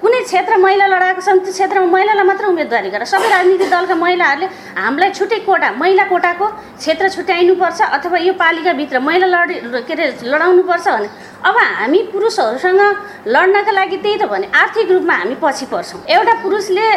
[0.01, 3.95] कुनै क्षेत्र महिला लडाएको छ भने त्यो क्षेत्रमा महिलालाई मात्र उम्मेदवारी गर। सबै राजनीतिक दलका
[3.99, 4.47] महिलाहरूले
[4.79, 6.45] हामीलाई छुट्टै कोटा महिला कोटाको
[6.79, 9.55] क्षेत्र छुट्याइनुपर्छ अथवा यो पालिकाभित्र महिला लडी
[9.87, 11.09] के अरे लडाउनुपर्छ भने
[11.43, 12.81] अब हामी पुरुषहरूसँग
[13.27, 16.87] लड्नका लागि त्यही त भने आर्थिक रूपमा हामी पछि पर्छौँ। एउटा पुरुषले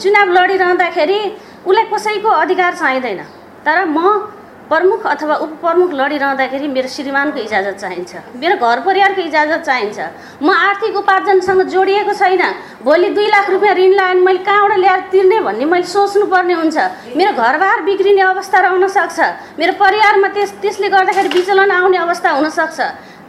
[0.00, 1.20] चुनाव लडिरहँदाखेरि
[1.68, 3.20] उसलाई कसैको अधिकार चाहिँदैन।
[3.66, 3.98] तर म
[4.70, 9.98] प्रमुख अथवा उपप्रमुख लडिरहँदाखेरि मेरो श्रीमानको इजाजत चाहिन्छ। मेरो घर परिवारको इजाजत चाहिन्छ।
[10.42, 12.42] म आर्थिक उपार्जनसँग जोडिएको छैन।
[12.86, 16.76] भोलि दुई लाख रुपियाँ ऋण भने मैले कहाँबाट ल्याएर तिर्ने भन्ने मैले सोच्नुपर्ने हुन्छ।
[17.18, 19.18] मेरो घरबार बिग्रिने अवस्था रहन सक्छ।
[19.58, 22.80] मेरो परिवारमा त्यस त्यसले गर्दाखेरि विचलन आउने अवस्था हुनसक्छ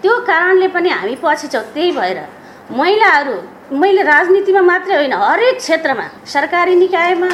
[0.02, 2.20] त्यो कारणले पनि हामी पछि छौँ त्यही भएर
[2.70, 3.36] महिलाहरू
[3.82, 7.30] मैले राजनीतिमा मात्रै होइन हरेक क्षेत्रमा सरकारी निकायमा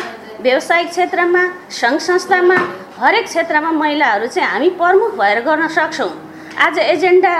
[0.45, 1.43] व्यावसायिक क्षेत्रमा
[1.79, 2.57] सङ्घ संस्थामा
[2.99, 6.09] हरेक क्षेत्रमा महिलाहरू चाहिँ हामी प्रमुख भएर गर्न सक्छौँ।
[6.57, 7.33] आज एजेन्डा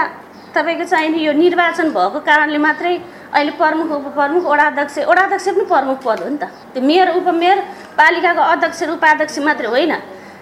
[0.54, 2.94] तपाईँको चाहिने यो निर्वाचन भएको कारणले मात्रै
[3.34, 6.44] अहिले प्रमुख उपप्रमुख वडाध्यक्ष वडाध्यक्ष पनि प्रमुख पद हो नि त।
[6.74, 7.58] त्यो मेयर उपमेयर
[7.98, 9.92] पालिकाको अध्यक्ष र उपाध्यक्ष मात्रै होइन।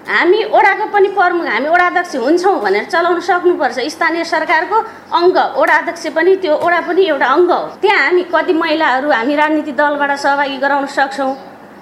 [0.05, 4.77] हामी ओडाको पनि प्रमुख हामी ओडाध्यक्ष हुन्छौँ भनेर चलाउन सक्नुपर्छ। स्थानीय सरकारको
[5.17, 9.77] अङ्ग ओडाध्यक्ष पनि त्यो ओडा पनि एउटा अङ्ग हो। त्यहाँ हामी कति महिलाहरू हामी राजनीतिक
[9.81, 11.33] दलबाट सहभागी गराउन सक्छौँ।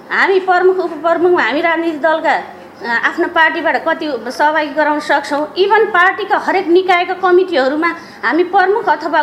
[0.07, 2.35] हामी प्रमुख उपप्रमुखमा हामी राजनीतिक दलका
[2.75, 7.89] आफ्नो पार्टीबाट कति सहभागी गराउन सक्छौँ। इभन पार्टीका हरेक निकायका कमिटीहरूमा
[8.23, 9.19] हामी प्रमुख अथवा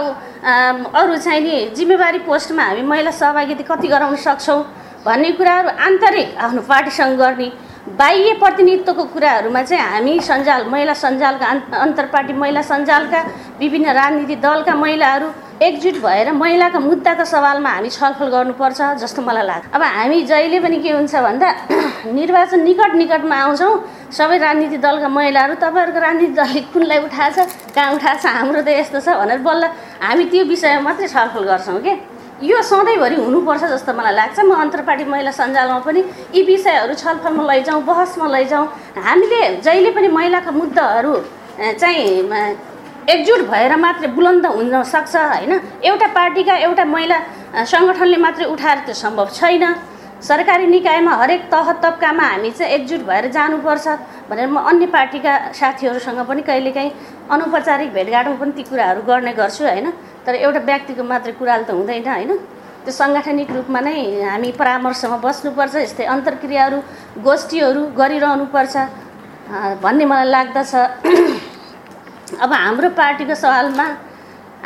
[0.96, 4.60] अरू चाहिँ नि जिम्मेवारी पोस्टमा हामी महिला सहभागिता कति गराउन सक्छौँ
[5.04, 7.48] भन्ने कुराहरू आन्तरिक आफ्नो पार्टीसँग गर्ने
[7.82, 11.46] बाह्य प्रतिनिधित्वको कुराहरूमा चाहिँ हामी सञ्जाल महिला सञ्जालका
[11.82, 13.20] अन्तर्पार्टी महिला सञ्जालका
[13.58, 15.28] विभिन्न राजनीतिक दलका महिलाहरू
[15.66, 20.78] एकजुट भएर महिलाका मुद्दाको सवालमा हामी छलफल गर्नुपर्छ जस्तो मलाई लाग्छ। अब हामी जहिले पनि
[20.78, 21.48] के हुन्छ भन्दा
[22.18, 23.74] निर्वाचन निकट निकटमा आउँछौँ
[24.14, 28.78] सबै राजनीतिक दलका महिलाहरू तपाईँहरूको राजनीतिक दलले कुनलाई उठाएको छ कहाँ उठाएको छ हाम्रो त
[28.78, 29.64] यस्तो छ भनेर बल्ल
[30.06, 31.94] हामी त्यो विषयमा मात्रै छलफल गर्छौँ कि?
[32.40, 36.00] यो सधैँभरि हुनुपर्छ जस्तो मलाई लाग्छ। म अन्तर्पार्टी महिला सञ्जालमा पनि
[36.34, 38.66] यी विषयहरू छलफलमा लैजाउँ बहसमा लैजाउँ।
[38.96, 41.14] हामीले जहिले पनि महिलाका मुद्दाहरू
[41.78, 42.02] चाहिँ
[43.12, 45.52] एकजुट भएर मात्रै बुलन्द हुन सक्छ होइन?
[45.84, 47.18] एउटा पार्टीका एउटा महिला
[47.66, 49.64] सङ्गठनले मात्रै उठाएर त्यो सम्भव छैन।
[50.22, 53.86] सरकारी निकायमा हरेक तह तब्कामा हामी चाहिँ एकजुट भएर जानुपर्छ
[54.30, 56.90] भनेर म अन्य पार्टीका साथीहरूसँग पनि कहिलेकाहीँ
[57.30, 59.86] अनौपचारिक भेटघाटमा पनि ती कुराहरू गर्ने गर्छु होइन?
[60.26, 62.32] तर एउटा व्यक्तिको मात्रै कुराले त हुँदैन होइन?
[62.84, 66.78] त्यो साङ्गठनिक रूपमा नै हामी परामर्शमा बस्नुपर्छ यस्तै अन्तर्क्रियाहरू
[67.26, 68.74] गोष्ठीहरू गरिरहनुपर्छ
[69.82, 70.72] भन्ने मलाई लाग्दछ।
[72.42, 73.86] अब हाम्रो पार्टीको सवालमा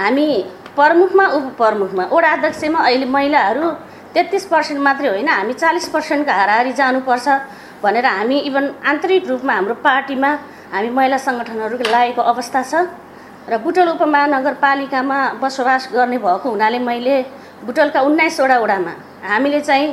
[0.00, 0.28] हामी
[0.76, 3.64] प्रमुखमा उपप्रमुखमा वडा अध्यक्षमा अहिले महिलाहरू
[4.14, 7.26] तेत्तिस पर्सेन्ट मात्रै होइन हामी चालिस पर्सेन्टको हाराहारी जानुपर्छ
[7.84, 10.30] भनेर हामी इभन आन्तरिक रूपमा हाम्रो पार्टीमा
[10.72, 12.74] हामी महिला सङ्गठनहरू लागेको अवस्था छ।
[13.46, 17.16] र बुटल उपमहानगरपालिकामा बसोबास गर्ने भएको हुनाले मैले
[17.62, 18.92] बुटलका उन्नाइसवटा वडामा
[19.22, 19.86] हामीले चाहिँ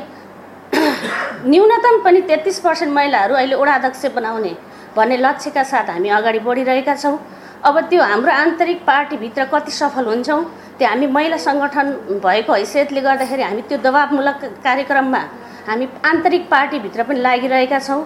[1.52, 4.52] न्यूनतम पनि तेत्तिस पर्सेन्ट महिलाहरू अहिले वडा अध्यक्ष बनाउने
[4.96, 7.18] भन्ने लक्ष्यका साथ हामी अगाडि बढिरहेका छौँ।
[7.62, 10.42] अब त्यो हाम्रो आन्तरिक पार्टीभित्र कति सफल हुन्छौँ
[10.78, 11.86] त्यो हामी महिला सङ्गठन
[12.26, 15.22] भएको हैसियतले गर्दाखेरि हामी त्यो दबावमूलक कार्यक्रममा
[15.68, 18.02] हामी आन्तरिक पार्टीभित्र पनि लागिरहेका छौँ।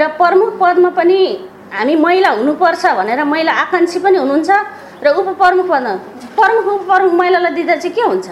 [0.00, 1.20] र प्रमुख पदमा पनि
[1.76, 4.50] हामी महिला हुनुपर्छ भनेर महिला आकाङ्क्षी पनि हुनुहुन्छ।
[5.02, 5.92] र उपप्रमुख पदमा
[6.36, 8.28] प्रमुख उपप्रमुख महिलालाई दिँदा चाहिँ के हुन्छ?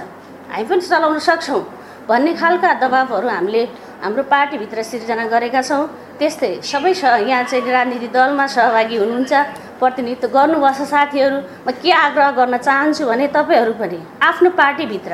[0.50, 1.60] हामी पनि चलाउन सक्छौँ।
[2.08, 3.62] भन्ने खालका दबावहरू हामीले
[4.02, 5.86] हाम्रो पार्टीभित्र सिर्जना गरेका छौँ।
[6.18, 9.32] त्यस्तै सबै स यहाँ चाहिँ राजनीति दलमा सहभागी हुनुहुन्छ
[9.80, 15.12] प्रतिनिधित्व गर्नुभएको छ साथीहरू। म के आग्रह गर्न चाहन्छु भने तपाईँहरू पनि आफ्नो पार्टीभित्र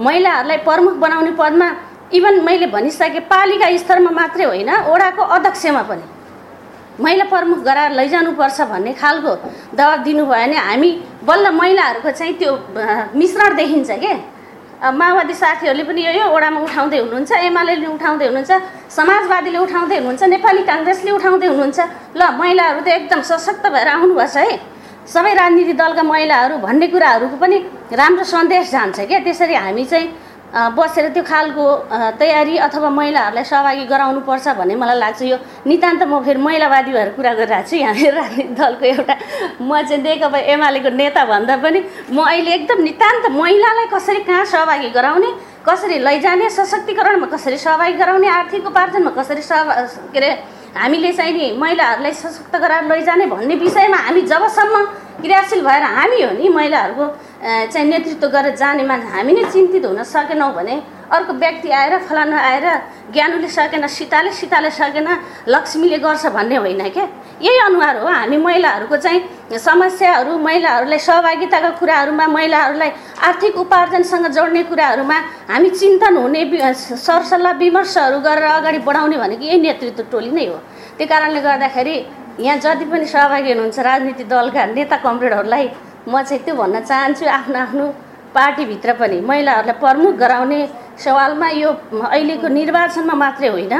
[0.00, 1.68] महिलाहरूलाई प्रमुख बनाउने पदमा
[2.12, 6.04] इभन मैले भनिसकेँ पालिका स्तरमा मात्रै होइन ओडाको अध्यक्षमा पनि।
[7.00, 9.32] महिला प्रमुख गराएर लैजानुपर्छ भन्ने खालको
[9.78, 10.90] दबाब दिनुभयो भने हामी
[11.24, 12.52] बल्ल महिलाहरूको चाहिँ त्यो
[13.16, 14.14] मिश्रण देखिन्छ के?
[14.82, 18.52] माओवादी साथीहरूले पनि यो ओडामा उठाउँदै हुनुहुन्छ एमाले उठाउँदै हुनुहुन्छ
[18.90, 21.78] समाजवादीले उठाउँदै हुनुहुन्छ नेपाली काङ्ग्रेसले उठाउँदै हुनुहुन्छ।
[22.18, 24.58] ल महिलाहरू त एकदम सशक्त भएर आउनुभएको छ है।
[25.06, 27.56] सबै राजनीति दलका महिलाहरू भन्ने कुराहरूको पनि
[27.94, 30.08] राम्रो सन्देश जान्छ क्या त्यसरी हामी चाहिँ
[30.52, 31.64] बसेर त्यो खालको
[32.20, 37.32] तयारी अथवा महिलाहरूलाई सहभागी गराउनुपर्छ भन्ने मलाई लाग्छ। यो नितान्त म फेरि महिलावादी भएर कुरा
[37.40, 39.14] गरिरहेको छु। यहाँ राजनीतिक दलको एउटा
[39.64, 41.80] म चाहिँ नेकपा एमालेको नेता भन्दा पनि
[42.12, 45.30] म अहिले एकदम नितान्त महिलालाई कसरी कहाँ सहभागी गराउने
[45.64, 49.62] कसरी लैजाने सशक्तिकरणमा कसरी सहभागी गराउने आर्थिक उपार्जनमा कसरी सह
[50.12, 50.30] के अरे
[50.74, 54.84] हामीले चाहिँ नि महिलाहरूलाई सशक्त गराएर लैजाने भन्ने विषयमा हामी जबसम्म
[55.20, 57.06] क्रियाशील भएर हामी हो नि महिलाहरूको
[57.68, 60.76] चाहिँ नेतृत्व गरेर जाने मान्छे हामी नै चिन्तित हुन सकेनौँ भने
[61.12, 62.66] अर्को व्यक्ति आएर फलानु आएर
[63.12, 65.08] ज्ञानुले सकेन सीताले सीताले सकेन
[65.48, 67.06] लक्ष्मीले गर्छ भन्ने होइन क्या?
[67.42, 72.90] यही अनुहार हो। हामी महिलाहरूको चाहिँ समस्याहरू महिलाहरूलाई सहभागिताका कुराहरूमा महिलाहरूलाई
[73.28, 75.18] आर्थिक उपार्जनसँग जोड्ने कुराहरूमा
[75.50, 76.42] हामी चिन्तन हुने
[76.72, 80.56] सरसल्लाह विमर्शहरू गरेर अगाडि बढाउने भनेको यही नेतृत्व टोली नै हो।
[80.98, 81.96] त्यो कारणले गर्दाखेरि
[82.40, 85.66] यहाँ जति पनि सहभागी हुनुहुन्छ राजनीतिक दलका नेता कमरेडहरूलाई
[86.08, 87.86] म चाहिँ त्यो भन्न चाहन्छु आफ्नो आफ्नो
[88.34, 90.60] पार्टीभित्र पनि महिलाहरूलाई प्रमुख गराउने
[91.04, 91.70] सवालमा यो
[92.06, 93.74] अहिलेको निर्वाचनमा मात्रै होइन।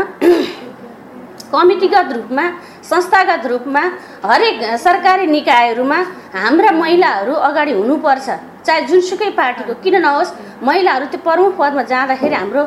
[1.52, 2.44] कमिटीगत रूपमा
[2.90, 3.82] संस्थागत रूपमा
[4.24, 5.98] हरेक सरकारी निकायहरूमा
[6.34, 8.28] हाम्रा महिलाहरू अगाडि हुनुपर्छ।
[8.66, 10.32] चाहे जुनसुकै पार्टीको किन नहोस्
[10.64, 12.62] महिलाहरू त्यो प्रमुख पदमा जाँदाखेरि हाम्रो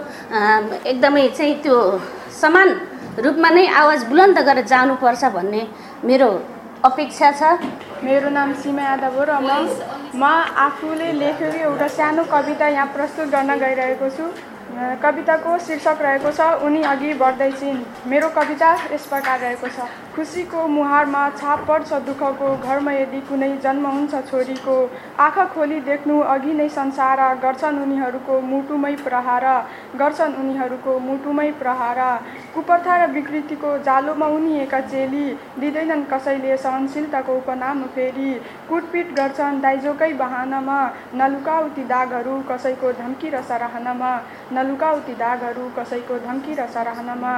[0.91, 1.75] एकदमै चाहिँ त्यो
[2.41, 2.67] समान
[3.25, 5.61] रूपमा नै आवाज बुलन्द गरेर जानुपर्छ भन्ने
[6.05, 6.29] मेरो
[6.85, 7.41] अपेक्षा छ।
[8.05, 9.49] मेरो नाम सीमा यादव हो र म
[10.15, 14.27] म आफूले लेखेको एउटा सानो कविता यहाँ प्रस्तुत गर्न गइरहेको छु।
[15.03, 21.21] कविताको शीर्षक रहेको छ उनी अघि बढ्दैछिन् मेरो कविता यस प्रकार रहेको छ। खुसीको मुहारमा
[21.29, 24.75] छाप पर्छ दुःखको घरमा यदि कुनै जन्म हुन्छ छोरीको
[25.19, 29.45] आँखा खोली देख्नु अघि नै संसार गर्छन् उनीहरूको मुटुमै प्रहार
[29.95, 31.99] गर्छन् उनीहरूको मुटुमै प्रहार।
[32.55, 35.25] कुप्रथा र विकृतिको जालोमा उनिएका चेली
[35.59, 38.31] दिँदैनन् कसैले सहनशीलताको उपनाम फेरि।
[38.69, 40.79] कुटपिट गर्छन् दाइजोकै बहानामा
[41.13, 44.17] नलुकाउ ती दागहरू कसैको धम्की र सराहनामा।
[44.53, 47.35] नलुकाउ ती दागहरू कसैको धम्की र सराहनामा।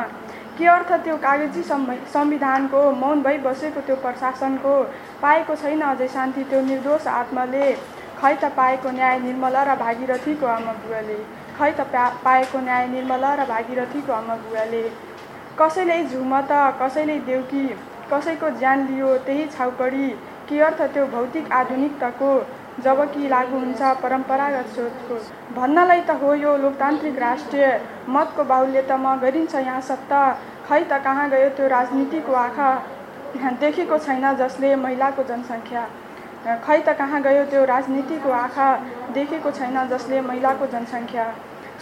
[0.57, 4.73] के अर्थ त्यो कागजी संविधानको मौन भई बसेको त्यो प्रशासनको
[5.21, 7.65] पाएको छैन अझै शान्ति त्यो निर्दोष आत्माले
[8.17, 11.17] खै त पाएको न्याय निर्मला र भागीरथीको आमा बुवाले
[11.57, 14.81] खै त पाएको न्याय निर्मला र भागीरथीको आमा बुवाले
[15.59, 16.51] कसैले झुमत
[16.81, 17.65] कसैले देउकी
[18.11, 20.09] कसैको ज्यान लियो त्यही छाउपडी
[20.49, 22.31] के अर्थ त्यो भौतिक आधुनिकताको
[22.83, 25.15] जब कि लागु हुन्छ परम्परागत सोचको
[25.55, 27.65] भन्नलाई त हो यो लोकतान्त्रिक राष्ट्रिय
[28.09, 30.21] मतको बाहुल्यतामा गरिन्छ यहाँ सत्ता।
[30.67, 32.69] खै त कहाँ गयो त्यो राजनीतिको आँखा?
[33.61, 35.83] देखेको छैन जसले महिलाको जनसङ्ख्या।
[36.65, 38.69] खै त कहाँ गयो त्यो राजनीतिको आँखा?
[39.13, 41.25] देखेको छैन जसले महिलाको जनसङ्ख्या।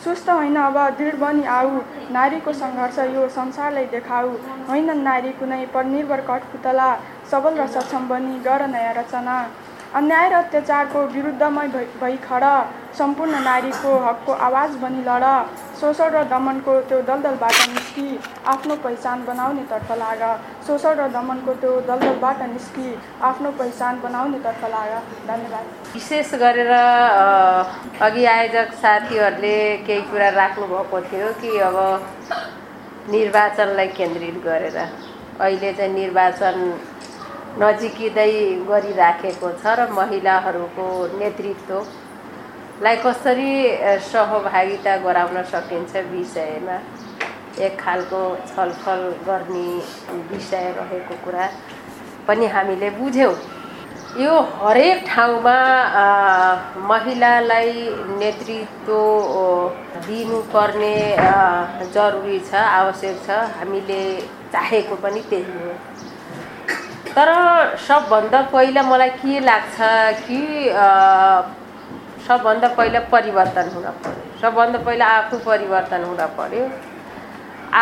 [0.04, 1.82] सुस्त होइन अब दृढ बनी आऊ।
[2.12, 4.32] नारीको सङ्घर्ष यो संसारलाई देखाऊ।
[4.70, 6.90] होइन नारी कुनै परनिर्भर कठपुतला
[7.32, 9.38] सबल र सक्षम बनी गर नयाँ रचना।
[9.96, 11.68] अन्याय र अत्याचारको विरुद्धमै
[12.00, 12.54] भई खडा
[12.98, 15.24] सम्पूर्ण नारीको हकको आवाज बनि लड।
[15.80, 18.08] शोषण र दमनको त्यो दलदलबाट निस्कि
[18.54, 20.22] आफ्नो पहिचान बनाउने तर्फ लाग।
[20.68, 22.88] शोषण र दमनको त्यो दलदलबाट निस्कि
[23.30, 24.92] आफ्नो पहिचान बनाउने तर्फ लाग।
[25.28, 26.72] धन्यवाद। विशेष गरेर
[28.08, 29.56] अघि आयोजक साथीहरूले
[29.88, 31.78] केही कुरा राख्नुभएको थियो कि अब
[33.16, 34.78] निर्वाचनलाई केन्द्रित गरेर।
[35.40, 36.56] अहिले चाहिँ निर्वाचन
[37.60, 38.32] नजिकिँदै
[38.68, 40.88] गरिराखेको छ र महिलाहरूको
[41.20, 43.52] नेतृत्वलाई कसरी
[44.08, 46.78] सहभागिता गराउन सकिन्छ विषयमा?
[47.66, 48.22] एक खालको
[48.52, 49.70] छलफल गर्ने
[50.32, 51.46] विषय रहेको कुरा
[52.28, 53.34] पनि हामीले बुझ्यौँ।
[54.20, 55.58] यो हरेक ठाउँमा
[56.92, 57.74] महिलालाई
[58.20, 58.92] नेतृत्व
[60.08, 60.96] दिनुपर्ने
[61.96, 64.02] जरुरी छ आवश्यक छ। हामीले
[64.54, 65.74] चाहेको पनि त्यही हो।
[67.16, 67.30] तर
[67.80, 69.76] सबभन्दा पहिला मलाई के लाग्छ
[70.28, 70.40] कि
[72.28, 76.66] सबभन्दा पहिला परिवर्तन हुन पऱ्यो। सबभन्दा पहिला आफू परिवर्तन हुन पऱ्यो।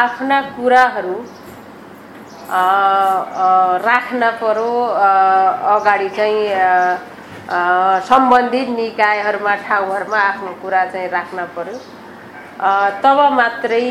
[0.02, 1.16] आफ्ना कुराहरू
[3.88, 4.70] राख्न पऱ्यो
[5.74, 6.42] अगाडि चाहिँ
[8.10, 11.78] सम्बन्धित निकायहरूमा ठाउँहरूमा आफ्नो कुरा चाहिँ राख्न पऱ्यो।
[12.64, 13.84] तब मात्रै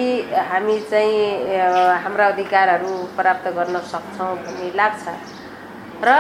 [0.49, 1.61] हामी चाहिँ
[2.03, 5.05] हाम्रा अधिकारहरू प्राप्त गर्न सक्छौँ भन्ने लाग्छ।
[6.01, 6.11] र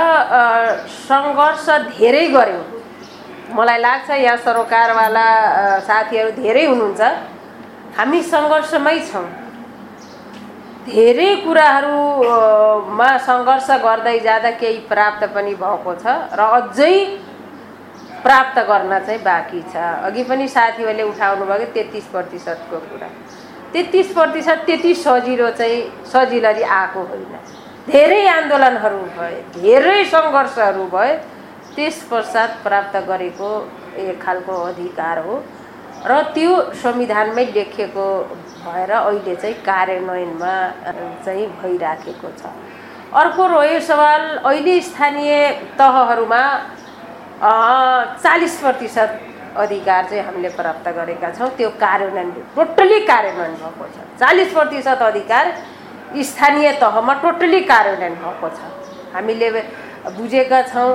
[1.08, 1.66] सङ्घर्ष
[1.96, 2.64] धेरै गऱ्यौँ।
[3.56, 5.26] मलाई लाग्छ यहाँ सरोकारवाला
[5.88, 7.00] साथीहरू धेरै हुनुहुन्छ।
[7.96, 9.26] हामी सङ्घर्षमै छौँ।
[10.92, 16.04] धेरै कुराहरूमा सङ्घर्ष गर्दै जाँदा केही प्राप्त पनि भएको छ।
[16.36, 16.94] र अझै
[18.24, 19.76] प्राप्त गर्न चाहिँ बाँकी छ।
[20.06, 23.08] अघि पनि साथीहरूले उठाउनु भयो तेत्तिस प्रतिशतको कुरा।
[23.72, 25.80] तेत्तिस प्रतिशत त्यति सजिलो चाहिँ
[26.12, 27.34] सजिलरी आएको होइन।
[27.88, 31.12] धेरै आन्दोलनहरू भए धेरै सङ्घर्षहरू भए
[31.74, 33.50] त्यस पश्चात प्राप्त गरेको
[33.98, 35.42] एक खालको अधिकार हो।
[36.06, 38.06] र त्यो संविधानमै लेखिएको
[38.64, 40.54] भएर अहिले चाहिँ कार्यान्वयनमा
[41.24, 42.42] चाहिँ भइराखेको छ।
[43.12, 45.32] अर्को रह्यो सवाल अहिले स्थानीय
[45.78, 46.42] तहहरूमा
[47.42, 49.10] चालिस प्रतिशत
[49.58, 55.44] अधिकार चाहिँ हामीले प्राप्त गरेका छौँ। त्यो कार्यान्वयन टोटल्ली कार्यान्वयन भएको छ। चालिस प्रतिशत अधिकार
[56.22, 58.58] स्थानीय तहमा टोटल्ली कार्यान्वयन भएको छ।
[59.14, 59.48] हामीले
[60.14, 60.90] बुझेका छौँ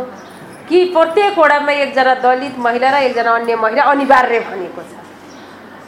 [0.69, 4.91] कि प्रत्येक वडामा एकजना दलित महिला र एकजना अन्य महिला अनिवार्य भनेको छ।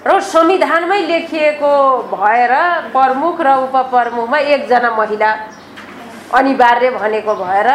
[0.07, 1.71] र संविधानमै लेखिएको
[2.11, 2.53] भएर
[2.91, 5.31] प्रमुख र उपप्रमुखमा एकजना महिला
[6.35, 7.69] अनिवार्य भनेको भएर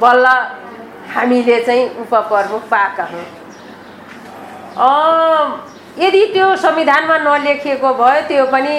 [0.00, 0.26] बल्ल
[1.14, 3.24] हामीले चाहिँ उपप्रमुख पाएका हौँ
[5.98, 8.74] यदि त्यो संविधानमा नलेखिएको भए त्यो पनि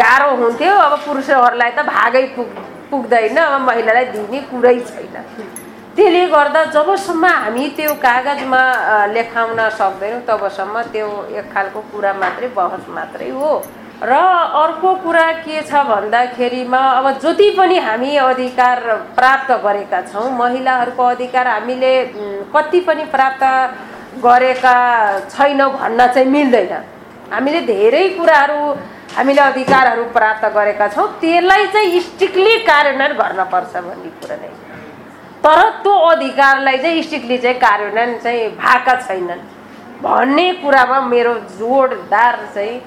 [0.00, 2.48] गाह्रो हुन्थ्यो। अब पुरुषहरूलाई त भागै पुग
[2.90, 5.16] पुग्दैन अब महिलालाई दिने कुरै छैन।
[5.96, 8.62] त्यसले गर्दा जबसम्म हामी त्यो कागजमा
[9.14, 13.52] लेखाउन सक्दैनौँ तबसम्म त्यो एक खालको कुरा मात्रै बहस मात्रै हो।
[14.04, 18.80] र अर्को कुरा के छ भन्दाखेरिमा अब जति पनि हामी अधिकार
[19.16, 21.92] प्राप्त गरेका छौँ महिलाहरूको अधिकार हामीले
[22.54, 23.44] कति पनि प्राप्त
[24.24, 24.74] गरेका
[25.28, 26.72] छैनौँ भन्न चाहिँ मिल्दैन।
[27.32, 28.60] हामीले धेरै कुराहरू
[29.16, 34.50] हामीले अधिकारहरू प्राप्त गरेका छौँ त्यसलाई चाहिँ स्ट्रिक्टली कार्यान्वयन गर्नपर्छ भन्ने कुरा नै।
[35.44, 39.40] तर त्यो अधिकारलाई चाहिँ स्ट्रिक्टली चाहिँ कार्यान्वयन चाहिँ भएका छैनन्।
[40.04, 42.80] भन्ने कुरामा मेरो जोडदार चाहिँ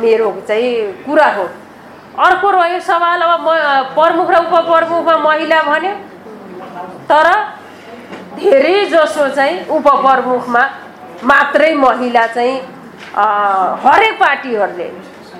[0.00, 0.70] मेरो चाहिँ
[1.06, 1.44] कुरा हो।
[2.24, 3.50] अर्को रह्यो सवाल अब म
[3.94, 5.94] प्रमुख र उपप्रमुखमा महिला भन्यो।
[7.10, 7.26] तर
[8.36, 10.62] धेरै जसो चाहिँ उपप्रमुखमा
[11.24, 12.56] मात्रै महिला चाहिँ
[13.84, 14.88] हरेक पार्टीहरूले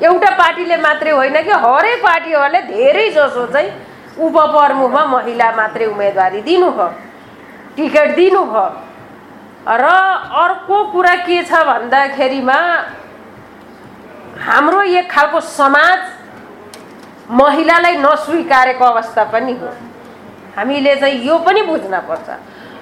[0.02, 3.70] एउटा पार्टीले मात्रै होइन कि हरेक पार्टीहरूले धेरै जसो चाहिँ
[4.18, 6.88] उपप्रमुखमा महिला मात्रै उम्मेदवारी दिनुभयो
[7.76, 8.66] टिकट दिनुभयो
[9.66, 9.86] र
[10.44, 12.59] अर्को कुरा के छ भन्दाखेरिमा
[14.45, 15.99] हाम्रो एक खालको समाज
[17.33, 19.69] महिलालाई नस्वीकारेको अवस्था पनि हो।
[20.57, 22.29] हामीले चाहिँ यो पनि बुझ्नपर्छ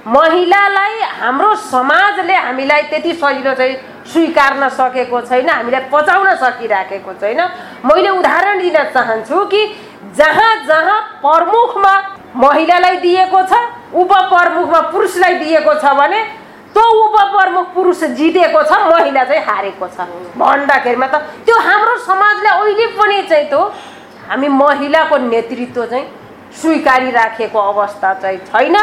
[0.06, 3.76] महिलालाई हाम्रो समाजले हामीलाई त्यति सजिलो चाहिँ
[4.12, 7.40] स्वीकार्न सकेको छैन हामीलाई पचाउन सकिराखेको छैन।
[7.86, 9.62] मैले उदाहरण दिन चाहन्छु कि
[10.18, 11.94] जहाँ जहाँ प्रमुखमा
[12.36, 13.62] महिलालाई दिएको छ
[13.94, 16.20] उपप्रमुखमा पुरुषलाई दिएको छ भने
[16.74, 22.86] त्यो उपप्रमुख पुरुष जितेको छ महिला चाहिँ हारेको छ भन्दाखेरिमा त त्यो हाम्रो समाजले अहिले
[22.96, 23.62] पनि चाहिँ त्यो
[24.28, 26.06] हामी महिलाको नेतृत्व चाहिँ
[26.60, 28.76] स्वीकारिराखेको अवस्था चाहिँ छैन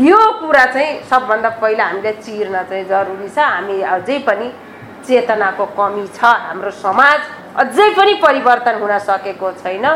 [0.00, 4.52] यो कुरा चाहिँ सबभन्दा पहिला हामीले चिर्न चाहिँ जरुरी छ हामी अझै पनि
[5.06, 7.20] चेतनाको कमी छ हाम्रो समाज
[7.56, 9.86] अझै पनि परिवर्तन हुन सकेको छैन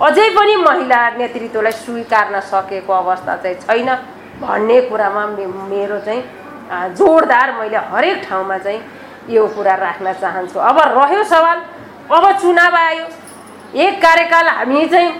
[0.00, 3.88] अझै पनि महिला नेतृत्वलाई स्वीकार्न सकेको अवस्था चाहिँ छैन
[4.40, 6.22] भन्ने कुरामा मेरो चाहिँ
[6.70, 8.80] जोडदार मैले हरेक ठाउँमा चाहिँ
[9.30, 11.58] यो कुरा राख्न चाहन्छु। अब रह्यो सवाल
[12.10, 13.06] अब चुनाव आयो।
[13.76, 15.12] एक कार्यकाल हामी चाहिँ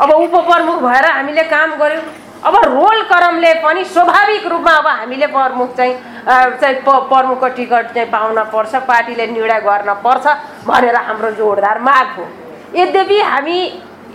[0.00, 2.02] अब उपप्रमुख भएर हामीले काम गऱ्यौँ।
[2.38, 5.94] अब रोल क्रमले पनि स्वाभाविक रूपमा अब हामीले प्रमुख चाहिँ
[6.60, 10.26] चाहिँ प्रमुखको टिकट चाहिँ पाउन पर्छ पार्टीले निर्णय गर्न पर्छ
[10.66, 12.26] भनेर हाम्रो जोडदार माग हो।
[12.74, 13.58] यद्यपि हामी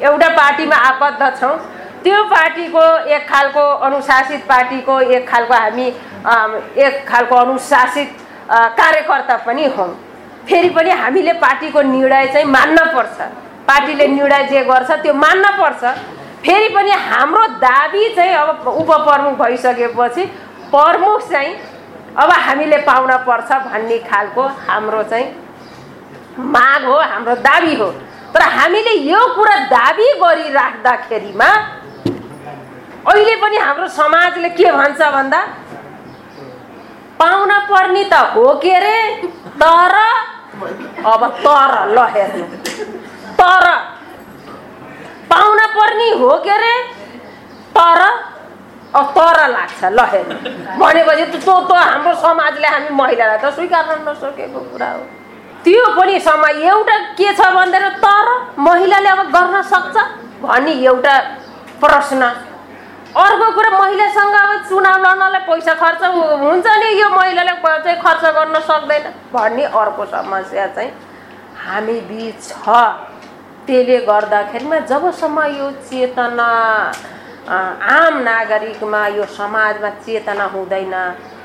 [0.02, 1.56] एउटा पार्टीमा आबद्ध छौँ
[2.04, 5.88] त्यो पार्टीको एक खालको अनुशासित पार्टीको एक खालको हामी
[6.86, 8.10] एक खालको अनुशासित
[8.80, 9.88] कार्यकर्ता पनि हौँ।
[10.48, 13.18] फेरि पनि हामीले पार्टीको निर्णय चाहिँ मान्न पर्छ।
[13.68, 15.84] पार्टीले निर्णय जे गर्छ त्यो मान्न पर्छ।
[16.46, 20.26] फेरि पनि हाम्रो दाबी चाहिँ अब उपप्रमुख भइसकेपछि
[20.74, 21.56] प्रमुख चाहिँ
[22.20, 25.28] अब हामीले पाउन पर्छ भन्ने खालको हाम्रो चाहिँ
[26.38, 27.88] माग हो हाम्रो दाबी हो।
[28.34, 31.50] तर हामीले यो कुरा दाबी गरिराख्दाखेरिमा
[33.04, 35.40] अहिले पनि हाम्रो समाजले के भन्छ भन्दा?
[37.20, 38.98] पाउन पर्ने त हो के अरे?
[39.60, 39.96] तर
[41.06, 42.46] अब तर ल हेर्नु।
[43.40, 43.66] तर।
[45.30, 46.76] पाउन पर्ने हो के अरे?
[47.76, 48.02] तर
[48.96, 50.36] अब तर लाग्छ ल हेर्नु।
[50.80, 55.04] भनेपछि त्यो त हाम्रो समाजले हामी महिलालाई त स्वीकार्न नसकेको कुरा हो।
[55.64, 58.28] त्यो पनि समय एउटा के छ भन्दैन तर
[58.60, 59.96] महिलाले अब गर्न सक्छ
[60.42, 61.16] भन्ने एउटा
[61.84, 62.22] प्रश्न
[63.14, 66.04] अर्को कुरा महिलासँग अब चुनाव लड्नलाई पैसा खर्च
[66.42, 69.04] हुन्छ नि यो महिलाले चाहिँ खर्च गर्न सक्दैन।
[69.34, 70.92] भन्ने अर्को समस्या चाहिँ
[71.66, 72.70] हामी बिच छ।
[73.68, 76.48] त्यसले गर्दाखेरिमा जबसम्म यो चेतना
[77.94, 80.96] आम नागरिकमा यो समाजमा चेतना हुँदैन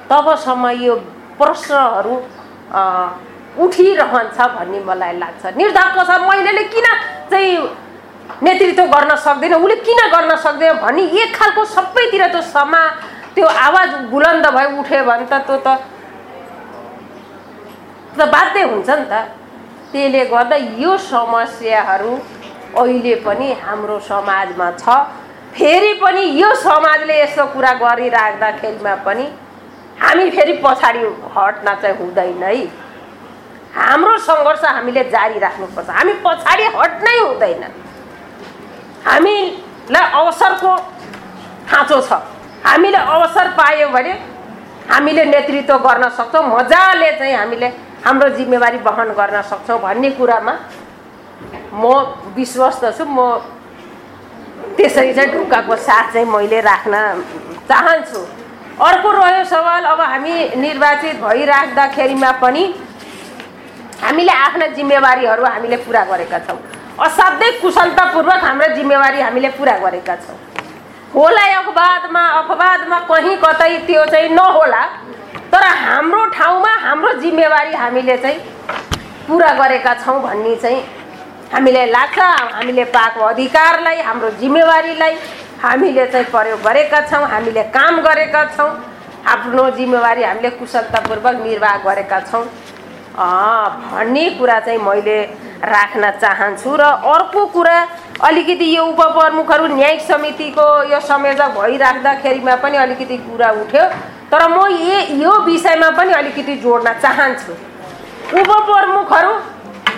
[0.08, 0.94] तबसम्म यो
[1.36, 2.14] प्रश्नहरू
[3.64, 6.86] उठिरहन्छ भन्ने मलाई लाग्छ। निर्धक्क छ महिलाले किन
[7.30, 7.56] चाहिँ
[8.42, 12.82] नेतृत्व गर्न सक्दैन उसले किन गर्न सक्दैन भन्ने एक खालको सबैतिर त्यो समा
[13.34, 15.68] त्यो आवाज बुलन्द भए उठ्यो भने त त्यो त
[18.18, 19.14] त बाध्य हुन्छ नि त।
[19.92, 22.12] त्यसले गर्दा यो समस्याहरू
[22.76, 24.84] अहिले पनि हाम्रो समाजमा छ।
[25.54, 29.26] फेरि पनि यो समाजले यस्तो कुरा गरिराख्दाखेरिमा पनि
[30.02, 31.02] हामी फेरि पछाडि
[31.36, 32.54] हट्न चाहिँ हुँदैन है।
[33.76, 37.64] हाम्रो सङ्घर्ष हामीले जारी राख्नुपर्छ। हामी पछाडि हट्नै हुँदैन।
[39.06, 40.72] हामीलाई अवसरको
[41.70, 42.12] खाँचो छ।
[42.66, 44.12] हामीले अवसर पायौँ भने
[44.90, 47.68] हामीले नेतृत्व गर्न सक्छौँ। मजाले चाहिँ हामीले
[48.04, 50.54] हाम्रो जिम्मेवारी वहन गर्न सक्छौँ भन्ने कुरामा
[51.72, 51.84] म
[52.36, 53.18] विश्वस्त छु। म
[54.76, 56.94] त्यसरी चाहिँ ढुक्काको साथ चाहिँ मैले राख्न
[57.68, 58.20] चाहन्छु।
[58.78, 62.64] अर्को रह्यो सवाल अब हामी निर्वाचित भइराख्दाखेरिमा पनि
[64.02, 66.58] हामीले आफ्ना जिम्मेवारीहरू हामीले पुरा गरेका छौँ।
[67.06, 70.36] असाध्यै कुशलतापूर्वक हाम्रा जिम्मेवारी हामीले पुरा गरेका छौँ।
[71.14, 74.82] होला अपवादमा अपवादमा कहीँ कतै त्यो चाहिँ नहोला
[75.52, 78.38] तर हाम्रो ठाउँमा हाम्रो जिम्मेवारी हामीले चाहिँ
[79.28, 80.82] पुरा गरेका छौँ भन्ने चाहिँ
[81.52, 85.14] हामीलाई लाग्छ। हामीले पाएको अधिकारलाई हाम्रो जिम्मेवारीलाई
[85.62, 88.70] हामीले चाहिँ प्रयोग गरेका छौँ हामीले काम गरेका छौँ।
[89.34, 92.44] आफ्नो जिम्मेवारी हामीले कुशलतापूर्वक निर्वाह गरेका छौँ।
[93.18, 95.18] भन्ने कुरा चाहिँ मैले
[95.66, 96.82] राख्न चाहन्छु र
[97.12, 97.76] अर्को कुरा
[98.28, 103.84] अलिकति यो उपप्रमुखहरू न्यायिक समितिको यो संयोजक भइराख्दाखेरिमा पनि अलिकति कुरा उठ्यो
[104.30, 107.52] तर म ए यो विषयमा पनि अलिकति जोड्न चाहन्छु।
[108.38, 109.32] उपप्रमुखहरू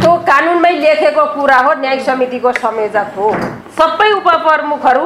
[0.00, 3.32] त्यो कानुनमै लेखेको कुरा हो न्यायिक समितिको संयोजक हो।
[3.78, 5.04] सबै उपप्रमुखहरू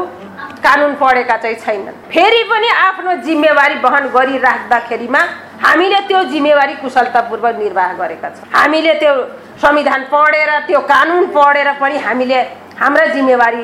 [0.64, 5.22] कानुन पढेका चाहिँ छैनन्। फेरि पनि आफ्नो जिम्मेवारी वहन गरिराख्दाखेरिमा
[5.62, 9.14] हामीले त्यो जिम्मेवारी कुशलतापूर्वक निर्वाह गरेका छौँ। हामीले त्यो
[9.62, 12.40] संविधान पढेर त्यो कानुन पढेर पनि हामीले
[12.80, 13.62] हाम्रा जिम्मेवारी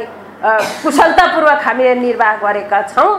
[0.83, 3.11] कुशलतापूर्वक हामीले निर्वाह गरेका छौँ।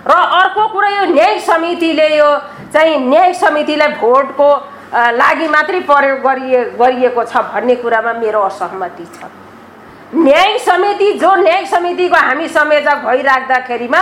[0.00, 2.28] र अर्को कुरा यो न्यायिक समितिले यो
[2.72, 4.48] चाहिँ न्यायिक समितिलाई भोटको
[4.90, 9.28] लागि मात्रै प्रयोग गरिए गरिएको छ भन्ने कुरामा मेरो असहमति छ।
[10.14, 13.98] न्यायिक समिति जो न्यायिक समितिको हामी संयोजक भइराख्दाखेरिमा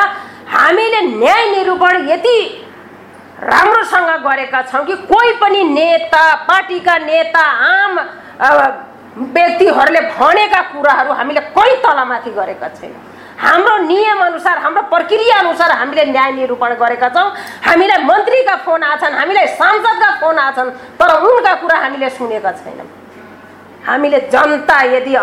[0.48, 2.38] हामीले न्याय निरूपण यति
[3.42, 7.98] राम्रोसँग गरेका छौँ कि कोही पनि नेता पार्टीका नेता आम
[9.34, 13.02] व्यक्तिहरूले भनेका कुराहरू हामीले कहीँ तलमाथि गरेका छैनौँ।
[13.38, 17.28] हाम्रो नियमअनुसार हाम्रो प्रक्रिया अनुसार हामीले न्याय निरूपण गरेका छौँ।
[17.66, 22.86] हामीलाई मन्त्रीका फोन आछन् हामीलाई सांसदका फोन आछन् तर उनका कुरा हामीले सुनेका छैनौँ।
[23.86, 25.14] हामीले जनता यदि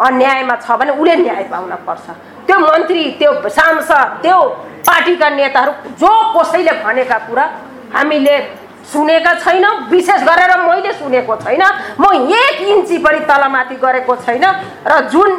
[0.00, 2.06] अन्यायमा छ भने उसले न्याय पाउन पर्छ।
[2.46, 3.92] त्यो मन्त्री त्यो सांसद
[4.22, 4.38] त्यो
[4.86, 7.44] पार्टीका नेताहरू जो कसैले भनेका कुरा
[7.94, 8.36] हामीले
[8.92, 11.62] सुनेका छैनौँ विशेष गरेर मैले सुनेको छैन
[12.00, 12.04] म
[12.34, 14.44] एक इन्ची पनि तलमाथि गरेको छैन
[14.86, 15.30] र जुन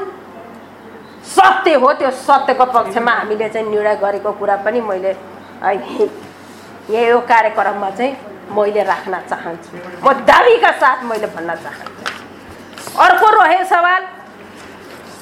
[1.35, 5.15] सत्य हो त्यो सत्यको पक्षमा हामीले चाहिँ निर्णय गरेको कुरा पनि मैले
[5.63, 8.15] यहाँ यो कार्यक्रममा चाहिँ
[8.55, 9.71] मैले राख्न चाहन्छु।
[10.03, 14.01] म दाबीका साथ मैले भन्न चाहन्छु। अर्को रहे सवाल।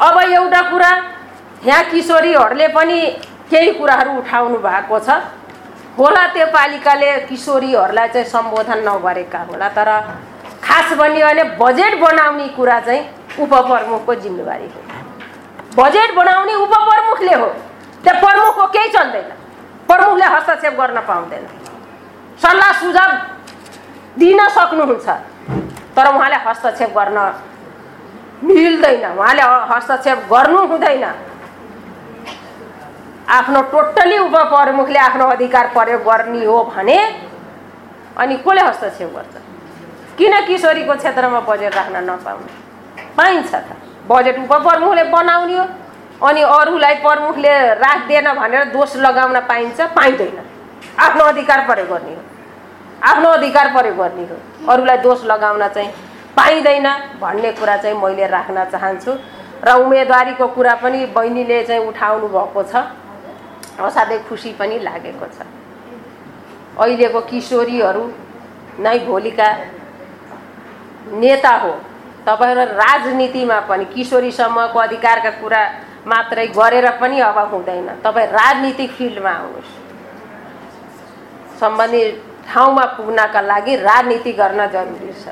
[0.02, 0.91] अब एउटा कुरा
[1.65, 2.99] यहाँ किशोरीहरूले पनि
[3.49, 5.10] केही कुराहरू उठाउनु भएको छ।
[5.98, 9.90] होला त्यो पालिकाले किशोरीहरूलाई चाहिँ सम्बोधन नगरेका होला तर
[10.64, 13.02] खास भन्यो भने बजेट बनाउने कुरा चाहिँ
[13.40, 14.82] उपप्रमुखको जिम्मेवारी हो।
[15.78, 17.49] बजेट बनाउने उपप्रमुखले हो
[18.03, 19.30] त्यो प्रमुखको केही चल्दैन।
[19.88, 21.45] प्रमुखले हस्तक्षेप गर्न पाउँदैन।
[22.41, 23.11] सल्लाह सुझाव
[24.18, 25.07] दिन सक्नुहुन्छ
[25.95, 27.18] तर उहाँले हस्तक्षेप गर्न
[28.44, 31.04] मिल्दैन। उहाँले हस्तक्षेप गर्नु हुँदैन
[33.30, 36.98] आफ्नो टोटल्ली उपप्रमुखले आफ्नो अधिकार प्रयोग गर्ने हो भने
[38.18, 39.36] अनि कसले हस्तक्षेप गर्छ?
[40.18, 42.52] किन किशोरीको क्षेत्रमा बजेट राख्न नपाउने?
[43.18, 43.70] पाइन्छ त।
[44.10, 45.66] बजेट उपप्रमुखले बनाउने हो
[46.22, 50.38] अनि अरूलाई प्रमुखले राख्दैन भनेर दोष लगाउन पाइन्छ पाइँदैन।
[51.00, 52.22] आफ्नो अधिकार प्रयोग गर्ने हो।
[53.04, 54.36] आफ्नो अधिकार प्रयोग गर्ने हो।
[54.72, 55.92] अरूलाई दोष लगाउन चाहिँ
[56.38, 56.88] पाइँदैन
[57.22, 59.12] भन्ने कुरा चाहिँ मैले राख्न चाहन्छु।
[59.62, 62.74] र उम्मेदवारीको कुरा पनि बहिनीले चाहिँ उठाउनु भएको छ।
[63.78, 65.38] असाध्यै खुसी पनि लागेको छ।
[66.80, 68.03] अहिलेको किशोरीहरू
[68.80, 69.49] नै भोलिका
[71.22, 71.74] नेता हो।
[72.26, 75.62] तपाईँहरू राजनीतिमा पनि किशोरीसम्मको अधिकारका कुरा
[76.08, 79.72] मात्रै गरेर पनि अब हुँदैन। तपाईँ राजनीतिक फिल्डमा आउनुहोस्।
[81.60, 82.10] सम्बन्धित
[82.49, 85.26] ठाउँमा पुग्नका लागि राजनीति गर्न जरुरी छ।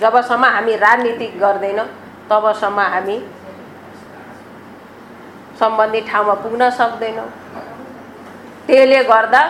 [0.00, 1.86] जबसम्म हामी राजनीति गर्दैनौँ
[2.30, 3.18] तबसम्म हामी
[5.60, 7.28] सम्बन्धित ठाउँमा पुग्न सक्दैनौँ।
[8.66, 9.42] त्यसले गर्दा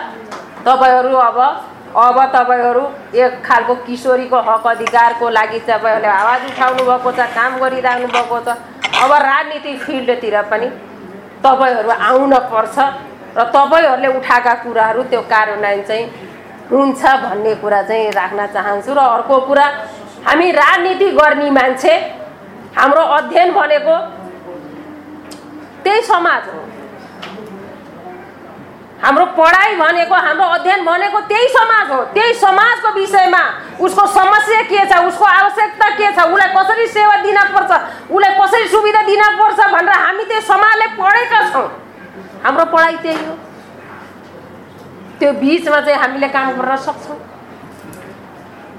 [0.65, 1.39] तपाईँहरू अब
[1.97, 2.83] अब तपाईँहरू
[3.15, 8.47] एक खालको किशोरीको हक अधिकारको लागि तपाईँहरूले आवाज उठाउनु भएको छ काम गरिरहनु भएको छ।
[9.03, 10.67] अब राजनीतिक फिल्डतिर पनि
[11.43, 12.77] तपाईँहरू आउन पर्छ
[13.37, 16.05] र तपाईँहरूले उठाएका कुराहरू त्यो कार्यान्वयन चाहिँ
[16.71, 19.65] हुन्छ भन्ने कुरा चाहिँ राख्न चाहन्छु र अर्को कुरा
[20.25, 21.93] हामी राजनीति गर्ने मान्छे
[22.77, 23.97] हाम्रो अध्ययन भनेको
[25.83, 26.61] त्यही समाज हो।
[29.03, 33.43] हाम्रो पढाइ भनेको हाम्रो अध्ययन भनेको त्यही समाज हो। त्यही समाजको विषयमा
[33.85, 37.71] उसको समस्या के छ उसको आवश्यकता के छ उसलाई कसरी सेवा दिन पर्छ
[38.11, 41.67] उसलाई कसरी सुविधा दिन पर्छ भनेर हामी त्यो समाजले पढेका छौँ।
[42.43, 43.37] हाम्रो पढाइ त्यही हो।
[45.19, 47.19] त्यो बिचमा चाहिँ हामीले काम गर्न सक्छौँ।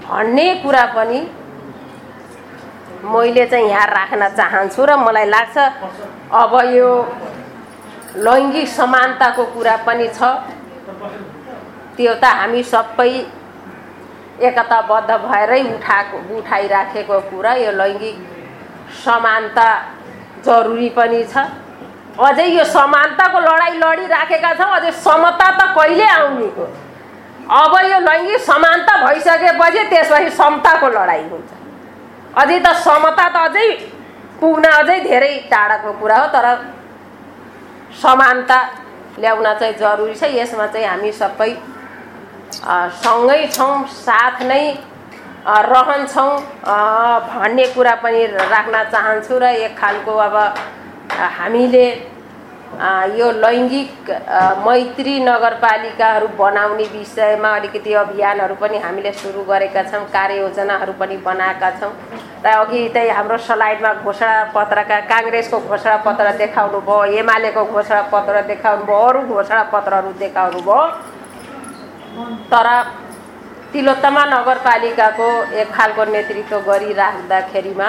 [0.08, 1.20] भन्ने कुरा पनि
[3.04, 5.56] मैले चाहिँ यहाँ राख्न चाहन्छु र मलाई लाग्छ
[6.32, 6.90] अब यो
[8.16, 10.20] लैङ्गिक समानताको कुरा पनि छ।
[11.96, 13.10] त्यो त हामी सबै
[14.48, 18.16] एकताबद्ध भएरै उठाएको उठाइराखेको कुरा यो लैङ्गिक
[19.04, 19.68] समानता
[20.46, 21.34] जरुरी पनि छ।
[22.18, 26.64] अझै यो समानताको लडाइँ लडिराखेका छौँ अझै समता त कहिले आउने हो
[27.48, 31.50] अब यो लैङ्गिक समानता भइसकेपछि त्यसपछि समताको लडाइँ हुन्छ।
[32.36, 33.68] अझै त समता त अझै
[34.40, 36.46] पुग्न अझै धेरै टाढाको कुरा हो तर
[38.02, 38.58] समानता
[39.18, 41.50] ल्याउन चाहिँ जरुरी छ। यसमा चाहिँ हामी सबै
[43.02, 44.64] सँगै छौँ साथ नै
[45.72, 46.32] रहन्छौँ।
[47.32, 50.36] भन्ने कुरा पनि राख्न चाहन्छु र एक खालको अब
[51.38, 51.84] हामीले
[53.18, 54.10] यो लैङ्गिक
[54.66, 61.92] मैत्री नगरपालिकाहरू बनाउने विषयमा अलिकति अभियानहरू पनि हामीले सुरु गरेका छौँ कार्ययोजनाहरू पनि बनाएका छौँ।
[62.44, 68.42] र अघि त्यही हाम्रो स्लाइडमा घोषणा पत्रका काङ्ग्रेसको घोषणा पत्र देखाउनु भयो एमालेको घोषणा पत्र
[68.52, 70.80] देखाउनु भयो अरू घोषणा पत्रहरू देखाउनु भयो
[72.52, 72.68] तर
[73.72, 75.28] तिलोत्तमा नगरपालिकाको
[75.60, 77.88] एक खालको नेतृत्व गरिराख्दाखेरिमा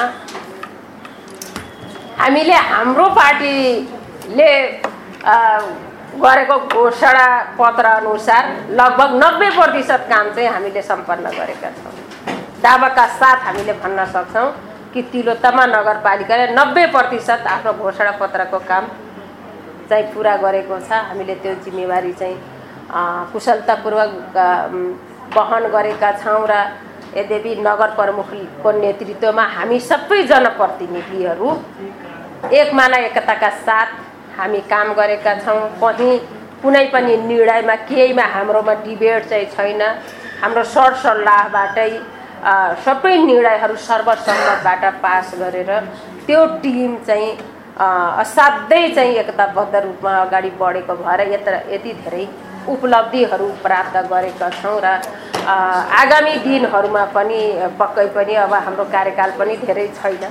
[2.20, 3.06] हामीले हाम्रो
[4.30, 4.82] पार्टीले
[6.22, 7.28] गरेको घोषणा
[7.58, 11.94] पत्र अनुसार लगभग नब्बे प्रतिशत काम चाहिँ हामीले सम्पन्न गरेका छौँ।
[12.62, 14.50] दावाका साथ हामीले भन्न सक्छौँ
[14.94, 18.86] कि तिलोत्तमा नगरपालिकाले नब्बे प्रतिशत आफ्नो घोषणा पत्रको काम
[19.90, 22.38] चाहिँ पुरा गरेको छ। हामीले त्यो जिम्मेवारी चाहिँ
[23.34, 24.12] कुशलतापूर्वक
[25.36, 26.54] वहन गरेका छौँ र
[27.18, 31.50] यद्यपि नगर प्रमुखको नेतृत्वमा हामी सबै जनप्रतिनिधिहरू
[32.50, 33.88] एकमाना एकताका साथ
[34.38, 36.18] हामी काम गरेका छौँ कहीँ
[36.62, 39.82] कुनै पनि निर्णयमा केहीमा हाम्रोमा डिबेट चाहिँ छैन।
[40.42, 41.92] हाम्रो सरसल्लाहबाटै
[42.86, 45.72] सबै निर्णयहरू सर्वसम्मतबाट पास गरेर
[46.28, 47.32] त्यो टिम चाहिँ
[48.24, 52.26] असाध्यै चाहिँ एकताबद्ध रूपमा अगाडि बढेको भएर यत्र यति धेरै
[52.74, 54.88] उपलब्धिहरू प्राप्त गरेका छौँ र
[55.50, 57.42] आगामी दिनहरूमा पनि
[57.80, 60.24] पक्कै पनि अब हाम्रो कार्यकाल पनि धेरै छैन।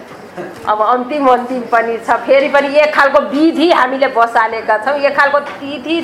[0.69, 5.41] अब अन्तिम अन्तिम पनि छ। फेरि पनि एक खालको विधि हामीले बसालेका छौँ। एक खालको
[5.41, 5.97] तिथि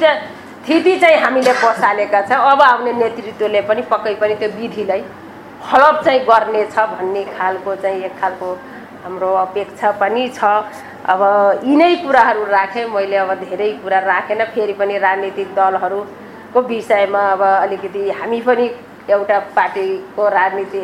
[0.67, 5.03] थिति चाहिँ हामीले बसालेका छौँ। अब आउने नेतृत्वले पनि पक्कै पनि त्यो विधिलाई
[5.63, 8.49] फलप चाहिँ गर्नेछ भन्ने खालको चाहिँ एक खालको
[9.05, 10.45] हाम्रो अपेक्षा पनि छ।
[11.13, 11.21] अब
[11.65, 18.11] यिनै कुराहरू राखेँ। मैले अब धेरै कुरा राखेन। फेरि पनि राजनीतिक दलहरूको विषयमा अब अलिकति
[18.11, 18.67] हामी पनि
[19.11, 20.81] एउटा पार्टीको राजनीति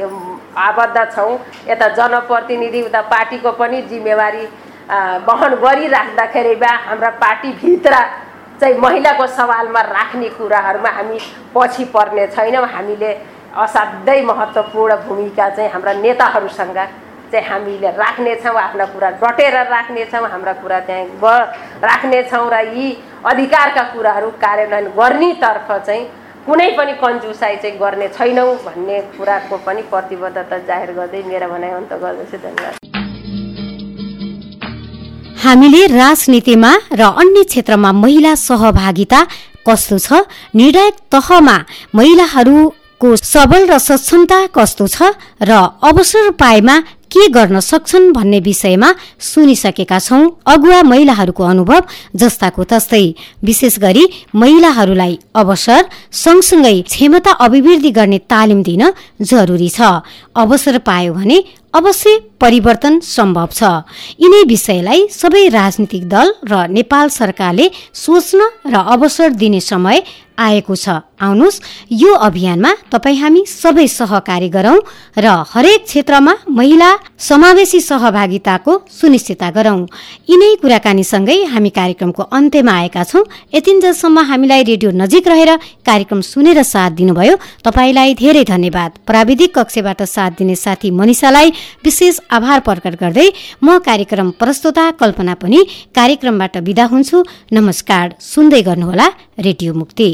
[0.58, 1.38] आबद्ध छौँ।
[1.68, 4.44] यता जनप्रतिनिधि उता पार्टीको पनि जिम्मेवारी
[5.26, 7.94] वहन गरिराख्दाखेरि बा हाम्रा पार्टीभित्र
[8.60, 11.18] चाहिँ महिलाको सवालमा राख्ने कुराहरूमा हामी
[11.56, 13.12] पछि पर्ने छैनौँ। हामीले
[13.56, 16.78] असाध्यै महत्त्वपूर्ण भूमिका चाहिँ हाम्रा नेताहरूसँग
[17.32, 21.38] चाहिँ हामीले राख्नेछौँ आफ्ना कुरा डटेर राख्नेछौँ हाम्रा कुरा त्यहाँ
[21.82, 22.86] राख्नेछौँ र यी
[23.24, 26.04] अधिकारका कुराहरू कार्यान्वयन गर्नेतर्फ चाहिँ
[26.46, 31.92] कुनै पनि कन्जुसाइ चाहिँ गर्ने छैनौँ भन्ने कुराको पनि प्रतिबद्धता जाहेर गर्दै मेरो भनाइ अन्त
[32.02, 32.74] गर्दछु धन्यवाद।
[35.44, 39.20] हामीले राजनीतिमा र अन्य क्षेत्रमा महिला सहभागिता
[39.68, 40.08] कस्तो छ
[40.56, 41.56] निर्णायक तहमा
[41.98, 45.12] महिलाहरूको सबल र सक्षमता कस्तो छ
[45.44, 45.50] र
[45.90, 46.76] अवसर पाएमा
[47.10, 51.82] के गर्न सक्छन् भन्ने विषयमा सुनिसकेका छौं अगुवा महिलाहरूको अनुभव
[52.16, 53.02] जस्ताको तस्तै।
[53.44, 54.04] विशेष गरी
[54.34, 58.82] महिलाहरूलाई अवसर सँगसँगै क्षमता अभिवृद्धि गर्ने तालिम दिन
[59.22, 59.80] जरुरी छ।
[60.36, 61.42] अवसर पायो भने
[61.74, 63.62] अवश्य परिवर्तन सम्भव छ।
[64.18, 70.02] यिनै विषयलाई सबै राजनीतिक दल र नेपाल सरकारले सोच्न र अवसर दिने समय
[70.40, 70.88] आएको छ।
[71.20, 71.60] आउनुहोस्
[71.92, 74.78] यो अभियानमा तपाईँ हामी सबै सहकारी गरौँ
[75.20, 76.90] र हरेक क्षेत्रमा महिला
[77.20, 79.84] समावेशी सहभागिताको सुनिश्चितता गरौँ।
[80.30, 83.24] यिनै कुराकानीसँगै हामी कार्यक्रमको अन्त्यमा आएका छौँ।
[83.54, 85.50] यतिन्जेलसम्म हामीलाई रेडियो नजिक रहेर
[85.84, 91.52] कार्यक्रम सुनेर साथ दिनुभयो। तपाईँलाई धेरै धन्यवाद। प्राविधिक कक्षबाट साथ दिने साथी मनिषालाई
[91.84, 93.28] विशेष आभार प्रकट गर्दै
[93.64, 95.60] म कार्यक्रम प्रस्तुता कल्पना पनि
[95.94, 99.08] कार्यक्रमबाट विदा हुन्छु। नमस्कार। सुन्दै गर्नुहोला
[99.38, 100.10] रेडियो मुक्ति।